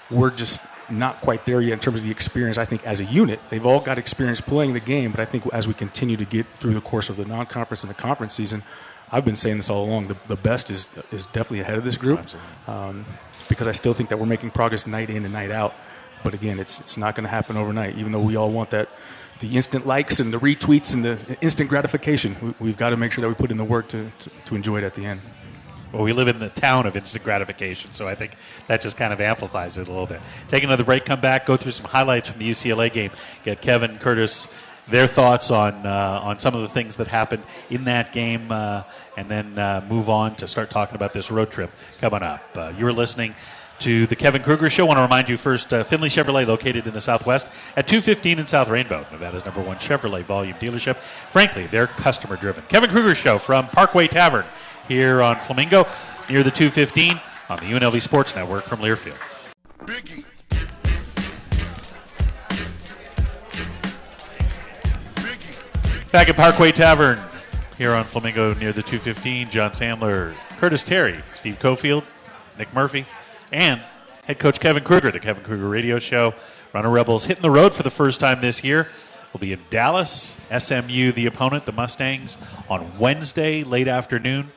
We're 0.10 0.32
just 0.32 0.62
not 0.90 1.22
quite 1.22 1.46
there 1.46 1.62
yet 1.62 1.74
in 1.74 1.80
terms 1.80 2.00
of 2.00 2.06
the 2.06 2.12
experience. 2.12 2.58
I 2.58 2.66
think 2.66 2.86
as 2.86 3.00
a 3.00 3.06
unit, 3.06 3.40
they've 3.50 3.66
all 3.66 3.80
got 3.80 3.98
experience 3.98 4.42
playing 4.42 4.74
the 4.74 4.80
game, 4.80 5.12
but 5.12 5.20
I 5.20 5.26
think 5.26 5.46
as 5.54 5.68
we 5.68 5.74
continue 5.74 6.18
to 6.18 6.26
get 6.26 6.46
through 6.56 6.74
the 6.74 6.82
course 6.82 7.10
of 7.10 7.18
the 7.18 7.26
non-conference 7.26 7.84
and 7.84 7.90
the 7.90 7.96
conference 7.96 8.34
season, 8.34 8.64
I've 9.12 9.26
been 9.26 9.36
saying 9.36 9.58
this 9.58 9.70
all 9.70 9.84
along. 9.84 10.08
The, 10.08 10.18
the 10.28 10.36
best 10.36 10.70
is 10.70 10.88
is 11.12 11.26
definitely 11.28 11.60
ahead 11.62 11.78
of 11.78 11.84
this 11.84 11.98
group 11.98 12.26
um, 12.68 13.06
because 13.50 13.68
I 13.68 13.74
still 13.74 13.94
think 13.94 14.10
that 14.10 14.18
we're 14.18 14.26
making 14.26 14.52
progress 14.52 14.88
night 14.88 15.10
in 15.10 15.26
and 15.26 15.34
night 15.34 15.52
out. 15.52 15.74
But 16.24 16.34
again, 16.34 16.60
it's 16.60 16.80
it's 16.80 16.98
not 16.98 17.16
going 17.16 17.24
to 17.26 17.30
happen 17.30 17.58
overnight. 17.58 17.98
Even 17.98 18.12
though 18.12 18.22
we 18.22 18.36
all 18.36 18.52
want 18.52 18.70
that, 18.70 18.90
the 19.40 19.56
instant 19.56 19.86
likes 19.86 20.20
and 20.20 20.32
the 20.32 20.40
retweets 20.40 20.94
and 20.94 21.04
the 21.04 21.38
instant 21.42 21.70
gratification, 21.70 22.56
we, 22.60 22.70
have 22.70 22.78
got 22.78 22.92
to 22.92 22.98
make 22.98 23.12
sure 23.12 23.22
that 23.24 23.28
we 23.28 23.34
put 23.34 23.52
in 23.52 23.58
the 23.58 23.66
work 23.66 23.90
to, 23.90 24.12
to, 24.20 24.30
to 24.46 24.56
enjoy 24.56 24.78
it 24.78 24.84
at 24.84 24.94
the 24.94 25.06
end. 25.06 25.20
Well, 25.92 26.04
we 26.04 26.14
live 26.14 26.30
in 26.30 26.40
the 26.40 26.50
town 26.50 26.86
of 26.86 26.96
instant 26.96 27.24
gratification, 27.24 27.92
so 27.92 28.08
I 28.08 28.16
think 28.16 28.36
that 28.68 28.80
just 28.80 28.96
kind 28.96 29.12
of 29.12 29.20
amplifies 29.20 29.78
it 29.78 29.90
a 29.90 29.92
little 29.92 30.06
bit. 30.06 30.22
Take 30.48 30.64
another 30.64 30.86
break, 30.86 31.04
come 31.04 31.20
back, 31.20 31.46
go 31.46 31.58
through 31.58 31.74
some 31.74 31.88
highlights 31.88 32.30
from 32.30 32.40
the 32.40 32.50
UCLA 32.50 32.94
game. 32.94 33.12
Get 33.44 33.62
Kevin 33.62 33.98
Curtis 33.98 34.48
their 34.88 35.08
thoughts 35.08 35.52
on 35.52 35.86
uh, 35.86 36.20
on 36.24 36.40
some 36.40 36.56
of 36.56 36.62
the 36.62 36.68
things 36.68 36.98
that 36.98 37.08
happened 37.08 37.44
in 37.70 37.86
that 37.86 38.12
game, 38.12 38.52
uh, 38.52 38.84
and 39.22 39.30
then 39.30 39.60
uh, 39.60 39.86
move 39.88 40.10
on 40.10 40.36
to 40.36 40.48
start 40.48 40.72
talking 40.72 40.96
about 40.96 41.14
this 41.14 41.30
road 41.30 41.52
trip 41.52 41.70
coming 42.00 42.24
up. 42.24 42.42
Uh, 42.56 42.74
you're 42.76 42.92
listening 42.92 43.36
to 43.78 44.08
the 44.08 44.16
Kevin 44.16 44.42
Kruger 44.42 44.68
Show. 44.68 44.86
I 44.86 44.88
want 44.88 44.98
to 44.98 45.04
remind 45.04 45.30
you 45.30 45.38
first, 45.38 45.72
uh, 45.72 45.84
Findlay 45.84 46.10
Chevrolet, 46.10 46.48
located 46.48 46.88
in 46.88 46.94
the 46.94 47.02
Southwest 47.02 47.48
at 47.78 47.88
215 47.88 48.40
in 48.40 48.48
South 48.48 48.68
Rainbow, 48.68 49.06
Nevada's 49.12 49.46
number 49.46 49.62
one 49.62 49.78
Chevrolet 49.78 50.24
volume 50.24 50.56
dealership. 50.56 50.98
Frankly, 51.30 51.68
they're 51.68 51.86
customer 51.86 52.36
driven. 52.36 52.64
Kevin 52.68 52.90
Kruger 52.90 53.14
Show 53.14 53.38
from 53.38 53.68
Parkway 53.68 54.08
Tavern 54.08 54.46
here 54.88 55.22
on 55.22 55.36
Flamingo 55.36 55.88
near 56.28 56.42
the 56.42 56.50
215 56.50 57.20
on 57.50 57.60
the 57.60 57.66
UNLV 57.66 58.02
Sports 58.02 58.36
Network 58.36 58.66
from 58.66 58.80
Learfield. 58.80 59.18
Biggie. 59.86 60.26
Back 66.12 66.28
at 66.28 66.36
Parkway 66.36 66.72
Tavern 66.72 67.20
here 67.82 67.96
on 67.96 68.04
Flamingo 68.06 68.54
near 68.54 68.72
the 68.72 68.84
215. 68.84 69.50
John 69.50 69.72
Sandler, 69.72 70.36
Curtis 70.60 70.84
Terry, 70.84 71.20
Steve 71.34 71.58
Cofield, 71.58 72.04
Nick 72.60 72.72
Murphy, 72.76 73.08
and 73.52 73.82
head 74.26 74.38
coach 74.38 74.60
Kevin 74.60 74.84
Kruger, 74.84 75.10
the 75.10 75.20
Kevin 75.20 75.44
Kruger 75.44 75.68
Radio 75.68 75.98
Show. 75.98 76.36
Runnin' 76.76 76.92
Rebels 76.92 77.26
hitting 77.26 77.42
the 77.42 77.50
road 77.50 77.74
for 77.74 77.82
the 77.82 77.90
first 77.90 78.20
time 78.20 78.40
this 78.40 78.64
year. 78.64 78.88
We'll 79.34 79.40
be 79.40 79.52
in 79.52 79.62
Dallas. 79.72 80.38
SMU, 80.56 81.12
the 81.12 81.26
opponent, 81.26 81.66
the 81.66 81.72
Mustangs, 81.72 82.38
on 82.70 83.00
Wednesday 83.00 83.64
late 83.64 83.88
afternoon. 83.88 84.52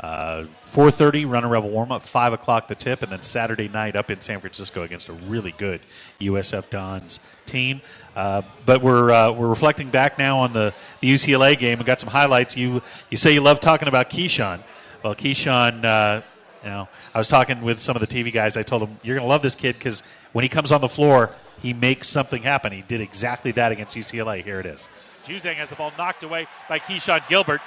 Uh, 0.00 0.44
4.30 0.66 1.28
runnin' 1.28 1.48
rebel 1.48 1.70
warm 1.70 1.90
up 1.90 2.02
5 2.02 2.34
o'clock 2.34 2.68
the 2.68 2.74
tip 2.74 3.02
and 3.02 3.10
then 3.10 3.22
saturday 3.22 3.66
night 3.66 3.96
up 3.96 4.10
in 4.10 4.20
san 4.20 4.40
francisco 4.40 4.82
against 4.82 5.08
a 5.08 5.14
really 5.14 5.52
good 5.52 5.80
usf 6.20 6.68
dons 6.68 7.18
team. 7.46 7.80
Uh, 8.14 8.42
but 8.66 8.82
we're 8.82 9.10
uh, 9.10 9.30
we're 9.32 9.48
reflecting 9.48 9.88
back 9.88 10.18
now 10.18 10.38
on 10.38 10.52
the, 10.52 10.74
the 11.00 11.12
ucla 11.12 11.56
game. 11.56 11.78
We 11.78 11.84
got 11.84 12.00
some 12.00 12.10
highlights. 12.10 12.56
You 12.56 12.82
you 13.10 13.16
say 13.16 13.32
you 13.32 13.40
love 13.40 13.60
talking 13.60 13.88
about 13.88 14.10
keshon. 14.10 14.60
Well 15.02 15.14
keshon 15.14 15.84
uh, 15.84 16.22
you 16.62 16.70
know 16.70 16.88
i 17.14 17.18
was 17.18 17.28
talking 17.28 17.62
with 17.62 17.80
some 17.80 17.96
of 17.96 18.00
the 18.00 18.06
tv 18.06 18.32
guys. 18.32 18.56
I 18.56 18.62
told 18.62 18.82
them 18.82 18.98
you're 19.02 19.16
going 19.16 19.26
to 19.26 19.30
love 19.30 19.42
this 19.42 19.54
kid 19.54 19.76
because 19.78 20.02
when 20.32 20.42
he 20.42 20.48
comes 20.48 20.72
on 20.72 20.80
the 20.80 20.88
floor 20.88 21.30
he 21.62 21.72
makes 21.72 22.08
something 22.08 22.42
happen. 22.42 22.72
He 22.72 22.82
did 22.82 23.00
exactly 23.00 23.52
that 23.52 23.72
against 23.72 23.96
ucla 23.96 24.42
here 24.42 24.60
it 24.60 24.66
is. 24.66 24.88
Juzang 25.24 25.54
has 25.54 25.70
the 25.70 25.76
ball 25.76 25.92
knocked 25.98 26.22
away 26.22 26.46
by 26.68 26.78
Keshon 26.78 27.26
Gilbert. 27.28 27.60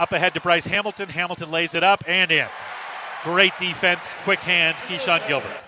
Up 0.00 0.12
ahead 0.12 0.32
to 0.32 0.40
Bryce 0.40 0.66
Hamilton. 0.66 1.10
Hamilton 1.10 1.50
lays 1.50 1.74
it 1.74 1.82
up 1.82 2.02
and 2.06 2.32
in. 2.32 2.48
Great 3.22 3.52
defense, 3.58 4.14
quick 4.24 4.38
hands, 4.38 4.78
Keshon 4.78 5.28
Gilbert. 5.28 5.60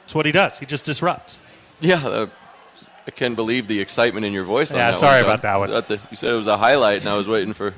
That's 0.00 0.14
what 0.14 0.26
he 0.26 0.32
does. 0.32 0.58
He 0.58 0.66
just 0.66 0.84
disrupts. 0.84 1.40
Yeah, 1.80 2.06
uh, 2.06 2.26
I 3.06 3.10
can't 3.10 3.36
believe 3.36 3.66
the 3.66 3.80
excitement 3.80 4.26
in 4.26 4.34
your 4.34 4.44
voice. 4.44 4.74
Yeah, 4.74 4.92
sorry 4.92 5.22
one, 5.22 5.30
about 5.30 5.42
that 5.42 5.56
one. 5.56 5.70
The, 5.70 5.98
you 6.10 6.16
said 6.18 6.30
it 6.30 6.36
was 6.36 6.46
a 6.46 6.58
highlight, 6.58 7.00
and 7.00 7.08
I 7.08 7.16
was 7.16 7.26
waiting 7.26 7.54
for 7.54 7.72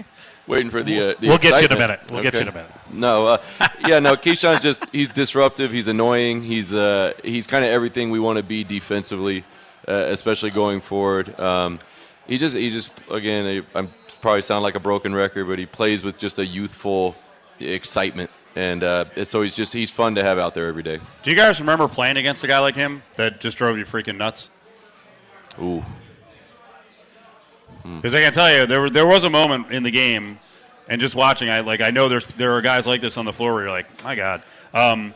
waiting 0.48 0.70
for 0.70 0.82
the. 0.82 1.10
Uh, 1.10 1.14
the 1.20 1.28
we'll 1.28 1.36
excitement. 1.36 1.42
get 1.42 1.60
you 1.60 1.66
in 1.66 1.72
a 1.72 1.78
minute. 1.78 2.00
We'll 2.10 2.20
okay. 2.20 2.30
get 2.30 2.34
you 2.34 2.40
in 2.40 2.48
a 2.48 2.52
minute. 2.52 2.70
No, 2.92 3.26
uh, 3.28 3.38
yeah, 3.86 4.00
no. 4.00 4.16
Keshon's 4.16 4.62
just 4.62 4.84
he's 4.90 5.12
disruptive. 5.12 5.70
He's 5.70 5.86
annoying. 5.86 6.42
He's 6.42 6.74
uh, 6.74 7.12
he's 7.22 7.46
kind 7.46 7.64
of 7.64 7.70
everything 7.70 8.10
we 8.10 8.18
want 8.18 8.38
to 8.38 8.42
be 8.42 8.64
defensively, 8.64 9.44
uh, 9.86 9.92
especially 9.92 10.50
going 10.50 10.80
forward. 10.80 11.38
Um, 11.38 11.78
he 12.26 12.38
just 12.38 12.56
he 12.56 12.70
just 12.70 12.90
again 13.08 13.64
I'm 13.76 13.92
probably 14.20 14.42
sound 14.42 14.62
like 14.62 14.74
a 14.74 14.80
broken 14.80 15.14
record, 15.14 15.46
but 15.46 15.58
he 15.58 15.66
plays 15.66 16.02
with 16.02 16.18
just 16.18 16.38
a 16.38 16.46
youthful 16.46 17.16
excitement, 17.58 18.30
and 18.54 18.82
uh, 18.82 19.24
so 19.24 19.42
he's 19.42 19.54
just 19.54 19.72
he's 19.72 19.90
fun 19.90 20.14
to 20.16 20.22
have 20.22 20.38
out 20.38 20.54
there 20.54 20.66
every 20.66 20.82
day. 20.82 21.00
Do 21.22 21.30
you 21.30 21.36
guys 21.36 21.60
remember 21.60 21.88
playing 21.88 22.16
against 22.16 22.44
a 22.44 22.46
guy 22.46 22.58
like 22.58 22.74
him 22.74 23.02
that 23.16 23.40
just 23.40 23.56
drove 23.56 23.78
you 23.78 23.84
freaking 23.84 24.16
nuts? 24.16 24.50
Ooh. 25.60 25.84
Because 27.82 28.12
hmm. 28.12 28.18
I 28.18 28.22
can 28.22 28.32
tell 28.32 28.54
you, 28.54 28.66
there 28.66 28.90
there 28.90 29.06
was 29.06 29.24
a 29.24 29.30
moment 29.30 29.72
in 29.72 29.82
the 29.82 29.90
game, 29.90 30.38
and 30.88 31.00
just 31.00 31.14
watching, 31.14 31.48
I 31.50 31.60
like 31.60 31.80
I 31.80 31.90
know 31.90 32.08
there's 32.08 32.26
there 32.26 32.52
are 32.52 32.62
guys 32.62 32.86
like 32.86 33.00
this 33.00 33.16
on 33.16 33.24
the 33.24 33.32
floor 33.32 33.54
where 33.54 33.62
you're 33.62 33.70
like, 33.70 34.04
my 34.04 34.14
God. 34.14 34.42
Um, 34.72 35.14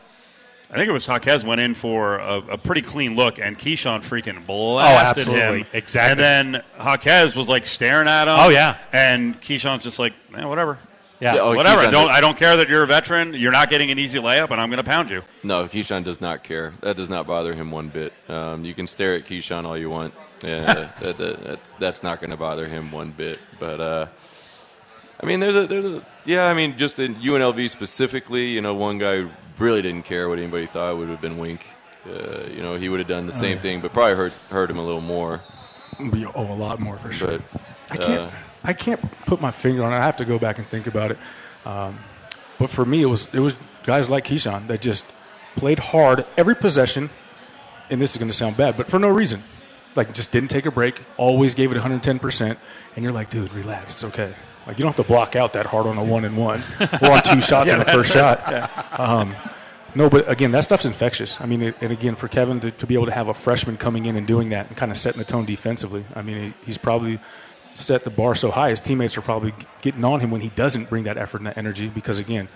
I 0.71 0.75
think 0.75 0.89
it 0.89 0.93
was 0.93 1.05
Jaquez 1.05 1.45
went 1.45 1.61
in 1.61 1.75
for 1.75 2.17
a, 2.17 2.37
a, 2.37 2.57
pretty 2.57 2.81
clean 2.81 3.15
look, 3.15 3.39
and 3.39 3.57
Keshon 3.57 3.99
freaking 3.99 4.45
blasted 4.45 5.29
oh, 5.29 5.33
him. 5.33 5.65
Exactly. 5.73 6.11
And 6.11 6.19
then 6.53 6.63
Jaquez 6.79 7.35
was 7.35 7.47
like 7.47 7.65
staring 7.67 8.07
at 8.07 8.27
him. 8.27 8.35
Oh 8.37 8.49
yeah. 8.49 8.77
And 8.91 9.39
Keshon's 9.41 9.83
just 9.83 9.99
like, 9.99 10.13
man, 10.31 10.49
whatever. 10.49 10.79
Yeah, 11.19 11.35
yeah 11.35 11.41
oh, 11.41 11.55
whatever. 11.55 11.81
I 11.81 11.89
don't 11.89 12.09
I 12.09 12.19
don't 12.19 12.37
care 12.37 12.57
that 12.57 12.67
you're 12.67 12.83
a 12.83 12.87
veteran. 12.87 13.33
You're 13.33 13.51
not 13.51 13.69
getting 13.69 13.91
an 13.91 13.99
easy 13.99 14.19
layup, 14.19 14.51
and 14.51 14.59
I'm 14.59 14.69
going 14.69 14.83
to 14.83 14.83
pound 14.83 15.09
you. 15.09 15.21
No, 15.43 15.65
Keshon 15.65 16.03
does 16.03 16.19
not 16.19 16.43
care. 16.43 16.73
That 16.81 16.97
does 16.97 17.09
not 17.09 17.27
bother 17.27 17.53
him 17.53 17.71
one 17.71 17.89
bit. 17.89 18.13
Um, 18.27 18.65
you 18.65 18.73
can 18.73 18.87
stare 18.87 19.15
at 19.15 19.25
Keshon 19.25 19.65
all 19.65 19.77
you 19.77 19.89
want. 19.89 20.13
Yeah, 20.43 20.91
that, 21.01 21.17
that, 21.17 21.43
that's, 21.43 21.73
that's 21.79 22.03
not 22.03 22.19
going 22.19 22.31
to 22.31 22.37
bother 22.37 22.67
him 22.67 22.91
one 22.91 23.11
bit. 23.11 23.39
But 23.59 23.79
uh, 23.79 24.07
I 25.21 25.25
mean, 25.25 25.39
there's 25.39 25.55
a 25.55 25.67
there's 25.67 25.85
a 25.85 26.01
yeah. 26.25 26.47
I 26.47 26.53
mean, 26.53 26.77
just 26.77 26.99
in 26.99 27.15
UNLV 27.15 27.69
specifically, 27.69 28.49
you 28.49 28.61
know, 28.61 28.73
one 28.73 28.97
guy 28.97 29.29
really 29.57 29.81
didn't 29.81 30.03
care 30.03 30.27
what 30.27 30.39
anybody 30.39 30.65
thought 30.65 30.97
would 30.97 31.09
have 31.09 31.21
been 31.21 31.37
Wink. 31.37 31.65
Uh, 32.05 32.43
you 32.51 32.61
know, 32.61 32.75
he 32.75 32.89
would 32.89 32.99
have 32.99 33.07
done 33.07 33.25
the 33.25 33.33
same 33.33 33.43
oh, 33.43 33.55
yeah. 33.55 33.61
thing, 33.61 33.81
but 33.81 33.93
probably 33.93 34.15
hurt 34.15 34.33
hurt 34.49 34.69
him 34.69 34.77
a 34.77 34.85
little 34.85 35.01
more. 35.01 35.41
Oh, 35.99 36.53
a 36.53 36.55
lot 36.55 36.79
more 36.79 36.97
for 36.97 37.11
sure. 37.11 37.39
But, 37.39 37.61
I 37.89 37.97
can't 37.97 38.21
uh, 38.21 38.31
I 38.63 38.73
can't 38.73 39.01
put 39.25 39.41
my 39.41 39.51
finger 39.51 39.83
on 39.83 39.93
it. 39.93 39.97
I 39.97 40.03
have 40.03 40.17
to 40.17 40.25
go 40.25 40.37
back 40.37 40.57
and 40.57 40.67
think 40.67 40.87
about 40.87 41.11
it. 41.11 41.17
Um, 41.65 41.99
but 42.59 42.69
for 42.69 42.85
me, 42.85 43.01
it 43.01 43.07
was 43.07 43.27
it 43.33 43.39
was 43.39 43.55
guys 43.83 44.09
like 44.09 44.25
Keshon 44.25 44.67
that 44.67 44.81
just 44.81 45.09
played 45.55 45.79
hard 45.79 46.25
every 46.37 46.55
possession. 46.55 47.09
And 47.89 48.01
this 48.01 48.11
is 48.11 48.17
going 48.17 48.31
to 48.31 48.35
sound 48.35 48.57
bad, 48.57 48.77
but 48.77 48.87
for 48.87 48.99
no 48.99 49.09
reason. 49.09 49.43
Like 49.95 50.13
just 50.13 50.31
didn't 50.31 50.49
take 50.49 50.65
a 50.65 50.71
break. 50.71 51.01
Always 51.15 51.53
gave 51.53 51.71
it 51.71 51.75
110 51.75 52.19
percent. 52.19 52.59
And 52.95 53.03
you're 53.03 53.13
like, 53.13 53.29
dude, 53.29 53.53
relax. 53.53 53.93
It's 53.93 54.03
okay. 54.03 54.33
Like 54.67 54.77
you 54.79 54.83
don't 54.83 54.95
have 54.95 55.05
to 55.05 55.09
block 55.09 55.35
out 55.35 55.53
that 55.53 55.65
hard 55.65 55.85
on 55.85 55.97
a 55.97 56.03
one 56.03 56.25
and 56.25 56.35
one 56.35 56.63
or 56.79 57.11
on 57.11 57.21
two 57.21 57.41
shots 57.41 57.67
yeah, 57.67 57.73
in 57.73 57.79
the 57.79 57.85
first 57.85 58.11
shot. 58.11 58.43
Yeah. 58.49 58.69
Um, 58.97 59.35
no, 59.93 60.09
but 60.09 60.29
again, 60.29 60.51
that 60.51 60.63
stuff's 60.63 60.85
infectious. 60.85 61.39
I 61.39 61.45
mean, 61.45 61.61
it, 61.61 61.75
and 61.81 61.91
again, 61.91 62.15
for 62.15 62.27
Kevin 62.27 62.59
to, 62.59 62.71
to, 62.71 62.85
be 62.85 62.95
able 62.95 63.05
to 63.05 63.13
have 63.13 63.29
a 63.29 63.33
freshman 63.33 63.77
coming 63.77 64.05
in 64.05 64.17
and 64.17 64.27
doing 64.27 64.49
that 64.49 64.67
and 64.67 64.75
kind 64.75 64.91
of 64.91 64.97
setting 64.97 65.19
the 65.19 65.25
tone 65.25 65.45
defensively, 65.45 66.03
I 66.13 66.21
mean, 66.21 66.47
he, 66.47 66.53
he's 66.65 66.77
probably 66.77 67.19
set 67.75 68.03
the 68.03 68.09
bar 68.09 68.35
so 68.35 68.51
high. 68.51 68.71
His 68.71 68.81
teammates 68.81 69.17
are 69.17 69.21
probably 69.21 69.53
getting 69.81 70.03
on 70.03 70.19
him 70.19 70.31
when 70.31 70.41
he 70.41 70.49
doesn't 70.49 70.89
bring 70.89 71.05
that 71.05 71.17
effort 71.17 71.37
and 71.37 71.47
that 71.47 71.57
energy 71.57 71.87
because, 71.87 72.19
again, 72.19 72.49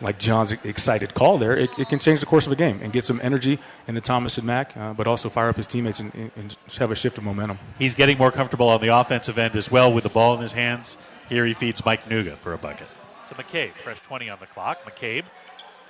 like 0.00 0.18
John's 0.18 0.52
excited 0.52 1.14
call 1.14 1.38
there, 1.38 1.56
it, 1.56 1.70
it, 1.78 1.88
can 1.88 1.98
change 1.98 2.20
the 2.20 2.26
course 2.26 2.46
of 2.46 2.52
a 2.52 2.56
game 2.56 2.80
and 2.82 2.92
get 2.92 3.04
some 3.04 3.20
energy 3.22 3.58
in 3.86 3.94
the 3.94 4.00
Thomas 4.00 4.38
and 4.38 4.46
Mack, 4.46 4.76
uh, 4.76 4.92
but 4.92 5.06
also 5.06 5.28
fire 5.28 5.48
up 5.48 5.56
his 5.56 5.66
teammates 5.66 6.00
and, 6.00 6.30
and, 6.36 6.56
have 6.78 6.90
a 6.90 6.96
shift 6.96 7.18
of 7.18 7.24
momentum. 7.24 7.58
He's 7.78 7.94
getting 7.94 8.18
more 8.18 8.32
comfortable 8.32 8.68
on 8.68 8.80
the 8.80 8.88
offensive 8.88 9.38
end 9.38 9.56
as 9.56 9.70
well 9.70 9.92
with 9.92 10.04
the 10.04 10.10
ball 10.10 10.34
in 10.34 10.42
his 10.42 10.52
hands. 10.52 10.98
Here 11.28 11.46
he 11.46 11.54
feeds 11.54 11.84
Mike 11.84 12.08
Nuga 12.08 12.36
for 12.36 12.52
a 12.52 12.58
bucket. 12.58 12.86
To 13.28 13.34
McCabe, 13.34 13.72
fresh 13.72 14.00
20 14.00 14.28
on 14.28 14.38
the 14.38 14.46
clock. 14.46 14.84
McCabe 14.84 15.24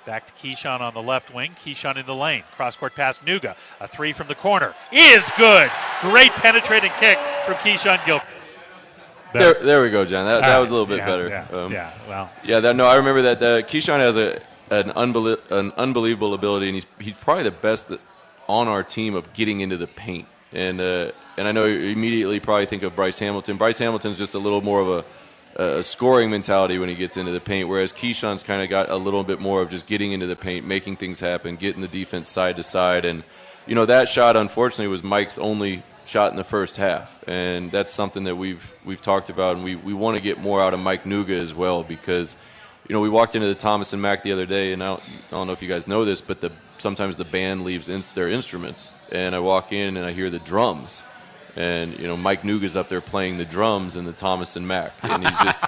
back 0.05 0.27
to 0.27 0.33
Keshon 0.33 0.79
on 0.79 0.93
the 0.93 1.01
left 1.01 1.33
wing. 1.33 1.55
Keshon 1.65 1.97
in 1.97 2.05
the 2.05 2.15
lane. 2.15 2.43
Cross 2.55 2.77
court 2.77 2.95
pass 2.95 3.19
Nuga. 3.19 3.55
A 3.79 3.87
three 3.87 4.13
from 4.13 4.27
the 4.27 4.35
corner 4.35 4.75
is 4.91 5.29
good. 5.37 5.69
Great 6.01 6.31
penetrating 6.33 6.91
kick 6.99 7.17
from 7.45 7.55
Keshon 7.55 8.03
Gilbert. 8.05 8.27
There, 9.33 9.55
there 9.55 9.81
we 9.81 9.89
go, 9.89 10.05
John. 10.05 10.25
That, 10.25 10.41
that 10.41 10.59
was 10.59 10.69
a 10.69 10.71
little 10.71 10.85
bit 10.85 10.99
yeah, 10.99 11.05
better. 11.05 11.27
Yeah, 11.27 11.47
um, 11.51 11.71
yeah, 11.71 11.91
well. 12.07 12.31
Yeah, 12.43 12.59
that, 12.61 12.75
no, 12.77 12.85
I 12.85 12.95
remember 12.95 13.21
that. 13.23 13.43
Uh, 13.43 13.61
Keshon 13.63 13.99
has 13.99 14.15
a 14.15 14.41
an, 14.69 14.91
unbelie- 14.91 15.51
an 15.51 15.71
unbelievable 15.75 16.33
ability, 16.33 16.67
and 16.67 16.75
he's, 16.75 16.85
he's 16.99 17.13
probably 17.15 17.43
the 17.43 17.51
best 17.51 17.91
on 18.47 18.67
our 18.67 18.83
team 18.83 19.13
of 19.13 19.31
getting 19.33 19.59
into 19.59 19.75
the 19.75 19.87
paint. 19.87 20.27
And 20.53 20.79
uh, 20.79 21.11
and 21.37 21.47
I 21.49 21.51
know 21.51 21.65
you 21.65 21.89
immediately 21.89 22.39
probably 22.39 22.65
think 22.65 22.83
of 22.83 22.95
Bryce 22.95 23.19
Hamilton. 23.19 23.57
Bryce 23.57 23.77
Hamilton's 23.77 24.17
just 24.17 24.35
a 24.35 24.39
little 24.39 24.61
more 24.61 24.79
of 24.79 24.87
a 24.87 25.05
a 25.55 25.83
scoring 25.83 26.29
mentality 26.29 26.77
when 26.77 26.89
he 26.89 26.95
gets 26.95 27.17
into 27.17 27.31
the 27.31 27.39
paint, 27.39 27.69
whereas 27.69 27.93
Keshon's 27.93 28.43
kind 28.43 28.61
of 28.61 28.69
got 28.69 28.89
a 28.89 28.97
little 28.97 29.23
bit 29.23 29.39
more 29.39 29.61
of 29.61 29.69
just 29.69 29.85
getting 29.85 30.11
into 30.11 30.27
the 30.27 30.35
paint, 30.35 30.65
making 30.65 30.97
things 30.97 31.19
happen, 31.19 31.55
getting 31.55 31.81
the 31.81 31.87
defense 31.87 32.29
side 32.29 32.57
to 32.57 32.63
side. 32.63 33.05
And, 33.05 33.23
you 33.65 33.75
know, 33.75 33.85
that 33.85 34.09
shot, 34.09 34.35
unfortunately, 34.35 34.87
was 34.87 35.03
Mike's 35.03 35.37
only 35.37 35.83
shot 36.05 36.31
in 36.31 36.37
the 36.37 36.43
first 36.43 36.75
half. 36.75 37.23
And 37.27 37.71
that's 37.71 37.93
something 37.93 38.25
that 38.25 38.35
we've, 38.35 38.63
we've 38.83 39.01
talked 39.01 39.29
about, 39.29 39.55
and 39.55 39.63
we, 39.63 39.75
we 39.75 39.93
want 39.93 40.17
to 40.17 40.23
get 40.23 40.39
more 40.39 40.61
out 40.61 40.73
of 40.73 40.79
Mike 40.79 41.03
Nuga 41.03 41.39
as 41.39 41.53
well 41.53 41.83
because 41.83 42.35
you 42.87 42.93
know, 42.93 42.99
we 42.99 43.09
walked 43.09 43.35
into 43.35 43.47
the 43.47 43.55
Thomas 43.55 43.93
and 43.93 44.01
Mack 44.01 44.21
the 44.21 44.31
other 44.31 44.45
day, 44.45 44.71
and 44.71 44.83
I 44.83 44.87
don't, 44.87 45.01
I 45.01 45.31
don't 45.31 45.47
know 45.47 45.53
if 45.53 45.61
you 45.61 45.67
guys 45.67 45.87
know 45.87 46.05
this, 46.05 46.21
but 46.21 46.41
the 46.41 46.51
sometimes 46.77 47.15
the 47.15 47.25
band 47.25 47.63
leaves 47.63 47.89
in 47.89 48.03
their 48.13 48.29
instruments, 48.29 48.91
and 49.11 49.35
I 49.35 49.39
walk 49.39 49.71
in 49.73 49.97
and 49.97 50.05
I 50.05 50.11
hear 50.11 50.29
the 50.29 50.39
drums, 50.39 51.01
and 51.55 51.97
you 51.99 52.07
know 52.07 52.17
Mike 52.17 52.43
Nuga's 52.43 52.75
up 52.75 52.89
there 52.89 53.01
playing 53.01 53.37
the 53.37 53.45
drums 53.45 53.95
in 53.95 54.05
the 54.05 54.11
Thomas 54.11 54.55
and 54.55 54.67
Mack, 54.67 54.93
and 55.03 55.27
he's 55.27 55.39
just, 55.39 55.63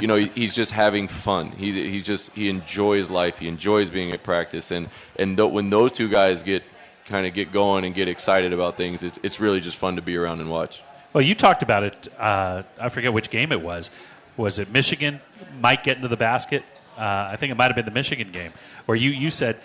you 0.00 0.06
know, 0.06 0.16
he's 0.16 0.54
just 0.54 0.72
having 0.72 1.08
fun. 1.08 1.52
He 1.52 1.90
he 1.90 2.02
just 2.02 2.32
he 2.32 2.48
enjoys 2.48 3.10
life. 3.10 3.38
He 3.38 3.48
enjoys 3.48 3.90
being 3.90 4.10
at 4.12 4.22
practice, 4.22 4.70
and 4.70 4.88
and 5.16 5.36
th- 5.36 5.50
when 5.50 5.70
those 5.70 5.92
two 5.92 6.08
guys 6.08 6.42
get 6.42 6.62
kind 7.04 7.26
of 7.26 7.34
get 7.34 7.52
going 7.52 7.84
and 7.84 7.94
get 7.94 8.08
excited 8.08 8.52
about 8.52 8.76
things, 8.76 9.02
it's 9.02 9.18
it's 9.22 9.40
really 9.40 9.60
just 9.60 9.76
fun 9.76 9.96
to 9.96 10.02
be 10.02 10.16
around 10.16 10.40
and 10.40 10.50
watch. 10.50 10.82
Well, 11.12 11.22
you 11.22 11.34
talked 11.34 11.62
about 11.62 11.82
it. 11.82 12.08
Uh, 12.18 12.62
I 12.80 12.88
forget 12.88 13.12
which 13.12 13.30
game 13.30 13.50
it 13.50 13.60
was. 13.60 13.90
Was 14.36 14.58
it 14.58 14.70
Michigan? 14.70 15.20
Mike 15.60 15.82
getting 15.82 16.02
to 16.02 16.08
the 16.08 16.16
basket. 16.16 16.62
Uh, 16.96 17.30
I 17.32 17.36
think 17.36 17.50
it 17.50 17.56
might 17.56 17.66
have 17.66 17.76
been 17.76 17.84
the 17.84 17.90
Michigan 17.90 18.30
game 18.30 18.52
where 18.86 18.96
you, 18.96 19.10
you 19.10 19.30
said 19.30 19.58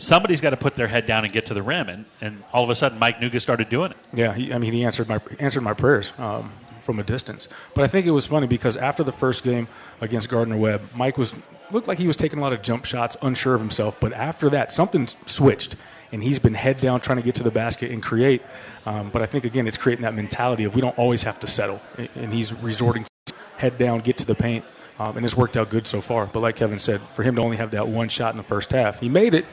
somebody's 0.00 0.40
got 0.40 0.50
to 0.50 0.56
put 0.56 0.74
their 0.74 0.88
head 0.88 1.06
down 1.06 1.24
and 1.24 1.32
get 1.32 1.46
to 1.46 1.54
the 1.54 1.62
rim, 1.62 1.88
and, 1.88 2.04
and 2.20 2.42
all 2.52 2.64
of 2.64 2.70
a 2.70 2.74
sudden 2.74 2.98
Mike 2.98 3.18
Nuga 3.18 3.40
started 3.40 3.68
doing 3.68 3.92
it. 3.92 3.96
Yeah, 4.14 4.32
he, 4.34 4.52
I 4.52 4.58
mean, 4.58 4.72
he 4.72 4.84
answered 4.84 5.08
my 5.08 5.20
answered 5.38 5.62
my 5.62 5.74
prayers 5.74 6.12
um, 6.18 6.52
from 6.80 6.98
a 6.98 7.02
distance. 7.02 7.48
But 7.74 7.84
I 7.84 7.88
think 7.88 8.06
it 8.06 8.10
was 8.10 8.26
funny 8.26 8.46
because 8.46 8.76
after 8.76 9.04
the 9.04 9.12
first 9.12 9.44
game 9.44 9.68
against 10.00 10.28
Gardner 10.28 10.56
Webb, 10.56 10.90
Mike 10.94 11.18
was 11.18 11.34
looked 11.70 11.86
like 11.86 11.98
he 11.98 12.06
was 12.06 12.16
taking 12.16 12.38
a 12.38 12.42
lot 12.42 12.52
of 12.52 12.62
jump 12.62 12.84
shots, 12.84 13.16
unsure 13.22 13.54
of 13.54 13.60
himself. 13.60 14.00
But 14.00 14.12
after 14.12 14.50
that, 14.50 14.72
something 14.72 15.06
switched, 15.26 15.76
and 16.10 16.22
he's 16.22 16.38
been 16.38 16.54
head 16.54 16.78
down 16.80 17.00
trying 17.00 17.18
to 17.18 17.22
get 17.22 17.34
to 17.36 17.42
the 17.42 17.50
basket 17.50 17.90
and 17.90 18.02
create. 18.02 18.42
Um, 18.86 19.10
but 19.10 19.22
I 19.22 19.26
think 19.26 19.44
again, 19.44 19.68
it's 19.68 19.78
creating 19.78 20.02
that 20.02 20.14
mentality 20.14 20.64
of 20.64 20.74
we 20.74 20.80
don't 20.80 20.98
always 20.98 21.22
have 21.22 21.38
to 21.40 21.46
settle, 21.46 21.80
and 22.16 22.32
he's 22.32 22.52
resorting 22.52 23.04
to 23.26 23.34
head 23.58 23.76
down, 23.76 24.00
get 24.00 24.16
to 24.18 24.26
the 24.26 24.34
paint. 24.34 24.64
Um, 24.98 25.16
and 25.16 25.24
it's 25.24 25.34
worked 25.34 25.56
out 25.56 25.70
good 25.70 25.86
so 25.86 26.02
far. 26.02 26.26
But 26.26 26.40
like 26.40 26.56
Kevin 26.56 26.78
said, 26.78 27.00
for 27.14 27.22
him 27.22 27.36
to 27.36 27.40
only 27.40 27.56
have 27.56 27.70
that 27.70 27.88
one 27.88 28.10
shot 28.10 28.34
in 28.34 28.36
the 28.36 28.42
first 28.42 28.70
half, 28.72 29.00
he 29.00 29.08
made 29.08 29.32
it, 29.32 29.46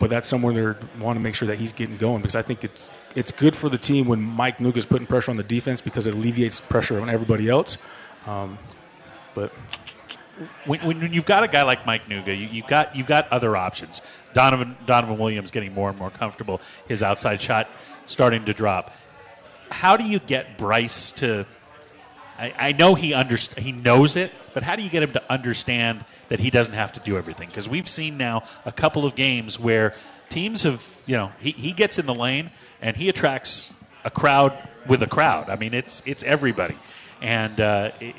but 0.00 0.08
that's 0.08 0.26
somewhere 0.26 0.52
they 0.52 0.86
want 0.98 1.16
to 1.16 1.20
make 1.20 1.36
sure 1.36 1.46
that 1.46 1.58
he's 1.58 1.72
getting 1.72 1.98
going 1.98 2.22
because 2.22 2.34
I 2.34 2.42
think 2.42 2.64
it's 2.64 2.90
it's 3.14 3.30
good 3.30 3.54
for 3.54 3.68
the 3.68 3.78
team 3.78 4.08
when 4.08 4.20
Mike 4.20 4.58
Nuga 4.58 4.78
is 4.78 4.86
putting 4.86 5.06
pressure 5.06 5.30
on 5.30 5.36
the 5.36 5.44
defense 5.44 5.80
because 5.80 6.06
it 6.06 6.14
alleviates 6.14 6.60
pressure 6.60 7.00
on 7.00 7.10
everybody 7.10 7.48
else. 7.48 7.76
Um, 8.26 8.58
but 9.34 9.52
when, 10.64 10.80
when, 10.80 11.12
you've 11.12 11.26
got 11.26 11.42
a 11.42 11.48
guy 11.48 11.62
like 11.62 11.84
Mike 11.84 12.06
Nuga, 12.06 12.28
you, 12.28 12.46
you've 12.46 12.66
got 12.66 12.96
you've 12.96 13.06
got 13.06 13.30
other 13.30 13.56
options. 13.56 14.00
Donovan 14.32 14.74
Donovan 14.86 15.18
Williams 15.18 15.50
getting 15.50 15.74
more 15.74 15.90
and 15.90 15.98
more 15.98 16.10
comfortable, 16.10 16.62
his 16.88 17.02
outside 17.02 17.40
shot 17.40 17.68
starting 18.06 18.46
to 18.46 18.54
drop. 18.54 18.92
How 19.70 19.96
do 19.96 20.04
you 20.04 20.18
get 20.18 20.56
Bryce 20.56 21.12
to? 21.12 21.46
I, 22.38 22.54
I 22.58 22.72
know 22.72 22.94
he 22.94 23.10
underst- 23.10 23.58
he 23.58 23.70
knows 23.70 24.16
it, 24.16 24.32
but 24.54 24.62
how 24.62 24.76
do 24.76 24.82
you 24.82 24.88
get 24.88 25.02
him 25.02 25.12
to 25.12 25.30
understand 25.30 26.06
that 26.30 26.40
he 26.40 26.48
doesn't 26.48 26.74
have 26.74 26.92
to 26.94 27.00
do 27.00 27.18
everything? 27.18 27.48
Because 27.48 27.68
we've 27.68 27.88
seen 27.88 28.16
now 28.16 28.44
a 28.64 28.72
couple 28.72 29.04
of 29.04 29.14
games 29.14 29.60
where 29.60 29.94
teams 30.30 30.62
have, 30.62 30.82
you 31.06 31.16
know, 31.16 31.30
he, 31.40 31.50
he 31.50 31.72
gets 31.72 31.98
in 31.98 32.06
the 32.06 32.14
lane 32.14 32.50
and 32.80 32.96
he 32.96 33.10
attracts 33.10 33.70
a 34.04 34.10
crowd 34.10 34.56
with 34.88 35.02
a 35.02 35.06
crowd. 35.06 35.50
I 35.50 35.56
mean, 35.56 35.74
it's 35.74 36.02
it's 36.06 36.22
everybody, 36.22 36.76
and 37.20 37.60
uh, 37.60 37.90
it, 38.00 38.14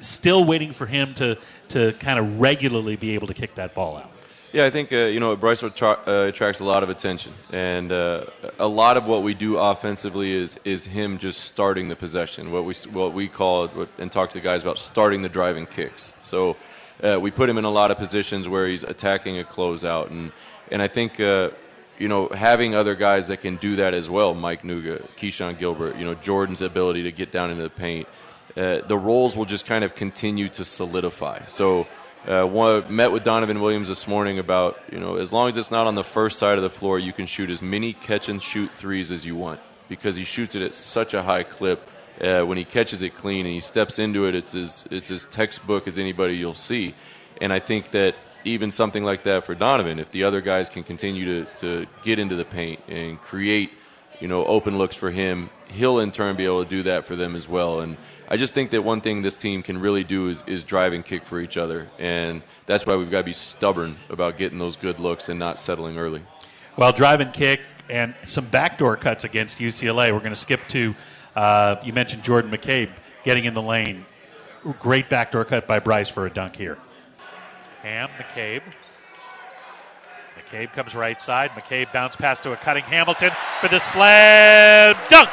still 0.00 0.44
waiting 0.44 0.72
for 0.72 0.86
him 0.86 1.14
to 1.14 1.36
to 1.70 1.92
kind 1.94 2.18
of 2.18 2.40
regularly 2.40 2.96
be 2.96 3.14
able 3.14 3.26
to 3.26 3.34
kick 3.34 3.54
that 3.56 3.74
ball 3.74 3.96
out. 3.96 4.10
Yeah, 4.52 4.66
I 4.66 4.70
think 4.70 4.92
uh, 4.92 4.96
you 4.96 5.18
know 5.18 5.34
Bryce 5.34 5.62
uh, 5.62 5.68
attracts 6.06 6.60
a 6.60 6.64
lot 6.64 6.82
of 6.82 6.90
attention, 6.90 7.32
and 7.52 7.90
uh, 7.90 8.26
a 8.58 8.68
lot 8.68 8.96
of 8.96 9.06
what 9.06 9.22
we 9.22 9.32
do 9.34 9.56
offensively 9.56 10.32
is 10.32 10.58
is 10.64 10.84
him 10.84 11.18
just 11.18 11.40
starting 11.40 11.88
the 11.88 11.96
possession. 11.96 12.50
What 12.50 12.64
we 12.64 12.74
what 12.92 13.14
we 13.14 13.28
call 13.28 13.70
and 13.98 14.12
talk 14.12 14.30
to 14.30 14.34
the 14.34 14.44
guys 14.44 14.62
about 14.62 14.78
starting 14.78 15.22
the 15.22 15.30
driving 15.30 15.66
kicks. 15.66 16.12
So 16.22 16.56
uh, 17.02 17.18
we 17.20 17.30
put 17.30 17.48
him 17.48 17.58
in 17.58 17.64
a 17.64 17.70
lot 17.70 17.90
of 17.90 17.98
positions 17.98 18.48
where 18.48 18.66
he's 18.66 18.82
attacking 18.82 19.38
a 19.38 19.44
closeout, 19.44 20.10
and 20.10 20.32
and 20.70 20.80
I 20.80 20.88
think 20.88 21.20
uh, 21.20 21.50
you 21.98 22.08
know 22.08 22.28
having 22.28 22.74
other 22.74 22.94
guys 22.94 23.28
that 23.28 23.40
can 23.40 23.56
do 23.56 23.76
that 23.76 23.94
as 23.94 24.08
well. 24.08 24.34
Mike 24.34 24.62
Nuga, 24.62 25.06
Keshon 25.16 25.58
Gilbert, 25.58 25.96
you 25.96 26.04
know 26.04 26.14
Jordan's 26.14 26.62
ability 26.62 27.02
to 27.04 27.12
get 27.12 27.32
down 27.32 27.50
into 27.50 27.62
the 27.62 27.70
paint. 27.70 28.08
Uh, 28.56 28.80
the 28.86 28.98
roles 28.98 29.36
will 29.36 29.46
just 29.46 29.66
kind 29.66 29.82
of 29.82 29.94
continue 29.94 30.48
to 30.50 30.64
solidify. 30.64 31.40
So 31.46 31.86
uh, 32.26 32.44
one, 32.44 32.94
met 32.94 33.10
with 33.10 33.24
Donovan 33.24 33.60
Williams 33.60 33.88
this 33.88 34.06
morning 34.06 34.38
about, 34.38 34.78
you 34.92 35.00
know, 35.00 35.16
as 35.16 35.32
long 35.32 35.48
as 35.48 35.56
it's 35.56 35.70
not 35.72 35.88
on 35.88 35.96
the 35.96 36.04
first 36.04 36.38
side 36.38 36.56
of 36.56 36.62
the 36.62 36.70
floor, 36.70 36.98
you 36.98 37.12
can 37.12 37.26
shoot 37.26 37.50
as 37.50 37.60
many 37.60 37.92
catch 37.92 38.28
and 38.28 38.40
shoot 38.40 38.72
threes 38.72 39.10
as 39.10 39.26
you 39.26 39.34
want 39.34 39.60
because 39.88 40.14
he 40.14 40.22
shoots 40.22 40.54
it 40.54 40.62
at 40.62 40.74
such 40.74 41.14
a 41.14 41.22
high 41.22 41.42
clip. 41.42 41.88
Uh, 42.20 42.42
when 42.42 42.58
he 42.58 42.64
catches 42.64 43.02
it 43.02 43.16
clean 43.16 43.46
and 43.46 43.54
he 43.54 43.60
steps 43.60 43.98
into 43.98 44.26
it, 44.26 44.34
it's 44.34 44.54
as, 44.54 44.86
it's 44.90 45.10
as 45.10 45.24
textbook 45.26 45.88
as 45.88 45.98
anybody 45.98 46.36
you'll 46.36 46.54
see. 46.54 46.94
And 47.40 47.52
I 47.52 47.58
think 47.58 47.90
that 47.92 48.14
even 48.44 48.72
something 48.72 49.04
like 49.04 49.24
that 49.24 49.44
for 49.44 49.54
Donovan, 49.54 49.98
if 49.98 50.10
the 50.10 50.24
other 50.24 50.40
guys 50.40 50.68
can 50.68 50.82
continue 50.82 51.44
to, 51.44 51.50
to 51.58 51.86
get 52.02 52.18
into 52.18 52.36
the 52.36 52.44
paint 52.44 52.80
and 52.88 53.20
create, 53.20 53.70
you 54.20 54.28
know, 54.28 54.44
open 54.44 54.78
looks 54.78 54.94
for 54.96 55.10
him, 55.10 55.50
he'll 55.68 55.98
in 56.00 56.12
turn 56.12 56.36
be 56.36 56.44
able 56.44 56.62
to 56.62 56.68
do 56.68 56.82
that 56.84 57.06
for 57.06 57.16
them 57.16 57.34
as 57.34 57.48
well. 57.48 57.80
And 57.80 57.96
I 58.28 58.36
just 58.36 58.52
think 58.52 58.70
that 58.70 58.82
one 58.82 59.00
thing 59.00 59.22
this 59.22 59.36
team 59.36 59.62
can 59.62 59.80
really 59.80 60.04
do 60.04 60.28
is, 60.28 60.42
is 60.46 60.64
drive 60.64 60.92
and 60.92 61.04
kick 61.04 61.24
for 61.24 61.40
each 61.40 61.56
other, 61.56 61.88
and 61.98 62.42
that's 62.66 62.86
why 62.86 62.96
we've 62.96 63.10
got 63.10 63.18
to 63.18 63.24
be 63.24 63.32
stubborn 63.32 63.96
about 64.08 64.38
getting 64.38 64.58
those 64.58 64.76
good 64.76 65.00
looks 65.00 65.28
and 65.28 65.38
not 65.38 65.58
settling 65.58 65.98
early. 65.98 66.22
Well, 66.76 66.92
drive 66.92 67.20
and 67.20 67.32
kick 67.32 67.60
and 67.90 68.14
some 68.24 68.46
backdoor 68.46 68.96
cuts 68.96 69.24
against 69.24 69.58
UCLA. 69.58 70.12
We're 70.12 70.20
going 70.20 70.30
to 70.30 70.36
skip 70.36 70.60
to 70.68 70.94
uh, 71.34 71.76
you 71.84 71.92
mentioned 71.92 72.22
Jordan 72.22 72.50
McCabe 72.50 72.90
getting 73.24 73.44
in 73.44 73.54
the 73.54 73.62
lane. 73.62 74.04
Great 74.78 75.08
backdoor 75.08 75.44
cut 75.44 75.66
by 75.66 75.78
Bryce 75.78 76.08
for 76.08 76.26
a 76.26 76.30
dunk 76.30 76.56
here. 76.56 76.78
Ham, 77.82 78.08
McCabe. 78.18 78.62
McCabe 80.38 80.72
comes 80.72 80.94
right 80.94 81.20
side. 81.20 81.50
McCabe 81.50 81.92
bounce 81.92 82.14
pass 82.14 82.38
to 82.40 82.52
a 82.52 82.56
cutting 82.56 82.84
Hamilton 82.84 83.30
for 83.60 83.68
the 83.68 83.78
slam 83.78 84.96
dunk. 85.08 85.28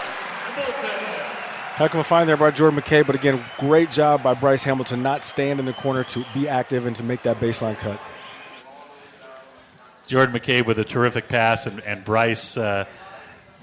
Heck 1.80 1.94
of 1.94 2.00
a 2.00 2.04
find 2.04 2.28
there 2.28 2.36
by 2.36 2.52
Jordan 2.52 2.80
McCabe, 2.80 3.06
but 3.06 3.16
again, 3.16 3.44
great 3.58 3.90
job 3.90 4.22
by 4.22 4.34
Bryce 4.34 4.64
Hamilton 4.64 5.02
not 5.02 5.24
stand 5.24 5.62
in 5.62 5.66
the 5.66 5.72
corner 5.72 6.04
to 6.06 6.26
be 6.34 6.50
active 6.50 6.86
and 6.86 6.96
to 6.98 7.04
make 7.04 7.24
that 7.24 7.40
baseline 7.40 7.78
cut. 7.78 8.00
Jordan 10.06 10.36
McCabe 10.36 10.66
with 10.66 10.80
a 10.80 10.84
terrific 10.84 11.30
pass, 11.30 11.68
and, 11.68 11.80
and 11.82 12.04
Bryce 12.04 12.58
uh, 12.58 12.86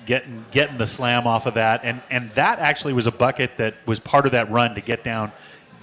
getting 0.07 0.47
getting 0.51 0.79
the 0.79 0.87
slam 0.87 1.27
off 1.27 1.47
of 1.47 1.55
that, 1.55 1.81
and 1.85 2.01
and 2.11 2.31
that 2.31 2.59
actually 2.59 2.95
was 2.95 3.07
a 3.07 3.13
bucket 3.13 3.59
that 3.59 3.75
was 3.85 4.01
part 4.01 4.25
of 4.25 4.33
that 4.33 4.51
run 4.51 4.75
to 4.77 4.81
get 4.81 5.05
down 5.05 5.33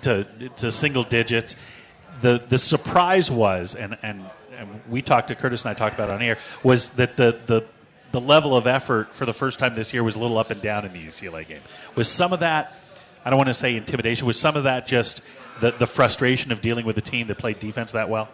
to 0.01 0.25
to 0.57 0.71
single 0.71 1.03
digits. 1.03 1.55
The 2.21 2.43
the 2.47 2.57
surprise 2.57 3.29
was, 3.29 3.75
and 3.75 3.97
and, 4.01 4.25
and 4.57 4.81
we 4.89 5.01
talked 5.01 5.27
to 5.27 5.35
Curtis 5.35 5.65
and 5.65 5.71
I 5.71 5.73
talked 5.73 5.93
about 5.93 6.09
on 6.09 6.21
air, 6.21 6.39
was 6.63 6.91
that 6.91 7.17
the 7.17 7.39
the 7.45 7.65
the 8.13 8.21
level 8.21 8.55
of 8.55 8.67
effort 8.67 9.13
for 9.13 9.25
the 9.25 9.33
first 9.33 9.59
time 9.59 9.75
this 9.75 9.91
year 9.91 10.03
was 10.03 10.15
a 10.15 10.19
little 10.19 10.37
up 10.37 10.51
and 10.51 10.61
down 10.61 10.85
in 10.85 10.93
the 10.93 11.03
UCLA 11.03 11.47
game. 11.47 11.61
Was 11.95 12.07
some 12.07 12.31
of 12.31 12.41
that, 12.41 12.71
I 13.25 13.31
don't 13.31 13.37
want 13.37 13.47
to 13.49 13.55
say 13.55 13.75
intimidation, 13.75 14.27
was 14.27 14.39
some 14.39 14.55
of 14.55 14.65
that 14.65 14.85
just 14.85 15.21
the, 15.61 15.71
the 15.71 15.87
frustration 15.87 16.51
of 16.51 16.61
dealing 16.61 16.85
with 16.85 16.95
a 16.99 17.01
team 17.01 17.25
that 17.27 17.39
played 17.39 17.59
defense 17.59 17.91
that 17.93 18.09
well? 18.09 18.29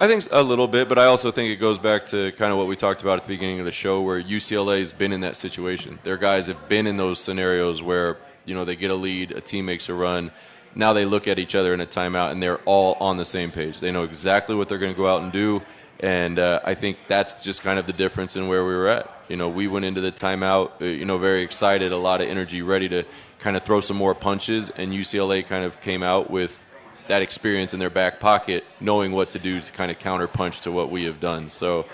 I 0.00 0.06
think 0.06 0.28
a 0.30 0.44
little 0.44 0.68
bit, 0.68 0.88
but 0.88 0.96
I 0.96 1.06
also 1.06 1.32
think 1.32 1.50
it 1.50 1.56
goes 1.56 1.76
back 1.76 2.06
to 2.06 2.30
kind 2.32 2.52
of 2.52 2.58
what 2.58 2.68
we 2.68 2.76
talked 2.76 3.02
about 3.02 3.18
at 3.18 3.24
the 3.24 3.28
beginning 3.28 3.58
of 3.58 3.66
the 3.66 3.72
show, 3.72 4.00
where 4.00 4.22
UCLA 4.22 4.78
has 4.78 4.92
been 4.92 5.12
in 5.12 5.22
that 5.22 5.34
situation. 5.34 5.98
Their 6.04 6.16
guys 6.16 6.46
have 6.46 6.68
been 6.68 6.86
in 6.86 6.96
those 6.96 7.18
scenarios 7.18 7.82
where 7.82 8.16
you 8.44 8.54
know 8.54 8.64
they 8.64 8.76
get 8.76 8.92
a 8.92 8.94
lead, 8.94 9.32
a 9.32 9.40
team 9.40 9.64
makes 9.64 9.88
a 9.88 9.94
run. 9.94 10.30
Now 10.76 10.92
they 10.92 11.04
look 11.04 11.26
at 11.26 11.40
each 11.40 11.56
other 11.56 11.74
in 11.74 11.80
a 11.80 11.86
timeout, 11.86 12.30
and 12.30 12.40
they're 12.40 12.58
all 12.58 12.94
on 13.00 13.16
the 13.16 13.24
same 13.24 13.50
page. 13.50 13.80
They 13.80 13.90
know 13.90 14.04
exactly 14.04 14.54
what 14.54 14.68
they're 14.68 14.78
going 14.78 14.94
to 14.94 14.96
go 14.96 15.08
out 15.08 15.22
and 15.22 15.32
do, 15.32 15.62
and 15.98 16.38
uh, 16.38 16.60
I 16.62 16.76
think 16.76 16.98
that's 17.08 17.42
just 17.42 17.62
kind 17.62 17.76
of 17.76 17.88
the 17.88 17.92
difference 17.92 18.36
in 18.36 18.46
where 18.46 18.64
we 18.64 18.74
were 18.74 18.86
at. 18.86 19.10
You 19.26 19.36
know, 19.36 19.48
we 19.48 19.66
went 19.66 19.84
into 19.84 20.00
the 20.00 20.12
timeout, 20.12 20.80
uh, 20.80 20.84
you 20.84 21.06
know, 21.06 21.18
very 21.18 21.42
excited, 21.42 21.90
a 21.90 21.96
lot 21.96 22.20
of 22.20 22.28
energy, 22.28 22.62
ready 22.62 22.88
to 22.90 23.02
kind 23.40 23.56
of 23.56 23.64
throw 23.64 23.80
some 23.80 23.96
more 23.96 24.14
punches, 24.14 24.70
and 24.70 24.92
UCLA 24.92 25.44
kind 25.44 25.64
of 25.64 25.80
came 25.80 26.04
out 26.04 26.30
with 26.30 26.67
that 27.08 27.22
experience 27.22 27.74
in 27.74 27.80
their 27.80 27.90
back 27.90 28.20
pocket, 28.20 28.64
knowing 28.80 29.12
what 29.12 29.30
to 29.30 29.38
do 29.38 29.60
to 29.60 29.72
kind 29.72 29.90
of 29.90 29.98
counterpunch 29.98 30.60
to 30.60 30.72
what 30.72 30.90
we 30.90 31.04
have 31.04 31.20
done. 31.20 31.48
So 31.48 31.86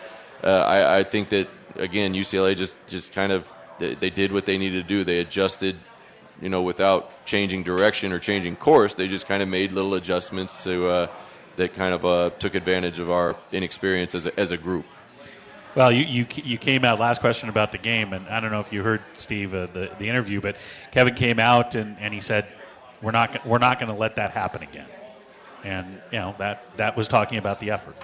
uh, 0.43 0.49
I, 0.49 0.99
I, 0.99 1.03
think 1.05 1.31
that 1.31 1.49
again, 1.77 2.13
UCLA 2.13 2.57
just 2.57 2.77
just 2.87 3.13
kind 3.13 3.33
of 3.33 3.51
they, 3.79 3.95
they, 3.95 4.11
did 4.11 4.31
what 4.33 4.45
they 4.47 4.59
needed 4.59 4.83
to 4.83 4.89
do. 4.89 5.05
They 5.05 5.19
adjusted, 5.19 5.77
you 6.41 6.49
know, 6.49 6.63
without 6.63 7.25
changing 7.25 7.63
direction 7.63 8.13
or 8.13 8.19
changing 8.19 8.57
course. 8.57 8.95
They 8.95 9.09
just 9.09 9.27
kind 9.27 9.43
of 9.43 9.49
made 9.49 9.73
little 9.73 9.95
adjustments 9.95 10.63
to 10.65 10.89
uh, 10.89 11.07
that 11.57 11.75
kind 11.75 11.95
of 11.95 12.05
uh, 12.05 12.31
took 12.39 12.55
advantage 12.55 12.99
of 12.99 13.11
our 13.11 13.37
inexperience 13.53 14.15
as 14.15 14.27
a, 14.27 14.39
as 14.39 14.51
a 14.51 14.57
group. 14.57 14.85
Well, 15.75 15.91
you, 15.91 16.05
you, 16.05 16.27
you 16.45 16.57
came 16.57 16.85
out 16.85 17.01
last 17.01 17.21
question 17.21 17.49
about 17.49 17.73
the 17.73 17.79
game, 17.79 18.13
and 18.13 18.29
I 18.29 18.39
don't 18.39 18.53
know 18.53 18.61
if 18.61 18.73
you 18.73 18.85
heard 18.85 19.03
Steve 19.17 19.55
uh, 19.55 19.67
the 19.67 19.91
the 19.99 20.09
interview, 20.09 20.41
but 20.41 20.57
Kevin 20.93 21.15
came 21.15 21.41
out 21.41 21.75
and, 21.75 21.97
and 21.99 22.15
he 22.15 22.21
said, 22.21 22.47
"We're 23.03 23.11
not 23.11 23.45
we're 23.45 23.59
not 23.59 23.81
going 23.81 23.91
to 23.91 23.99
let 23.99 24.17
that 24.17 24.31
happen 24.31 24.63
again," 24.63 24.87
and 25.65 26.01
you 26.11 26.19
know 26.19 26.35
that 26.39 26.65
that 26.77 26.97
was 26.97 27.09
talking 27.09 27.39
about 27.39 27.61
the 27.61 27.71
effort. 27.71 27.97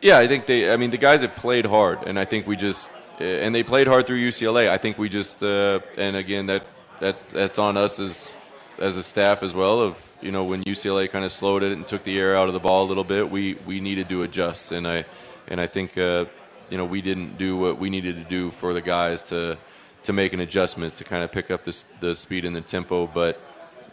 Yeah, 0.00 0.18
I 0.18 0.28
think 0.28 0.46
they. 0.46 0.72
I 0.72 0.76
mean, 0.76 0.90
the 0.90 0.98
guys 0.98 1.22
have 1.22 1.34
played 1.34 1.66
hard, 1.66 2.04
and 2.06 2.18
I 2.18 2.24
think 2.24 2.46
we 2.46 2.56
just 2.56 2.90
uh, 3.20 3.24
and 3.24 3.54
they 3.54 3.62
played 3.62 3.86
hard 3.86 4.06
through 4.06 4.20
UCLA. 4.20 4.68
I 4.68 4.78
think 4.78 4.98
we 4.98 5.08
just 5.08 5.42
uh, 5.42 5.80
and 5.96 6.16
again 6.16 6.46
that 6.46 6.66
that 7.00 7.16
that's 7.30 7.58
on 7.58 7.76
us 7.76 7.98
as 7.98 8.34
as 8.78 8.96
a 8.96 9.02
staff 9.02 9.42
as 9.42 9.52
well 9.52 9.80
of 9.80 9.96
you 10.22 10.32
know, 10.32 10.44
when 10.44 10.62
UCLA 10.64 11.10
kind 11.10 11.24
of 11.24 11.32
slowed 11.32 11.62
it 11.62 11.72
and 11.72 11.86
took 11.86 12.04
the 12.04 12.18
air 12.18 12.36
out 12.36 12.48
of 12.48 12.54
the 12.54 12.60
ball 12.60 12.84
a 12.84 12.88
little 12.88 13.04
bit, 13.04 13.30
we 13.30 13.54
we 13.66 13.80
needed 13.80 14.08
to 14.10 14.22
adjust, 14.22 14.72
and 14.72 14.86
I 14.86 15.04
and 15.48 15.60
I 15.60 15.66
think 15.66 15.96
uh, 15.96 16.26
you 16.68 16.78
know 16.78 16.84
we 16.84 17.00
didn't 17.02 17.38
do 17.38 17.56
what 17.56 17.78
we 17.78 17.90
needed 17.90 18.16
to 18.16 18.24
do 18.24 18.50
for 18.50 18.74
the 18.74 18.80
guys 18.80 19.22
to 19.24 19.58
to 20.04 20.12
make 20.12 20.32
an 20.32 20.40
adjustment 20.40 20.96
to 20.96 21.04
kind 21.04 21.22
of 21.22 21.32
pick 21.32 21.50
up 21.50 21.64
this 21.64 21.84
the 22.00 22.14
speed 22.14 22.44
and 22.44 22.54
the 22.54 22.60
tempo, 22.60 23.06
but. 23.06 23.40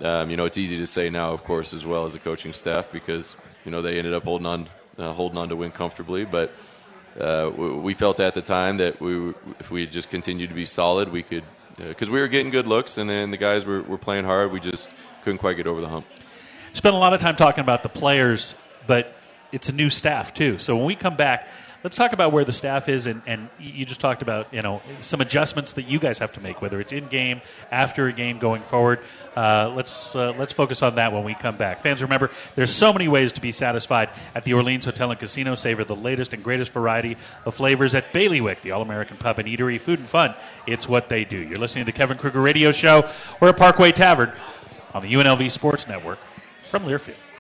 Um, 0.02 0.30
you 0.30 0.38
know, 0.38 0.46
it's 0.46 0.58
easy 0.58 0.78
to 0.78 0.88
say 0.88 1.10
now, 1.10 1.32
of 1.32 1.44
course, 1.44 1.74
as 1.74 1.86
well 1.86 2.06
as 2.06 2.14
the 2.14 2.20
coaching 2.20 2.54
staff, 2.54 2.92
because 2.92 3.38
you 3.66 3.72
know 3.72 3.82
they 3.82 3.98
ended 3.98 4.14
up 4.14 4.24
holding 4.24 4.48
on, 4.48 4.70
uh, 4.98 5.14
holding 5.14 5.38
on 5.38 5.50
to 5.50 5.56
win 5.56 5.72
comfortably. 5.72 6.26
But 6.26 6.52
uh, 7.20 7.50
we 7.56 7.94
felt 7.94 8.20
at 8.20 8.34
the 8.34 8.42
time 8.42 8.78
that 8.78 9.02
we, 9.02 9.34
if 9.60 9.72
we 9.72 9.88
just 9.88 10.10
continued 10.10 10.50
to 10.50 10.56
be 10.56 10.66
solid, 10.66 11.12
we 11.12 11.24
could, 11.24 11.44
because 11.78 12.10
uh, 12.10 12.12
we 12.12 12.20
were 12.20 12.28
getting 12.28 12.52
good 12.52 12.68
looks, 12.68 12.98
and 12.98 13.10
then 13.10 13.32
the 13.32 13.38
guys 13.38 13.66
were, 13.66 13.82
were 13.82 13.98
playing 13.98 14.26
hard. 14.26 14.52
We 14.52 14.60
just 14.60 14.94
couldn't 15.24 15.40
quite 15.40 15.58
get 15.58 15.66
over 15.66 15.82
the 15.82 15.90
hump. 15.90 16.06
Spent 16.74 16.94
a 16.94 16.98
lot 17.00 17.14
of 17.14 17.20
time 17.20 17.36
talking 17.36 17.62
about 17.62 17.82
the 17.82 17.90
players, 17.90 18.54
but 18.86 19.16
it's 19.52 19.70
a 19.70 19.74
new 19.74 19.90
staff 19.90 20.34
too. 20.34 20.60
So 20.60 20.76
when 20.76 20.86
we 20.86 20.96
come 20.96 21.16
back, 21.16 21.48
let's 21.84 21.96
talk 21.96 22.14
about 22.14 22.32
where 22.32 22.44
the 22.44 22.54
staff 22.54 22.90
is, 22.90 23.08
and, 23.08 23.22
and 23.26 23.50
you 23.60 23.86
just 23.86 24.00
talked 24.00 24.22
about 24.22 24.54
you 24.54 24.62
know 24.62 24.82
some 25.00 25.22
adjustments 25.22 25.74
that 25.74 25.84
you 25.84 26.00
guys 26.00 26.20
have 26.20 26.32
to 26.34 26.42
make, 26.42 26.62
whether 26.62 26.80
it's 26.80 26.94
in 26.94 27.08
game, 27.08 27.42
after 27.72 28.08
a 28.08 28.14
game, 28.14 28.40
going 28.40 28.62
forward. 28.64 29.00
Uh, 29.36 29.72
let's 29.76 30.16
uh, 30.16 30.34
let's 30.38 30.54
focus 30.54 30.82
on 30.82 30.96
that 30.96 31.14
when 31.14 31.24
we 31.24 31.34
come 31.36 31.58
back. 31.58 31.80
Fans, 31.80 32.02
remember 32.02 32.32
there's 32.56 32.74
so 32.74 32.92
many 32.92 33.08
ways 33.08 33.32
to 33.34 33.42
be 33.42 33.52
satisfied 33.52 34.10
at 34.36 34.44
the 34.44 34.54
Orleans 34.54 34.86
Hotel 34.86 35.12
and 35.12 35.20
Casino. 35.20 35.56
Savor 35.56 35.84
the 35.84 35.96
latest 35.96 36.34
and 36.34 36.44
greatest 36.44 36.72
variety 36.72 37.18
of 37.46 37.54
flavors 37.56 37.94
at 37.96 38.12
Bailiwick, 38.14 38.62
the 38.62 38.72
all-American 38.72 39.18
pub 39.18 39.40
and 39.40 39.48
eatery. 39.48 39.80
Food 39.80 40.00
and 40.00 40.08
fun, 40.08 40.34
it's 40.66 40.88
what 40.88 41.10
they 41.10 41.26
do. 41.26 41.38
You're 41.38 41.60
listening 41.60 41.86
to 41.86 41.92
the 41.92 41.98
Kevin 41.98 42.18
Kruger 42.18 42.42
Radio 42.42 42.72
Show. 42.72 43.10
We're 43.40 43.50
at 43.50 43.58
Parkway 43.58 43.92
Tavern 43.92 44.32
on 44.94 45.04
the 45.04 45.14
UNLV 45.14 45.52
Sports 45.52 45.88
Network 45.88 46.20
from 46.66 46.84
Learfield. 46.84 47.37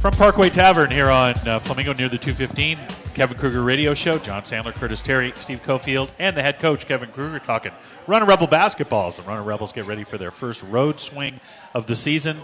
From 0.00 0.14
Parkway 0.14 0.48
Tavern 0.48 0.90
here 0.90 1.10
on 1.10 1.34
uh, 1.46 1.58
Flamingo 1.58 1.92
near 1.92 2.08
the 2.08 2.16
215, 2.16 2.78
Kevin 3.12 3.36
Kruger 3.36 3.62
Radio 3.62 3.92
Show. 3.92 4.18
John 4.18 4.44
Sandler, 4.44 4.72
Curtis 4.72 5.02
Terry, 5.02 5.34
Steve 5.38 5.60
Cofield, 5.62 6.08
and 6.18 6.34
the 6.34 6.40
head 6.40 6.58
coach, 6.58 6.86
Kevin 6.86 7.10
Kruger, 7.10 7.38
talking 7.38 7.72
Runnin' 8.06 8.26
Rebel 8.26 8.48
basketballs. 8.48 9.16
The 9.16 9.22
Runnin' 9.24 9.44
Rebels 9.44 9.72
get 9.72 9.84
ready 9.84 10.04
for 10.04 10.16
their 10.16 10.30
first 10.30 10.62
road 10.62 11.00
swing 11.00 11.38
of 11.74 11.86
the 11.86 11.94
season. 11.96 12.40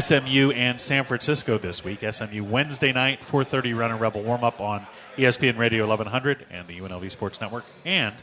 SMU 0.00 0.50
and 0.52 0.80
San 0.80 1.04
Francisco 1.04 1.58
this 1.58 1.84
week. 1.84 2.00
SMU 2.10 2.42
Wednesday 2.42 2.94
night, 2.94 3.20
4:30 3.20 3.74
Runnin' 3.74 3.98
Rebel 3.98 4.22
warm 4.22 4.42
up 4.42 4.58
on 4.58 4.86
ESPN 5.18 5.58
Radio 5.58 5.86
1100 5.86 6.46
and 6.50 6.66
the 6.68 6.80
UNLV 6.80 7.10
Sports 7.10 7.38
Network, 7.38 7.66
and 7.84 8.14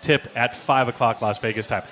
tip 0.00 0.28
at 0.36 0.54
five 0.54 0.86
o'clock 0.86 1.20
Las 1.22 1.40
Vegas 1.40 1.66
time. 1.66 1.82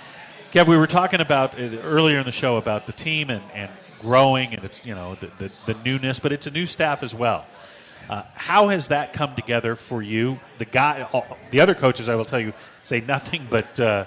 Kev, 0.53 0.69
we 0.69 0.77
were 0.77 0.87
talking 0.87 1.21
about 1.21 1.59
uh, 1.59 1.81
earlier 1.83 2.21
in 2.21 2.25
the 2.25 2.31
show 2.31 2.57
about 2.57 2.87
the 2.87 2.93
team 2.93 3.31
and, 3.31 3.43
and 3.53 3.71
growing 4.01 4.55
and 4.55 4.65
it's 4.65 4.85
you 4.85 4.95
know 4.95 5.17
the, 5.17 5.31
the, 5.39 5.53
the 5.67 5.75
newness, 5.85 6.19
but 6.19 6.33
it's 6.33 6.47
a 6.47 6.51
new 6.51 6.67
staff 6.67 7.03
as 7.03 7.15
well. 7.15 7.47
Uh, 8.09 8.25
how 8.35 8.69
has 8.69 8.89
that 8.89 9.13
come 9.13 9.35
together 9.37 9.77
for 9.77 10.03
you? 10.03 10.41
The 10.59 10.65
guy, 10.65 11.09
the 11.51 11.61
other 11.61 11.75
coaches, 11.75 12.09
I 12.09 12.17
will 12.17 12.25
tell 12.25 12.41
you, 12.41 12.53
say 12.83 13.01
nothing 13.01 13.47
but 13.49 13.79
uh, 13.79 14.07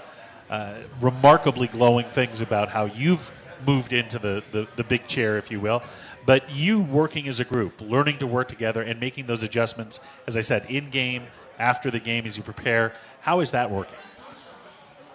uh, 0.50 0.74
remarkably 1.00 1.68
glowing 1.68 2.04
things 2.06 2.42
about 2.42 2.68
how 2.68 2.84
you've 2.84 3.32
moved 3.66 3.94
into 3.94 4.18
the, 4.18 4.42
the, 4.52 4.68
the 4.76 4.84
big 4.84 5.06
chair, 5.06 5.38
if 5.38 5.50
you 5.50 5.58
will. 5.58 5.82
But 6.26 6.50
you 6.50 6.80
working 6.80 7.28
as 7.28 7.40
a 7.40 7.44
group, 7.44 7.80
learning 7.80 8.18
to 8.18 8.26
work 8.26 8.48
together, 8.48 8.82
and 8.82 9.00
making 9.00 9.26
those 9.26 9.42
adjustments, 9.42 10.00
as 10.26 10.36
I 10.36 10.42
said, 10.42 10.66
in 10.68 10.90
game, 10.90 11.24
after 11.58 11.90
the 11.90 12.00
game, 12.00 12.26
as 12.26 12.36
you 12.36 12.42
prepare. 12.42 12.94
How 13.20 13.40
is 13.40 13.52
that 13.52 13.70
working? 13.70 13.96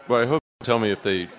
Well, 0.08 0.22
I 0.22 0.26
hope 0.26 0.39
tell 0.62 0.78
me 0.78 0.91
if 0.91 1.01
they 1.01 1.30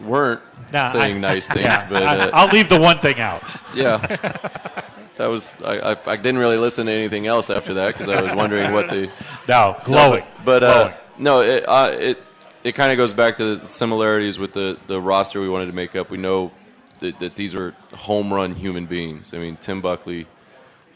weren't 0.00 0.40
nah, 0.72 0.92
saying 0.92 1.16
I, 1.16 1.18
nice 1.18 1.48
things. 1.52 1.64
Yeah, 1.64 1.88
but 1.90 2.02
uh, 2.04 2.30
I'll 2.32 2.48
leave 2.52 2.68
the 2.68 2.80
one 2.80 3.00
thing 3.00 3.18
out. 3.18 3.42
Yeah, 3.74 3.96
that 5.16 5.26
was 5.26 5.52
I, 5.64 5.80
I, 5.80 6.12
I, 6.12 6.16
didn't 6.16 6.38
really 6.38 6.58
listen 6.58 6.86
to 6.86 6.92
anything 6.92 7.26
else 7.26 7.50
after 7.50 7.74
that 7.74 7.98
because 7.98 8.08
I 8.08 8.22
was 8.22 8.34
wondering 8.36 8.72
what 8.72 8.88
the 8.88 9.10
no 9.48 9.76
glowing. 9.84 10.20
No, 10.20 10.44
but 10.44 10.62
uh, 10.62 10.96
no, 11.18 11.40
it 11.40 11.64
uh, 11.66 11.90
it 11.92 12.22
it 12.62 12.76
kind 12.76 12.92
of 12.92 12.98
goes 12.98 13.12
back 13.12 13.38
to 13.38 13.56
the 13.56 13.66
similarities 13.66 14.38
with 14.38 14.52
the 14.52 14.78
the 14.86 15.00
roster 15.00 15.40
we 15.40 15.48
wanted 15.48 15.66
to 15.66 15.74
make 15.74 15.96
up. 15.96 16.08
We 16.08 16.18
know 16.18 16.52
that, 17.00 17.18
that 17.18 17.34
these 17.34 17.56
are 17.56 17.72
home 17.94 18.32
run 18.32 18.54
human 18.54 18.86
beings. 18.86 19.34
I 19.34 19.38
mean, 19.38 19.56
Tim 19.56 19.80
Buckley. 19.80 20.26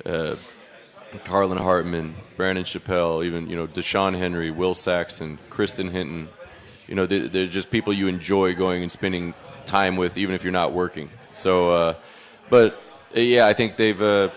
Uh, 0.07 0.37
Carlin 1.25 1.59
Hartman, 1.59 2.15
Brandon 2.39 2.65
Chappell, 2.65 3.23
even 3.23 3.51
you 3.51 3.55
know 3.55 3.67
Deshaun 3.67 4.17
Henry, 4.17 4.51
Will 4.51 4.75
Saxon, 4.75 5.39
Kristen 5.51 5.91
Hinton, 5.91 6.31
you 6.93 6.97
know, 6.97 7.07
they're, 7.07 7.27
they're, 7.27 7.47
just 7.47 7.71
people 7.71 7.95
you 7.95 8.07
enjoy 8.07 8.55
going 8.55 8.83
and 8.83 8.93
spending 8.93 9.33
time 9.65 9.97
with, 9.97 10.19
even 10.19 10.35
if 10.35 10.43
you're 10.45 10.53
not 10.53 10.75
working. 10.75 11.09
So, 11.33 11.73
uh, 11.73 11.95
but 12.51 12.83
uh, 13.17 13.21
yeah, 13.21 13.47
I 13.47 13.55
think 13.55 13.79
they've, 13.79 14.03
uh, 14.03 14.29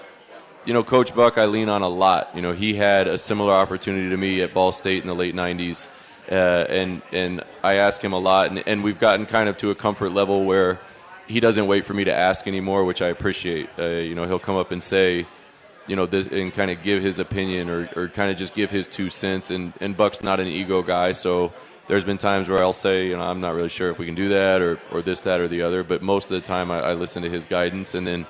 you 0.63 0.73
know, 0.73 0.81
Coach 0.81 1.13
Buck, 1.13 1.37
I 1.37 1.47
lean 1.47 1.67
on 1.67 1.81
a 1.81 1.89
lot. 1.89 2.31
You 2.33 2.41
know, 2.41 2.53
he 2.53 2.73
had 2.73 3.09
a 3.09 3.17
similar 3.17 3.51
opportunity 3.51 4.09
to 4.09 4.15
me 4.15 4.41
at 4.41 4.53
Ball 4.53 4.71
State 4.71 5.01
in 5.01 5.07
the 5.07 5.13
late 5.13 5.35
'90s, 5.35 5.89
uh, 6.31 6.35
and 6.69 7.01
and 7.11 7.43
I 7.61 7.75
ask 7.75 8.01
him 8.01 8.13
a 8.13 8.19
lot, 8.19 8.47
and, 8.47 8.63
and 8.65 8.85
we've 8.85 9.01
gotten 9.01 9.25
kind 9.25 9.49
of 9.49 9.57
to 9.57 9.71
a 9.71 9.75
comfort 9.75 10.11
level 10.11 10.45
where 10.45 10.79
he 11.27 11.41
doesn't 11.41 11.67
wait 11.67 11.83
for 11.83 11.93
me 11.93 12.05
to 12.05 12.15
ask 12.15 12.47
anymore, 12.47 12.85
which 12.85 13.01
I 13.01 13.09
appreciate. 13.09 13.67
Uh, 13.77 13.87
you 13.87 14.15
know, 14.15 14.25
he'll 14.25 14.39
come 14.39 14.55
up 14.55 14.71
and 14.71 14.81
say, 14.81 15.25
you 15.87 15.97
know, 15.97 16.05
this 16.05 16.27
and 16.27 16.53
kind 16.53 16.71
of 16.71 16.81
give 16.81 17.03
his 17.03 17.19
opinion 17.19 17.69
or, 17.69 17.89
or 17.97 18.07
kind 18.07 18.29
of 18.29 18.37
just 18.37 18.53
give 18.53 18.71
his 18.71 18.87
two 18.87 19.09
cents. 19.09 19.49
And, 19.51 19.73
and 19.81 19.97
Buck's 19.97 20.23
not 20.23 20.39
an 20.39 20.47
ego 20.47 20.81
guy, 20.81 21.11
so 21.11 21.51
there's 21.87 22.03
been 22.03 22.17
times 22.17 22.47
where 22.47 22.61
I'll 22.61 22.73
say, 22.73 23.07
you 23.07 23.15
know, 23.15 23.23
I'm 23.23 23.41
not 23.41 23.53
really 23.53 23.69
sure 23.69 23.89
if 23.89 23.99
we 23.99 24.05
can 24.05 24.15
do 24.15 24.29
that 24.29 24.61
or, 24.61 24.79
or 24.91 25.01
this, 25.01 25.21
that, 25.21 25.39
or 25.39 25.47
the 25.47 25.61
other. 25.61 25.83
But 25.83 26.01
most 26.01 26.25
of 26.31 26.41
the 26.41 26.45
time, 26.45 26.71
I, 26.71 26.79
I 26.79 26.93
listen 26.93 27.23
to 27.23 27.29
his 27.29 27.45
guidance. 27.45 27.93
And 27.93 28.05
then, 28.05 28.25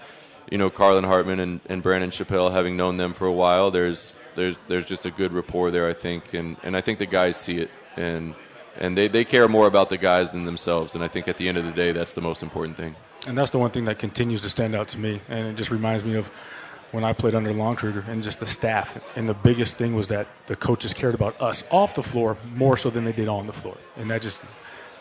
you 0.51 0.57
know, 0.57 0.69
Carlin 0.69 1.03
Hartman 1.03 1.39
and, 1.39 1.61
and 1.67 1.81
Brandon 1.81 2.11
Chappell, 2.11 2.49
having 2.49 2.75
known 2.75 2.97
them 2.97 3.13
for 3.13 3.25
a 3.25 3.33
while, 3.33 3.71
there's 3.71 4.13
there's 4.35 4.55
there's 4.67 4.85
just 4.85 5.05
a 5.05 5.11
good 5.11 5.31
rapport 5.31 5.71
there, 5.71 5.87
I 5.87 5.93
think. 5.93 6.33
And, 6.33 6.57
and 6.63 6.75
I 6.75 6.81
think 6.81 6.99
the 6.99 7.05
guys 7.05 7.37
see 7.37 7.57
it. 7.59 7.71
And 7.95 8.35
and 8.77 8.97
they, 8.97 9.07
they 9.07 9.23
care 9.23 9.47
more 9.47 9.67
about 9.67 9.89
the 9.89 9.97
guys 9.97 10.31
than 10.31 10.45
themselves. 10.45 10.95
And 10.95 11.03
I 11.03 11.07
think 11.07 11.27
at 11.27 11.37
the 11.37 11.47
end 11.47 11.57
of 11.57 11.65
the 11.65 11.71
day, 11.71 11.93
that's 11.93 12.13
the 12.13 12.21
most 12.21 12.43
important 12.43 12.75
thing. 12.77 12.95
And 13.25 13.37
that's 13.37 13.51
the 13.51 13.57
one 13.57 13.71
thing 13.71 13.85
that 13.85 13.99
continues 13.99 14.41
to 14.41 14.49
stand 14.49 14.75
out 14.75 14.89
to 14.89 14.99
me. 14.99 15.21
And 15.29 15.47
it 15.47 15.55
just 15.55 15.71
reminds 15.71 16.03
me 16.03 16.15
of 16.15 16.29
when 16.95 17.03
I 17.03 17.11
played 17.11 17.35
under 17.35 17.53
Lon 17.53 17.75
Kruger 17.75 18.05
and 18.07 18.23
just 18.23 18.39
the 18.39 18.45
staff. 18.45 18.97
And 19.17 19.27
the 19.27 19.33
biggest 19.33 19.77
thing 19.77 19.95
was 19.95 20.07
that 20.07 20.27
the 20.47 20.55
coaches 20.55 20.93
cared 20.93 21.13
about 21.13 21.39
us 21.41 21.65
off 21.69 21.93
the 21.93 22.01
floor 22.01 22.37
more 22.55 22.77
so 22.77 22.89
than 22.89 23.03
they 23.03 23.11
did 23.11 23.27
on 23.27 23.47
the 23.47 23.53
floor. 23.53 23.77
And 23.97 24.09
that 24.09 24.21
just 24.21 24.41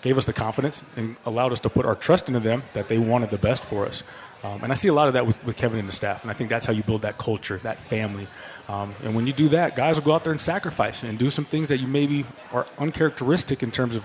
gave 0.02 0.18
us 0.18 0.24
the 0.24 0.32
confidence 0.32 0.82
and 0.96 1.16
allowed 1.24 1.52
us 1.52 1.60
to 1.60 1.70
put 1.70 1.86
our 1.86 1.94
trust 1.94 2.26
into 2.26 2.40
them 2.40 2.64
that 2.74 2.88
they 2.88 2.98
wanted 2.98 3.30
the 3.30 3.38
best 3.38 3.64
for 3.64 3.86
us. 3.86 4.02
Um, 4.42 4.64
and 4.64 4.72
I 4.72 4.74
see 4.74 4.88
a 4.88 4.92
lot 4.92 5.06
of 5.06 5.14
that 5.14 5.24
with, 5.24 5.42
with, 5.44 5.56
Kevin 5.56 5.78
and 5.78 5.88
the 5.88 5.92
staff. 5.92 6.22
And 6.22 6.30
I 6.30 6.34
think 6.34 6.50
that's 6.50 6.66
how 6.66 6.72
you 6.72 6.82
build 6.82 7.02
that 7.02 7.16
culture, 7.16 7.60
that 7.62 7.78
family. 7.78 8.26
Um, 8.68 8.94
and 9.04 9.14
when 9.14 9.26
you 9.26 9.32
do 9.32 9.48
that, 9.50 9.76
guys 9.76 9.96
will 9.96 10.04
go 10.04 10.12
out 10.12 10.24
there 10.24 10.32
and 10.32 10.40
sacrifice 10.40 11.04
and 11.04 11.16
do 11.16 11.30
some 11.30 11.44
things 11.44 11.68
that 11.68 11.78
you 11.78 11.86
maybe 11.86 12.26
are 12.52 12.66
uncharacteristic 12.78 13.62
in 13.62 13.70
terms 13.70 13.94
of 13.94 14.04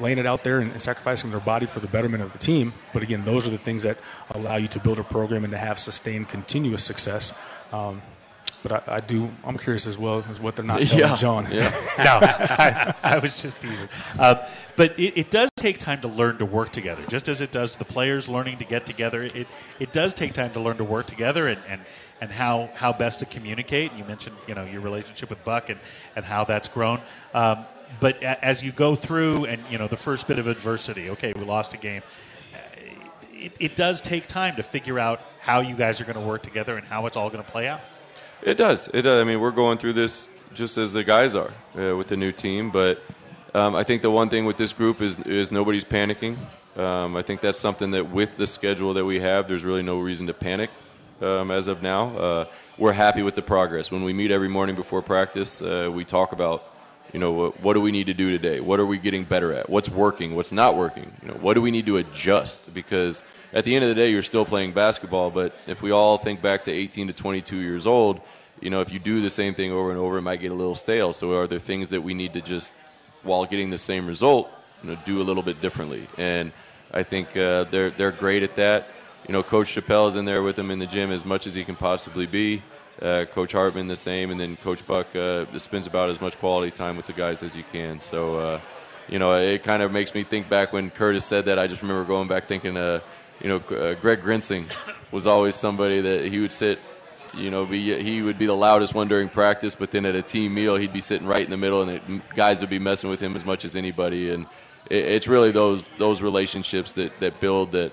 laying 0.00 0.18
it 0.18 0.26
out 0.26 0.44
there 0.44 0.60
and, 0.60 0.72
and, 0.72 0.82
sacrificing 0.82 1.30
their 1.30 1.40
body 1.40 1.66
for 1.66 1.80
the 1.80 1.86
betterment 1.88 2.22
of 2.22 2.32
the 2.32 2.38
team. 2.38 2.72
But 2.92 3.02
again, 3.02 3.24
those 3.24 3.46
are 3.46 3.50
the 3.50 3.58
things 3.58 3.82
that 3.82 3.98
allow 4.30 4.56
you 4.56 4.68
to 4.68 4.78
build 4.78 4.98
a 4.98 5.04
program 5.04 5.44
and 5.44 5.50
to 5.52 5.58
have 5.58 5.78
sustained, 5.78 6.28
continuous 6.28 6.84
success. 6.84 7.32
Um, 7.72 8.02
but 8.62 8.88
I, 8.88 8.96
I, 8.96 9.00
do. 9.00 9.30
I'm 9.44 9.58
curious 9.58 9.86
as 9.86 9.96
well 9.96 10.24
as 10.28 10.40
what 10.40 10.56
they're 10.56 10.64
not 10.64 10.82
telling 10.82 10.98
yeah. 10.98 11.16
John. 11.16 11.48
Yeah. 11.50 11.70
no, 11.98 12.18
I, 12.22 12.94
I, 13.02 13.18
was 13.18 13.40
just 13.40 13.60
teasing. 13.60 13.88
Uh, 14.18 14.46
but 14.74 14.98
it, 14.98 15.16
it, 15.16 15.30
does 15.30 15.50
take 15.56 15.78
time 15.78 16.00
to 16.00 16.08
learn 16.08 16.38
to 16.38 16.44
work 16.44 16.72
together, 16.72 17.04
just 17.08 17.28
as 17.28 17.40
it 17.40 17.52
does 17.52 17.76
the 17.76 17.84
players 17.84 18.28
learning 18.28 18.58
to 18.58 18.64
get 18.64 18.84
together. 18.84 19.22
It 19.22 19.46
it 19.78 19.92
does 19.92 20.14
take 20.14 20.32
time 20.32 20.52
to 20.54 20.60
learn 20.60 20.78
to 20.78 20.84
work 20.84 21.06
together 21.06 21.48
and. 21.48 21.60
and 21.68 21.82
and 22.20 22.30
how, 22.30 22.70
how 22.74 22.94
best 22.94 23.20
to 23.20 23.26
communicate. 23.26 23.90
And 23.90 23.98
you 23.98 24.06
mentioned 24.06 24.36
you 24.46 24.54
know 24.54 24.64
your 24.64 24.80
relationship 24.80 25.28
with 25.28 25.44
Buck 25.44 25.68
and, 25.68 25.78
and 26.14 26.24
how 26.24 26.44
that's 26.44 26.66
grown. 26.66 27.00
Um, 27.34 27.66
but 28.00 28.22
as 28.22 28.62
you 28.62 28.72
go 28.72 28.96
through 28.96 29.46
and 29.46 29.62
you 29.70 29.78
know 29.78 29.88
the 29.88 29.96
first 29.96 30.26
bit 30.26 30.38
of 30.38 30.46
adversity, 30.46 31.10
okay, 31.10 31.32
we 31.34 31.44
lost 31.44 31.74
a 31.74 31.76
game. 31.76 32.02
It, 33.32 33.52
it 33.60 33.76
does 33.76 34.00
take 34.00 34.26
time 34.26 34.56
to 34.56 34.62
figure 34.62 34.98
out 34.98 35.20
how 35.40 35.60
you 35.60 35.74
guys 35.74 36.00
are 36.00 36.04
going 36.04 36.18
to 36.18 36.26
work 36.26 36.42
together 36.42 36.76
and 36.76 36.86
how 36.86 37.06
it's 37.06 37.16
all 37.16 37.30
going 37.30 37.44
to 37.44 37.50
play 37.50 37.68
out. 37.68 37.80
It 38.42 38.56
does. 38.56 38.88
It 38.92 39.02
does. 39.02 39.20
I 39.20 39.24
mean, 39.24 39.40
we're 39.40 39.50
going 39.50 39.78
through 39.78 39.92
this 39.92 40.28
just 40.54 40.78
as 40.78 40.92
the 40.92 41.04
guys 41.04 41.34
are 41.34 41.52
uh, 41.78 41.96
with 41.96 42.08
the 42.08 42.16
new 42.16 42.32
team, 42.32 42.70
but 42.70 43.02
um, 43.54 43.74
I 43.74 43.84
think 43.84 44.02
the 44.02 44.10
one 44.10 44.28
thing 44.28 44.44
with 44.44 44.56
this 44.56 44.72
group 44.72 45.00
is 45.00 45.18
is 45.20 45.50
nobody's 45.50 45.84
panicking. 45.84 46.36
Um, 46.76 47.16
I 47.16 47.22
think 47.22 47.40
that's 47.40 47.58
something 47.58 47.92
that 47.92 48.10
with 48.10 48.36
the 48.36 48.46
schedule 48.46 48.92
that 48.94 49.04
we 49.04 49.20
have, 49.20 49.48
there's 49.48 49.64
really 49.64 49.82
no 49.82 49.98
reason 49.98 50.26
to 50.26 50.34
panic 50.34 50.68
um, 51.22 51.50
as 51.50 51.68
of 51.68 51.82
now. 51.82 52.16
Uh, 52.16 52.44
we're 52.76 52.92
happy 52.92 53.22
with 53.22 53.34
the 53.34 53.42
progress. 53.42 53.90
When 53.90 54.04
we 54.04 54.12
meet 54.12 54.30
every 54.30 54.48
morning 54.48 54.76
before 54.76 55.00
practice, 55.00 55.62
uh, 55.62 55.90
we 55.92 56.04
talk 56.04 56.32
about 56.32 56.62
you 57.12 57.18
know, 57.18 57.32
what, 57.32 57.60
what, 57.60 57.72
do 57.74 57.80
we 57.80 57.92
need 57.92 58.06
to 58.06 58.14
do 58.14 58.30
today? 58.30 58.60
What 58.60 58.80
are 58.80 58.86
we 58.86 58.98
getting 58.98 59.24
better 59.24 59.52
at? 59.52 59.70
What's 59.70 59.88
working? 59.88 60.34
What's 60.34 60.52
not 60.52 60.76
working? 60.76 61.10
You 61.22 61.28
know, 61.28 61.34
what 61.34 61.54
do 61.54 61.62
we 61.62 61.70
need 61.70 61.86
to 61.86 61.96
adjust? 61.96 62.72
Because 62.72 63.22
at 63.52 63.64
the 63.64 63.74
end 63.74 63.84
of 63.84 63.88
the 63.88 63.94
day, 63.94 64.10
you're 64.10 64.22
still 64.22 64.44
playing 64.44 64.72
basketball. 64.72 65.30
But 65.30 65.54
if 65.66 65.82
we 65.82 65.90
all 65.90 66.18
think 66.18 66.42
back 66.42 66.64
to 66.64 66.72
18 66.72 67.08
to 67.08 67.12
22 67.12 67.56
years 67.56 67.86
old, 67.86 68.20
you 68.60 68.70
know, 68.70 68.80
if 68.80 68.92
you 68.92 68.98
do 68.98 69.20
the 69.20 69.30
same 69.30 69.54
thing 69.54 69.72
over 69.72 69.90
and 69.90 69.98
over, 69.98 70.18
it 70.18 70.22
might 70.22 70.40
get 70.40 70.50
a 70.50 70.54
little 70.54 70.76
stale. 70.76 71.12
So 71.12 71.36
are 71.38 71.46
there 71.46 71.58
things 71.58 71.90
that 71.90 72.02
we 72.02 72.14
need 72.14 72.32
to 72.34 72.40
just, 72.40 72.72
while 73.22 73.44
getting 73.46 73.70
the 73.70 73.78
same 73.78 74.06
result, 74.06 74.50
you 74.82 74.90
know, 74.90 74.98
do 75.04 75.20
a 75.20 75.24
little 75.24 75.42
bit 75.42 75.60
differently. 75.60 76.06
And 76.16 76.52
I 76.92 77.02
think 77.02 77.36
uh, 77.36 77.64
they're 77.64 77.90
they're 77.90 78.12
great 78.12 78.42
at 78.42 78.56
that. 78.56 78.88
You 79.26 79.32
know, 79.32 79.42
Coach 79.42 79.72
Chappell 79.72 80.08
is 80.08 80.16
in 80.16 80.24
there 80.24 80.42
with 80.42 80.56
them 80.56 80.70
in 80.70 80.78
the 80.78 80.86
gym 80.86 81.10
as 81.10 81.24
much 81.24 81.46
as 81.46 81.54
he 81.54 81.64
can 81.64 81.76
possibly 81.76 82.26
be. 82.26 82.62
Uh, 83.00 83.26
Coach 83.26 83.52
Hartman 83.52 83.88
the 83.88 83.96
same, 83.96 84.30
and 84.30 84.40
then 84.40 84.56
Coach 84.56 84.86
Buck 84.86 85.14
uh, 85.14 85.44
spends 85.58 85.86
about 85.86 86.08
as 86.08 86.18
much 86.18 86.38
quality 86.38 86.70
time 86.70 86.96
with 86.96 87.04
the 87.04 87.12
guys 87.12 87.42
as 87.42 87.54
you 87.54 87.62
can. 87.70 88.00
So, 88.00 88.36
uh, 88.36 88.60
you 89.06 89.18
know, 89.18 89.34
it 89.34 89.62
kind 89.62 89.82
of 89.82 89.92
makes 89.92 90.14
me 90.14 90.22
think 90.22 90.48
back 90.48 90.72
when 90.72 90.90
Curtis 90.90 91.24
said 91.26 91.44
that. 91.44 91.58
I 91.58 91.66
just 91.66 91.82
remember 91.82 92.04
going 92.04 92.26
back 92.26 92.46
thinking, 92.46 92.74
uh, 92.74 93.00
you 93.38 93.48
know, 93.48 93.56
uh, 93.76 93.94
Greg 93.94 94.22
Grensing 94.22 94.66
was 95.12 95.26
always 95.26 95.56
somebody 95.56 96.00
that 96.00 96.24
he 96.24 96.38
would 96.38 96.54
sit. 96.54 96.78
You 97.34 97.50
know, 97.50 97.66
be, 97.66 98.02
he 98.02 98.22
would 98.22 98.38
be 98.38 98.46
the 98.46 98.56
loudest 98.56 98.94
one 98.94 99.08
during 99.08 99.28
practice, 99.28 99.74
but 99.74 99.90
then 99.90 100.06
at 100.06 100.14
a 100.14 100.22
team 100.22 100.54
meal, 100.54 100.76
he'd 100.76 100.94
be 100.94 101.02
sitting 101.02 101.26
right 101.26 101.44
in 101.44 101.50
the 101.50 101.58
middle, 101.58 101.82
and 101.82 101.90
it, 101.90 102.28
guys 102.34 102.60
would 102.60 102.70
be 102.70 102.78
messing 102.78 103.10
with 103.10 103.20
him 103.20 103.36
as 103.36 103.44
much 103.44 103.66
as 103.66 103.76
anybody. 103.76 104.30
And 104.30 104.46
it, 104.88 105.04
it's 105.04 105.28
really 105.28 105.52
those 105.52 105.84
those 105.98 106.22
relationships 106.22 106.92
that 106.92 107.20
that 107.20 107.40
build 107.40 107.72
that. 107.72 107.92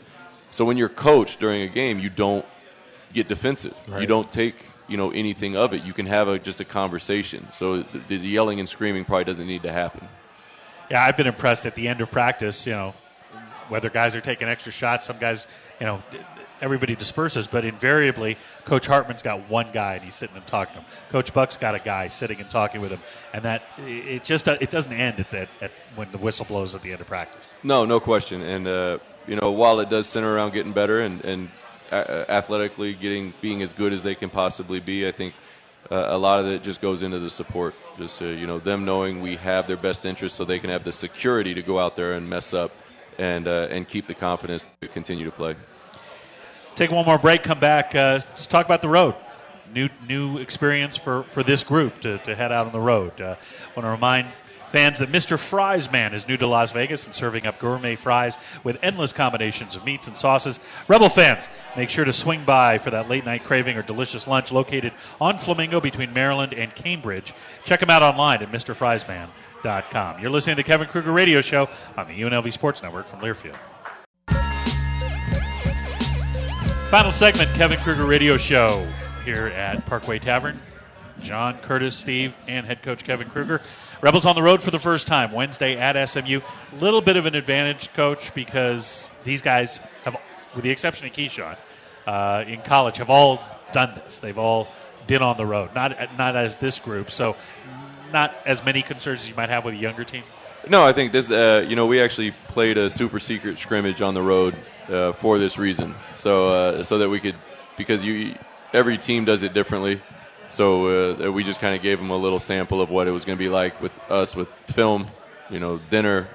So 0.50 0.64
when 0.64 0.78
you're 0.78 0.88
coached 0.88 1.42
during 1.42 1.64
a 1.64 1.68
game, 1.68 2.00
you 2.00 2.10
don't 2.10 2.46
get 3.12 3.28
defensive. 3.28 3.76
Right. 3.90 4.00
You 4.00 4.08
don't 4.08 4.32
take 4.32 4.56
you 4.88 4.98
know 4.98 5.12
anything 5.12 5.56
of 5.56 5.74
it. 5.74 5.84
You 5.84 5.94
can 5.94 6.06
have 6.06 6.28
a, 6.28 6.40
just 6.40 6.60
a 6.60 6.66
conversation. 6.66 7.48
So 7.54 7.84
the, 7.84 8.00
the 8.00 8.18
yelling 8.18 8.60
and 8.60 8.68
screaming 8.68 9.06
probably 9.06 9.26
doesn't 9.26 9.48
need 9.48 9.64
to 9.64 9.72
happen. 9.72 10.08
Yeah, 10.90 11.04
I've 11.04 11.18
been 11.18 11.28
impressed 11.28 11.66
at 11.66 11.76
the 11.76 11.88
end 11.88 12.02
of 12.02 12.12
practice. 12.12 12.68
You 12.68 12.74
know, 12.74 12.94
whether 13.70 13.90
guys 13.90 14.16
are 14.16 14.22
taking 14.22 14.48
extra 14.48 14.72
shots, 14.72 15.06
some 15.06 15.18
guys, 15.18 15.48
you 15.80 15.86
know, 15.86 16.04
everybody 16.62 16.96
disperses, 16.96 17.48
but 17.48 17.66
invariably, 17.66 18.38
Coach 18.66 18.88
Hartman's 18.88 19.22
got 19.22 19.50
one 19.50 19.68
guy 19.74 19.96
and 19.96 20.04
he's 20.04 20.16
sitting 20.16 20.36
and 20.36 20.48
talking 20.48 20.76
to 20.76 20.80
him. 20.80 20.88
Coach 21.10 21.34
Buck's 21.34 21.58
got 21.58 21.76
a 21.76 21.80
guy 21.80 22.08
sitting 22.08 22.40
and 22.40 22.50
talking 22.50 22.82
with 22.82 22.92
him, 22.92 23.00
and 23.34 23.44
that 23.44 23.64
it 23.86 24.24
just 24.24 24.48
it 24.48 24.70
doesn't 24.70 24.94
end 24.94 25.20
at 25.20 25.30
that 25.32 25.50
at 25.62 25.72
when 25.96 26.12
the 26.12 26.18
whistle 26.18 26.46
blows 26.46 26.74
at 26.74 26.82
the 26.82 26.92
end 26.92 27.02
of 27.02 27.08
practice. 27.08 27.52
No, 27.64 27.86
no 27.86 28.00
question. 28.00 28.42
And 28.42 28.68
uh, 28.68 29.00
you 29.28 29.36
know, 29.36 29.52
while 29.52 29.80
it 29.80 29.90
does 29.90 30.08
center 30.08 30.34
around 30.34 30.54
getting 30.54 30.74
better 30.74 31.02
and 31.02 31.24
and 31.26 31.50
athletically 31.94 32.94
getting 32.94 33.34
being 33.42 33.62
as 33.62 33.74
good 33.74 33.94
as 33.94 34.04
they 34.04 34.16
can 34.16 34.30
possibly 34.30 34.80
be, 34.80 35.08
I 35.08 35.12
think. 35.12 35.34
Uh, 35.92 36.06
a 36.10 36.18
lot 36.18 36.40
of 36.40 36.48
it 36.48 36.64
just 36.64 36.82
goes 36.82 37.02
into 37.02 37.20
the 37.20 37.30
support. 37.30 37.76
Just 37.98 38.22
uh, 38.22 38.26
you 38.26 38.48
know, 38.48 38.58
them 38.58 38.86
knowing 38.86 39.22
we 39.22 39.36
have 39.36 39.68
their 39.68 39.78
best 39.78 40.06
interest, 40.06 40.36
so 40.36 40.46
they 40.46 40.60
can 40.60 40.70
have 40.70 40.84
the 40.84 40.92
security 40.92 41.54
to 41.54 41.62
go 41.62 41.78
out 41.78 41.96
there 41.96 42.14
and 42.14 42.30
mess 42.30 42.54
up, 42.54 42.72
and 43.18 43.48
uh, 43.48 43.68
and 43.70 43.88
keep 43.88 44.08
the 44.08 44.14
confidence 44.14 44.68
to 44.82 44.88
continue 44.88 45.26
to 45.26 45.32
play. 45.32 45.56
Take 46.76 46.92
one 46.92 47.06
more 47.06 47.20
break. 47.20 47.44
Come 47.44 47.60
back. 47.60 47.94
Uh, 47.94 48.20
let's 48.30 48.48
talk 48.48 48.66
about 48.66 48.82
the 48.82 48.90
road. 48.90 49.16
New 49.74 49.90
new 50.08 50.38
experience 50.38 50.96
for, 50.98 51.24
for 51.24 51.44
this 51.44 51.64
group 51.64 52.00
to, 52.02 52.18
to 52.20 52.36
head 52.36 52.52
out 52.52 52.66
on 52.66 52.72
the 52.72 52.80
road. 52.80 53.20
Uh, 53.20 53.36
Want 53.76 53.86
to 53.86 53.90
remind 53.90 54.28
fans 54.74 54.98
that 54.98 55.12
Mr. 55.12 55.38
Fries 55.38 55.92
Man 55.92 56.16
is 56.16 56.28
new 56.28 56.36
to 56.36 56.48
Las 56.48 56.72
Vegas 56.72 57.06
and 57.06 57.14
serving 57.14 57.46
up 57.46 57.60
gourmet 57.60 57.96
fries 57.96 58.38
with 58.64 58.80
endless 58.82 59.14
combinations 59.14 59.76
of 59.76 59.86
meats 59.86 60.08
and 60.08 60.18
sauces. 60.18 60.60
Rebel 60.88 61.10
fans, 61.10 61.48
make 61.78 61.92
sure 61.92 62.06
to 62.06 62.12
swing 62.12 62.44
by 62.44 62.80
for 62.80 62.90
that 62.90 63.08
late 63.08 63.24
night 63.24 63.44
craving 63.44 63.78
or 63.78 63.84
delicious 63.84 64.26
lunch 64.26 64.52
located 64.52 64.92
on 65.22 65.38
Flamingo 65.38 65.80
between 65.80 66.12
Maryland 66.12 66.56
and 66.56 66.74
Cambridge. 66.74 67.36
Check 67.64 67.82
them 67.82 67.92
out 67.92 68.02
online 68.02 68.42
at 68.42 68.52
MrFriesman.com. 68.52 70.20
You're 70.20 70.32
listening 70.32 70.56
to 70.56 70.64
Kevin 70.64 70.88
Kruger 70.88 71.12
Radio 71.12 71.42
Show 71.42 71.70
on 71.96 72.08
the 72.08 72.20
UNLV 72.20 72.52
Sports 72.52 72.82
Network 72.82 73.06
from 73.06 73.20
Learfield. 73.20 73.58
Final 76.90 77.12
segment, 77.12 77.54
Kevin 77.54 77.78
Kruger 77.82 78.06
Radio 78.06 78.38
Show 78.38 78.88
here 79.24 79.48
at 79.50 79.86
Parkway 79.86 80.18
Tavern. 80.18 80.60
John, 81.22 81.58
Curtis, 81.60 81.96
Steve, 81.96 82.36
and 82.48 82.66
head 82.66 82.82
coach 82.82 83.04
Kevin 83.04 83.30
Kruger. 83.30 83.62
Rebels 84.04 84.26
on 84.26 84.36
the 84.36 84.44
road 84.44 84.62
for 84.62 84.70
the 84.70 84.80
first 84.80 85.08
time 85.08 85.32
Wednesday 85.32 85.78
at 85.78 86.10
SMU. 86.10 86.42
A 86.42 86.76
little 86.76 87.00
bit 87.00 87.16
of 87.16 87.26
an 87.26 87.36
advantage, 87.36 87.92
coach, 87.94 88.34
because 88.34 89.10
these 89.24 89.42
guys 89.42 89.78
have, 90.04 90.18
with 90.54 90.66
the 90.66 90.72
exception 90.72 91.08
of 91.08 91.14
Keshon, 91.14 91.56
uh, 92.06 92.44
in 92.46 92.62
college, 92.64 92.98
have 92.98 93.10
all 93.10 93.42
done 93.72 93.96
this. 93.96 94.20
They've 94.20 94.38
all 94.38 94.68
been 95.08 95.22
on 95.22 95.38
the 95.38 95.46
road, 95.46 95.74
not 95.74 96.18
not 96.18 96.36
as 96.36 96.58
this 96.58 96.80
group. 96.80 97.12
So, 97.12 97.38
not 98.12 98.36
as 98.46 98.66
many 98.66 98.82
concerns 98.82 99.22
as 99.22 99.30
you 99.30 99.36
might 99.36 99.48
have 99.48 99.64
with 99.64 99.74
a 99.74 99.78
younger 99.78 100.04
team. 100.04 100.24
No, 100.68 100.84
I 100.84 100.92
think 100.92 101.14
this. 101.14 101.32
Uh, 101.32 101.66
you 101.66 101.78
know, 101.78 101.86
we 101.86 102.02
actually 102.02 102.32
played 102.50 102.78
a 102.78 102.90
super 102.90 103.22
secret 103.22 103.58
scrimmage 103.58 104.02
on 104.02 104.16
the 104.16 104.22
road 104.22 104.54
uh, 104.90 105.14
for 105.14 105.38
this 105.38 105.58
reason, 105.58 105.96
so 106.16 106.50
uh, 106.50 106.84
so 106.84 106.98
that 106.98 107.08
we 107.08 107.22
could 107.22 107.36
because 107.78 108.04
you 108.04 108.36
every 108.74 108.98
team 108.98 109.24
does 109.24 109.44
it 109.44 109.54
differently. 109.54 110.02
So 110.50 111.14
uh, 111.14 111.32
we 111.32 111.44
just 111.44 111.60
kind 111.60 111.76
of 111.76 111.82
gave 111.82 111.98
them 111.98 112.10
a 112.12 112.18
little 112.18 112.40
sample 112.40 112.82
of 112.82 112.90
what 112.90 113.08
it 113.08 113.12
was 113.12 113.26
going 113.26 113.38
to 113.38 113.44
be 113.44 113.50
like 113.50 113.82
with 113.82 113.94
us 114.10 114.36
with 114.36 114.48
film, 114.68 115.08
you 115.50 115.60
know, 115.60 115.80
dinner, 115.90 116.28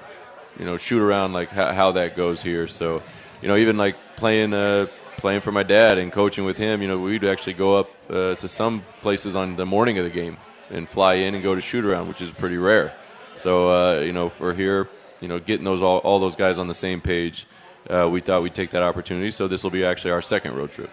you 0.57 0.65
know, 0.65 0.77
shoot 0.77 1.01
around 1.01 1.33
like 1.33 1.49
how, 1.49 1.71
how 1.71 1.91
that 1.93 2.15
goes 2.15 2.41
here. 2.41 2.67
So, 2.67 3.01
you 3.41 3.47
know, 3.47 3.55
even 3.55 3.77
like 3.77 3.95
playing 4.17 4.53
uh, 4.53 4.87
playing 5.17 5.41
for 5.41 5.51
my 5.51 5.63
dad 5.63 5.97
and 5.97 6.11
coaching 6.11 6.45
with 6.45 6.57
him, 6.57 6.81
you 6.81 6.87
know, 6.87 6.99
we'd 6.99 7.23
actually 7.23 7.53
go 7.53 7.77
up 7.77 7.89
uh, 8.09 8.35
to 8.35 8.47
some 8.47 8.83
places 9.01 9.35
on 9.35 9.55
the 9.55 9.65
morning 9.65 9.97
of 9.97 10.03
the 10.03 10.09
game 10.09 10.37
and 10.69 10.87
fly 10.87 11.15
in 11.15 11.33
and 11.35 11.43
go 11.43 11.55
to 11.55 11.61
shoot 11.61 11.85
around, 11.85 12.07
which 12.07 12.21
is 12.21 12.31
pretty 12.31 12.57
rare. 12.57 12.93
So, 13.35 13.71
uh, 13.71 13.99
you 14.01 14.13
know, 14.13 14.29
for 14.29 14.53
here, 14.53 14.87
you 15.21 15.27
know, 15.27 15.39
getting 15.39 15.65
those 15.65 15.81
all, 15.81 15.99
all 15.99 16.19
those 16.19 16.35
guys 16.35 16.57
on 16.57 16.67
the 16.67 16.73
same 16.73 17.01
page, 17.01 17.47
uh, 17.89 18.07
we 18.09 18.21
thought 18.21 18.41
we'd 18.41 18.53
take 18.53 18.71
that 18.71 18.83
opportunity. 18.83 19.31
So 19.31 19.47
this 19.47 19.63
will 19.63 19.71
be 19.71 19.83
actually 19.83 20.11
our 20.11 20.21
second 20.21 20.55
road 20.55 20.71
trip. 20.71 20.89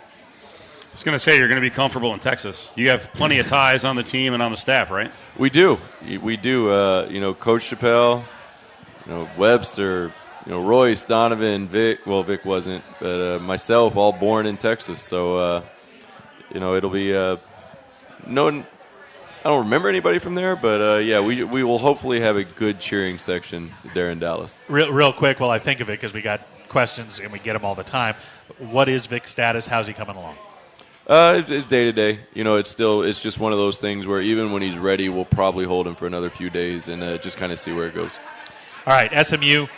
I 0.97 0.99
was 0.99 1.05
going 1.05 1.15
to 1.15 1.19
say 1.19 1.37
you're 1.37 1.49
going 1.49 1.61
to 1.61 1.61
be 1.61 1.69
comfortable 1.69 2.15
in 2.15 2.21
Texas. 2.21 2.71
You 2.75 2.89
have 2.89 3.13
plenty 3.13 3.39
of 3.39 3.47
ties 3.59 3.85
on 3.85 3.97
the 3.97 4.03
team 4.03 4.33
and 4.33 4.43
on 4.43 4.51
the 4.51 4.57
staff, 4.57 4.91
right? 4.91 5.13
We 5.37 5.51
do. 5.51 5.77
We 6.23 6.39
do. 6.39 6.71
Uh, 6.71 7.07
you 7.11 7.21
know, 7.21 7.35
Coach 7.35 7.69
Chappell, 7.69 8.25
you 9.05 9.13
know, 9.13 9.29
Webster, 9.37 10.11
you 10.47 10.53
know, 10.53 10.67
Royce, 10.67 11.05
Donovan, 11.05 11.69
Vic. 11.69 12.07
Well, 12.07 12.23
Vic 12.23 12.47
wasn't, 12.47 12.83
but 12.99 13.37
uh, 13.37 13.39
myself, 13.41 13.95
all 13.95 14.11
born 14.11 14.47
in 14.47 14.57
Texas. 14.57 15.03
So, 15.03 15.37
uh, 15.37 15.63
you 16.55 16.61
know, 16.61 16.75
it'll 16.77 16.89
be 16.89 17.15
uh, 17.15 17.37
no. 18.27 18.49
I 18.49 18.65
don't 19.43 19.65
remember 19.65 19.91
anybody 19.91 20.19
from 20.19 20.35
there, 20.35 20.57
but 20.57 20.81
uh, 20.81 20.97
yeah, 20.97 21.21
we 21.21 21.45
we 21.45 21.63
will 21.63 21.79
hopefully 21.79 22.21
have 22.21 22.39
a 22.39 22.45
good 22.45 22.81
cheering 22.81 23.19
section 23.19 23.75
there 23.93 24.09
in 24.09 24.19
Dallas. 24.19 24.59
Real, 24.67 24.91
real 24.91 25.13
quick, 25.13 25.41
while 25.41 25.51
I 25.51 25.59
think 25.59 25.81
of 25.81 25.91
it, 25.91 26.01
because 26.01 26.15
we 26.15 26.23
got 26.23 26.41
questions 26.71 27.21
and 27.21 27.31
we 27.33 27.39
get 27.39 27.53
them 27.53 27.67
all 27.67 27.75
the 27.75 27.85
time. 27.85 28.15
What 28.57 28.89
is 28.89 29.05
Vic's 29.05 29.31
status? 29.31 29.67
How's 29.67 29.87
he 29.87 29.93
coming 29.93 30.17
along? 30.17 30.37
Uh, 31.07 31.41
it's 31.47 31.65
day 31.67 31.85
to 31.85 31.93
day. 31.93 32.19
You 32.35 32.43
know, 32.43 32.57
it's 32.57 32.69
still 32.69 33.03
it's 33.03 33.21
just 33.21 33.39
one 33.39 33.53
of 33.53 33.59
those 33.59 33.79
things 33.79 34.09
where 34.09 34.21
even 34.21 34.51
when 34.51 34.61
he's 34.61 34.77
ready, 34.77 35.09
we'll 35.09 35.25
probably 35.25 35.65
hold 35.65 35.87
him 35.87 35.95
for 35.95 36.09
another 36.09 36.31
few 36.31 36.51
days 36.51 36.89
and 36.89 37.01
uh, 37.01 37.19
just 37.19 37.37
kind 37.37 37.53
of 37.53 37.61
see 37.61 37.73
where 37.73 37.87
it 37.87 37.95
goes. 37.95 38.19
All 38.87 38.93
right, 38.93 39.25
SMU 39.25 39.69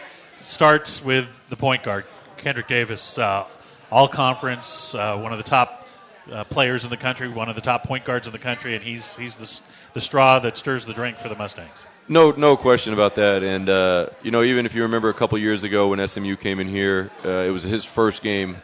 starts 0.43 1.05
with 1.05 1.29
the 1.51 1.57
point 1.57 1.83
guard 1.83 2.07
Kendrick 2.39 2.67
Davis, 2.67 3.19
uh, 3.19 3.45
all 3.91 4.09
conference, 4.09 4.95
uh, 4.95 5.19
one 5.19 5.33
of 5.33 5.39
the 5.39 5.45
top 5.45 5.87
uh, 6.33 6.45
players 6.45 6.85
in 6.85 6.91
the 6.91 6.97
country, 6.97 7.29
one 7.29 7.51
of 7.51 7.57
the 7.57 7.61
top 7.61 7.85
point 7.85 8.07
guards 8.07 8.27
in 8.27 8.33
the 8.33 8.39
country, 8.39 8.75
and 8.75 8.83
he's 8.83 9.15
he's 9.15 9.37
the 9.37 9.61
the 9.93 10.01
straw 10.01 10.39
that 10.39 10.57
stirs 10.57 10.87
the 10.87 10.95
drink 10.95 11.19
for 11.19 11.29
the 11.29 11.37
Mustangs. 11.37 11.87
No, 12.09 12.31
no 12.31 12.57
question 12.57 12.95
about 12.95 13.17
that. 13.17 13.43
And 13.43 13.69
uh, 13.69 14.07
you 14.23 14.31
know, 14.31 14.43
even 14.43 14.65
if 14.65 14.75
you 14.75 14.81
remember 14.81 15.11
a 15.11 15.15
couple 15.15 15.37
years 15.37 15.63
ago 15.63 15.89
when 15.89 16.09
SMU 16.09 16.37
came 16.37 16.59
in 16.59 16.69
here, 16.69 17.11
it 17.23 17.53
was 17.53 17.65
his 17.65 17.85
first 17.85 18.23
game 18.23 18.57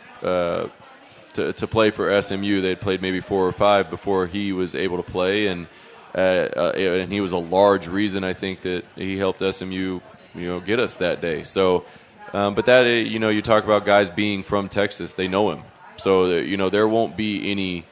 to, 1.35 1.53
to 1.53 1.67
play 1.67 1.91
for 1.91 2.21
SMU. 2.21 2.61
They 2.61 2.71
had 2.71 2.81
played 2.81 3.03
maybe 3.03 3.21
four 3.21 3.47
or 3.47 3.53
five 3.53 3.91
before 3.91 4.27
he 4.27 4.53
was 4.53 4.75
able 4.75 4.97
to 4.97 5.03
play, 5.03 5.49
and 5.49 5.67
uh, 6.15 6.19
uh, 6.19 6.73
and 6.77 7.13
he 7.13 7.21
was 7.21 7.33
a 7.33 7.39
large 7.39 7.87
reason 7.87 8.25
I 8.25 8.33
think 8.33 8.63
that 8.63 8.85
he 8.97 9.19
helped 9.19 9.41
SMU, 9.41 10.01
you 10.35 10.49
know, 10.49 10.61
get 10.61 10.79
us 10.81 10.97
that 10.97 11.21
day. 11.21 11.45
So, 11.45 11.85
um, 12.33 12.55
but 12.55 12.67
that 12.67 12.85
you 12.87 13.19
know, 13.19 13.29
you 13.29 13.43
talk 13.43 13.65
about 13.65 13.85
guys 13.85 14.11
being 14.11 14.43
from 14.43 14.69
Texas, 14.69 15.13
they 15.13 15.29
know 15.29 15.51
him, 15.51 15.63
so 15.97 16.25
uh, 16.25 16.27
you 16.41 16.57
know 16.57 16.71
there 16.71 16.89
won't 16.89 17.17
be 17.17 17.51
any, 17.51 17.85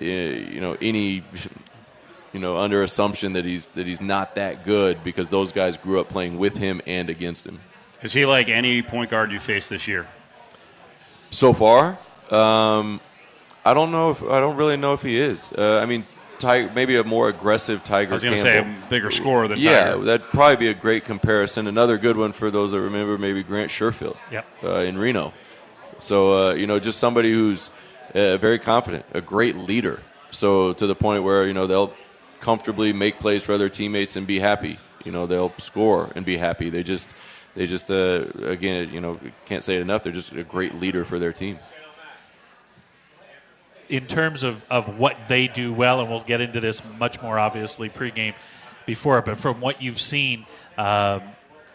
uh, 0.00 0.04
you 0.04 0.60
know, 0.60 0.76
any. 0.80 1.22
You 2.32 2.42
know, 2.42 2.58
under 2.58 2.82
assumption 2.82 3.32
that 3.32 3.46
he's 3.46 3.64
that 3.68 3.86
he's 3.86 4.00
not 4.00 4.34
that 4.34 4.62
good 4.62 5.02
because 5.02 5.28
those 5.28 5.52
guys 5.52 5.78
grew 5.78 6.00
up 6.00 6.10
playing 6.10 6.36
with 6.36 6.58
him 6.58 6.82
and 6.86 7.08
against 7.08 7.46
him. 7.46 7.60
Is 8.02 8.12
he 8.12 8.26
like 8.26 8.50
any 8.50 8.82
point 8.82 9.10
guard 9.10 9.32
you 9.32 9.40
face 9.40 9.70
this 9.70 9.88
year? 9.88 10.06
So 11.30 11.54
far, 11.54 11.98
um, 12.32 13.00
I 13.66 13.74
don't 13.74 13.90
know 13.90 14.10
if 14.10 14.22
I 14.22 14.40
don't 14.40 14.56
really 14.56 14.76
know 14.76 14.92
if 14.92 15.02
he 15.02 15.18
is. 15.18 15.52
Uh, 15.52 15.80
I 15.82 15.86
mean, 15.86 16.04
Tiger, 16.38 16.70
maybe 16.72 16.96
a 16.96 17.04
more 17.04 17.28
aggressive 17.28 17.82
Tiger. 17.82 18.12
I 18.12 18.14
was 18.14 18.22
going 18.22 18.36
to 18.36 18.40
say 18.40 18.58
a 18.58 18.76
bigger 18.88 19.10
scorer 19.10 19.48
than 19.48 19.58
yeah, 19.58 19.90
Tiger. 19.90 20.04
that'd 20.04 20.26
probably 20.28 20.56
be 20.56 20.68
a 20.68 20.74
great 20.74 21.04
comparison. 21.04 21.66
Another 21.66 21.98
good 21.98 22.16
one 22.16 22.30
for 22.30 22.50
those 22.50 22.70
that 22.70 22.80
remember, 22.80 23.18
maybe 23.18 23.42
Grant 23.42 23.72
Sherfield 23.72 24.16
yep. 24.30 24.46
uh, 24.62 24.76
in 24.76 24.96
Reno. 24.96 25.32
So 26.00 26.50
uh, 26.50 26.54
you 26.54 26.66
know, 26.66 26.78
just 26.78 27.00
somebody 27.00 27.32
who's 27.32 27.70
uh, 28.14 28.36
very 28.36 28.58
confident, 28.58 29.04
a 29.12 29.20
great 29.20 29.56
leader. 29.56 30.00
So 30.30 30.72
to 30.74 30.86
the 30.86 30.94
point 30.94 31.24
where 31.24 31.46
you 31.46 31.54
know 31.54 31.66
they'll 31.66 31.92
comfortably 32.40 32.92
make 32.92 33.18
plays 33.18 33.42
for 33.42 33.52
other 33.52 33.68
teammates 33.68 34.14
and 34.14 34.26
be 34.26 34.38
happy. 34.38 34.78
You 35.04 35.10
know, 35.10 35.26
they'll 35.26 35.52
score 35.58 36.12
and 36.14 36.24
be 36.24 36.36
happy. 36.36 36.70
They 36.70 36.84
just 36.84 37.14
they 37.56 37.66
just 37.66 37.90
uh, 37.90 38.26
again, 38.42 38.90
you 38.92 39.00
know, 39.00 39.18
can't 39.44 39.64
say 39.64 39.76
it 39.76 39.80
enough. 39.80 40.04
They're 40.04 40.12
just 40.12 40.32
a 40.32 40.44
great 40.44 40.76
leader 40.76 41.04
for 41.04 41.18
their 41.18 41.32
team 41.32 41.58
in 43.88 44.06
terms 44.06 44.42
of, 44.42 44.64
of 44.70 44.98
what 44.98 45.16
they 45.28 45.48
do 45.48 45.72
well, 45.72 46.00
and 46.00 46.10
we'll 46.10 46.20
get 46.20 46.40
into 46.40 46.60
this 46.60 46.82
much 46.98 47.20
more 47.22 47.38
obviously 47.38 47.88
pregame 47.88 48.34
before, 48.86 49.20
but 49.22 49.38
from 49.38 49.60
what 49.60 49.82
you've 49.82 50.00
seen, 50.00 50.46
um, 50.78 51.22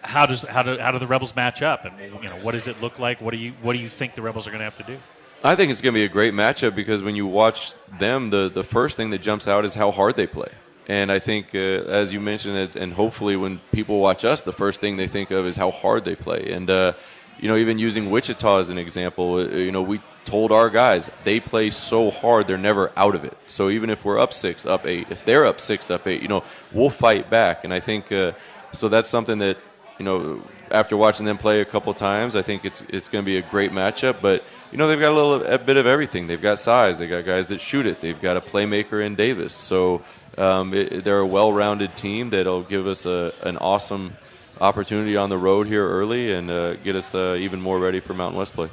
how 0.02 0.26
does 0.26 0.42
how 0.42 0.64
do 0.64 0.78
how 0.78 0.92
do 0.92 1.00
the 1.00 1.08
Rebels 1.08 1.36
match 1.36 1.62
up, 1.62 1.86
and 1.86 1.94
you 2.24 2.30
know 2.30 2.38
what 2.42 2.54
does 2.54 2.68
it 2.68 2.82
look 2.82 2.98
like? 3.00 3.22
What 3.22 3.32
do 3.32 3.38
you 3.38 3.54
what 3.62 3.74
do 3.74 3.80
you 3.80 3.90
think 3.90 4.16
the 4.16 4.22
Rebels 4.22 4.48
are 4.48 4.52
going 4.52 4.60
to 4.60 4.66
have 4.66 4.78
to 4.78 4.84
do? 4.84 4.98
I 5.44 5.56
think 5.56 5.72
it's 5.72 5.82
going 5.82 5.94
to 5.94 6.00
be 6.00 6.06
a 6.06 6.10
great 6.10 6.34
matchup 6.34 6.76
because 6.76 7.02
when 7.02 7.16
you 7.16 7.28
watch 7.28 7.74
them, 8.00 8.30
the 8.30 8.50
the 8.50 8.64
first 8.64 8.98
thing 8.98 9.12
that 9.12 9.22
jumps 9.22 9.48
out 9.48 9.66
is 9.66 9.76
how 9.76 9.92
hard 9.92 10.16
they 10.16 10.28
play. 10.28 10.50
And 10.88 11.12
I 11.12 11.20
think, 11.20 11.54
uh, 11.54 11.58
as 11.58 12.12
you 12.12 12.20
mentioned, 12.20 12.58
it, 12.58 12.76
and 12.76 12.92
hopefully 12.94 13.36
when 13.36 13.60
people 13.72 14.00
watch 14.00 14.26
us, 14.26 14.42
the 14.42 14.52
first 14.52 14.82
thing 14.82 14.98
they 14.98 15.08
think 15.08 15.32
of 15.32 15.46
is 15.46 15.56
how 15.56 15.72
hard 15.72 16.04
they 16.04 16.16
play. 16.16 16.52
And 16.52 16.70
uh, 16.70 16.94
you 17.40 17.48
know, 17.48 17.58
even 17.58 17.78
using 17.78 18.10
Wichita 18.10 18.60
as 18.60 18.70
an 18.70 18.78
example, 18.78 19.36
uh, 19.36 19.46
you 19.46 19.72
know, 19.72 19.82
we 19.82 20.00
told 20.26 20.52
our 20.52 20.70
guys 20.70 21.10
they 21.24 21.40
play 21.40 21.70
so 21.70 22.12
hard 22.12 22.48
they're 22.48 22.58
never 22.58 22.92
out 22.96 23.16
of 23.16 23.24
it. 23.24 23.38
So 23.48 23.70
even 23.70 23.90
if 23.90 24.06
we're 24.06 24.20
up 24.20 24.34
six, 24.34 24.66
up 24.66 24.86
eight, 24.86 25.08
if 25.10 25.26
they're 25.26 25.46
up 25.46 25.60
six, 25.60 25.90
up 25.90 26.08
eight, 26.08 26.22
you 26.22 26.28
know, 26.28 26.44
we'll 26.72 26.90
fight 26.90 27.30
back. 27.30 27.64
And 27.64 27.74
I 27.74 27.80
think 27.80 28.12
uh, 28.12 28.34
so. 28.72 28.90
That's 28.90 29.10
something 29.10 29.40
that 29.40 29.58
you 29.98 30.06
know, 30.06 30.42
after 30.72 30.98
watching 30.98 31.26
them 31.26 31.38
play 31.38 31.62
a 31.62 31.66
couple 31.66 31.94
times, 31.94 32.36
I 32.36 32.42
think 32.42 32.66
it's 32.66 32.82
it's 32.90 33.08
going 33.08 33.24
to 33.24 33.26
be 33.26 33.38
a 33.38 33.42
great 33.42 33.72
matchup. 33.72 34.22
But 34.22 34.44
you 34.72 34.78
know, 34.78 34.88
they've 34.88 35.00
got 35.00 35.12
a 35.12 35.16
little 35.16 35.46
a 35.46 35.58
bit 35.58 35.78
of 35.78 35.86
everything. 35.86 36.28
They've 36.28 36.42
got 36.42 36.60
size. 36.60 36.98
They 36.98 37.08
got 37.08 37.26
guys 37.26 37.48
that 37.48 37.62
shoot 37.62 37.86
it. 37.86 38.02
They've 38.02 38.20
got 38.20 38.38
a 38.38 38.42
playmaker 38.42 39.06
in 39.06 39.16
Davis. 39.16 39.54
So 39.54 40.02
um, 40.38 40.74
it, 40.74 41.04
they're 41.04 41.20
a 41.20 41.26
well-rounded 41.26 41.96
team 41.96 42.30
that'll 42.30 42.64
give 42.64 42.88
us 42.88 43.06
a, 43.06 43.34
an 43.44 43.58
awesome 43.58 44.14
opportunity 44.60 45.18
on 45.18 45.30
the 45.30 45.38
road 45.38 45.68
here 45.68 45.88
early 45.88 46.32
and 46.32 46.50
uh, 46.50 46.76
get 46.76 46.96
us 46.96 47.14
uh, 47.14 47.36
even 47.40 47.60
more 47.60 47.80
ready 47.80 48.00
for 48.00 48.14
Mountain 48.14 48.38
West 48.38 48.54
play. 48.54 48.70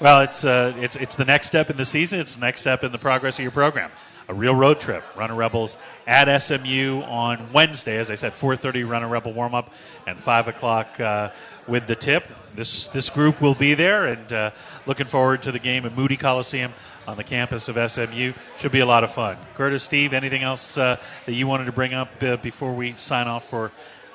Well, 0.00 0.22
it's 0.22 0.46
uh, 0.46 0.72
it's 0.78 0.96
it's 0.96 1.14
the 1.14 1.26
next 1.26 1.48
step 1.48 1.68
in 1.68 1.76
the 1.76 1.84
season. 1.84 2.20
It's 2.20 2.34
the 2.34 2.40
next 2.40 2.62
step 2.62 2.82
in 2.84 2.90
the 2.90 2.98
progress 2.98 3.38
of 3.38 3.42
your 3.42 3.52
program. 3.52 3.90
A 4.28 4.34
real 4.34 4.54
road 4.54 4.80
trip. 4.80 5.04
Runnin' 5.14 5.36
Rebels 5.36 5.76
at 6.06 6.40
SMU 6.40 7.02
on 7.02 7.52
Wednesday, 7.52 7.98
as 7.98 8.10
I 8.10 8.14
said, 8.14 8.32
4:30 8.32 8.88
Runnin' 8.88 9.10
Rebel 9.10 9.34
warm 9.34 9.54
up, 9.54 9.70
and 10.06 10.18
five 10.18 10.48
o'clock 10.48 10.98
uh, 10.98 11.32
with 11.68 11.86
the 11.86 11.96
tip. 11.96 12.24
This 12.54 12.86
this 12.86 13.10
group 13.10 13.42
will 13.42 13.54
be 13.54 13.74
there, 13.74 14.06
and 14.06 14.32
uh, 14.32 14.50
looking 14.86 15.06
forward 15.06 15.42
to 15.42 15.52
the 15.52 15.58
game 15.58 15.84
at 15.84 15.94
Moody 15.94 16.16
Coliseum 16.16 16.72
on 17.06 17.18
the 17.18 17.24
campus 17.24 17.68
of 17.68 17.90
SMU. 17.90 18.32
Should 18.58 18.72
be 18.72 18.80
a 18.80 18.86
lot 18.86 19.04
of 19.04 19.12
fun. 19.12 19.36
Curtis, 19.54 19.84
Steve, 19.84 20.14
anything 20.14 20.42
else 20.42 20.78
uh, 20.78 20.96
that 21.26 21.32
you 21.32 21.46
wanted 21.46 21.66
to 21.66 21.72
bring 21.72 21.92
up 21.92 22.08
uh, 22.22 22.38
before 22.38 22.72
we 22.72 22.94
sign 22.96 23.28
off 23.28 23.50
for 23.50 23.70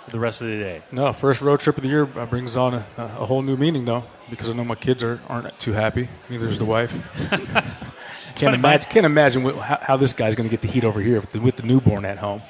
the 0.08 0.18
rest 0.18 0.42
of 0.42 0.48
the 0.48 0.58
day? 0.58 0.82
No, 0.92 1.14
first 1.14 1.42
road 1.42 1.60
trip 1.60 1.78
of 1.78 1.84
the 1.84 1.90
year 1.90 2.10
uh, 2.18 2.26
brings 2.26 2.58
on 2.58 2.74
a, 2.74 2.86
a 2.98 3.26
whole 3.28 3.44
new 3.44 3.56
meaning, 3.56 3.86
though, 3.86 4.04
because 4.30 4.50
I 4.50 4.54
know 4.54 4.64
my 4.64 4.76
kids 4.76 5.04
are, 5.04 5.20
aren't 5.28 5.58
too 5.60 5.74
happy. 5.74 6.10
Neither 6.30 6.48
is 6.48 6.60
the 6.60 6.66
wife. 6.66 6.96
can't, 8.36 8.56
imagine, 8.56 8.90
can't 8.90 9.06
imagine 9.06 9.44
how, 9.44 9.80
how, 9.82 9.98
this 9.98 10.14
guy's 10.14 10.36
going 10.36 10.50
to 10.50 10.52
get 10.52 10.62
the 10.62 10.68
heat 10.68 10.84
over 10.84 11.02
here 11.02 11.20
with 11.20 11.32
the, 11.32 11.40
with 11.40 11.56
the 11.58 11.64
newborn 11.64 12.06
at 12.06 12.18
home. 12.18 12.42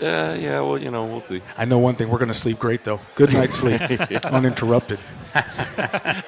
Yeah, 0.00 0.34
yeah. 0.34 0.60
Well, 0.60 0.78
you 0.78 0.90
know, 0.90 1.04
we'll 1.04 1.20
see. 1.20 1.42
I 1.56 1.64
know 1.66 1.78
one 1.78 1.94
thing: 1.94 2.08
we're 2.08 2.18
going 2.18 2.28
to 2.28 2.34
sleep 2.34 2.58
great, 2.58 2.84
though. 2.84 3.00
Good 3.14 3.32
night's 3.32 3.56
sleep, 3.56 3.80
uninterrupted. 4.24 4.98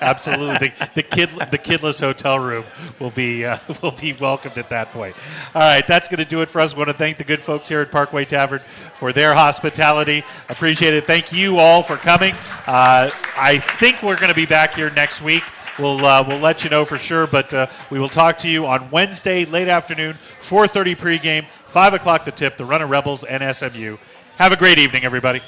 Absolutely, 0.01 0.69
the, 0.69 0.91
the, 0.95 1.03
kid, 1.03 1.31
the 1.51 1.59
kidless 1.59 1.99
hotel 1.99 2.39
room 2.39 2.65
will 3.01 3.11
be 3.11 3.45
uh, 3.45 3.59
will 3.83 3.93
be 3.93 4.13
welcomed 4.13 4.59
at 4.59 4.69
that 4.69 4.91
point. 4.91 5.17
All 5.55 5.63
right, 5.63 5.87
that's 5.87 6.09
going 6.09 6.19
to 6.19 6.25
do 6.25 6.43
it 6.43 6.49
for 6.49 6.61
us. 6.61 6.75
We 6.75 6.79
want 6.79 6.89
to 6.89 6.95
thank 6.95 7.19
the 7.19 7.25
good 7.25 7.43
folks 7.43 7.69
here 7.69 7.81
at 7.81 7.91
Parkway 7.91 8.25
Tavern 8.25 8.61
for 8.99 9.13
their 9.13 9.35
hospitality. 9.35 10.23
Appreciate 10.49 10.95
it. 10.95 11.07
Thank 11.07 11.33
you 11.33 11.59
all 11.59 11.83
for 11.83 11.97
coming. 11.97 12.35
Uh, 12.67 13.11
I 13.37 13.59
think 13.59 14.03
we're 14.03 14.17
going 14.17 14.29
to 14.29 14.35
be 14.35 14.47
back 14.47 14.75
here 14.75 14.91
next 14.91 15.23
week. 15.23 15.43
We'll 15.79 16.05
uh, 16.05 16.23
we'll 16.27 16.39
let 16.39 16.65
you 16.65 16.71
know 16.71 16.85
for 16.85 16.99
sure, 16.99 17.27
but 17.27 17.53
uh, 17.55 17.67
we 17.91 17.99
will 17.99 18.11
talk 18.11 18.37
to 18.39 18.49
you 18.49 18.67
on 18.67 18.91
Wednesday 18.91 19.47
late 19.47 19.69
afternoon, 19.69 20.17
4:30 20.41 20.97
pregame, 20.97 21.47
5 21.67 21.95
o'clock 21.95 22.27
the 22.27 22.33
tip. 22.33 22.59
The 22.59 22.65
Runnin' 22.65 22.89
Rebels 22.89 23.25
and 23.25 23.57
SMU. 23.57 23.97
Have 24.37 24.53
a 24.53 24.57
great 24.57 24.79
evening, 24.79 25.05
everybody. 25.05 25.41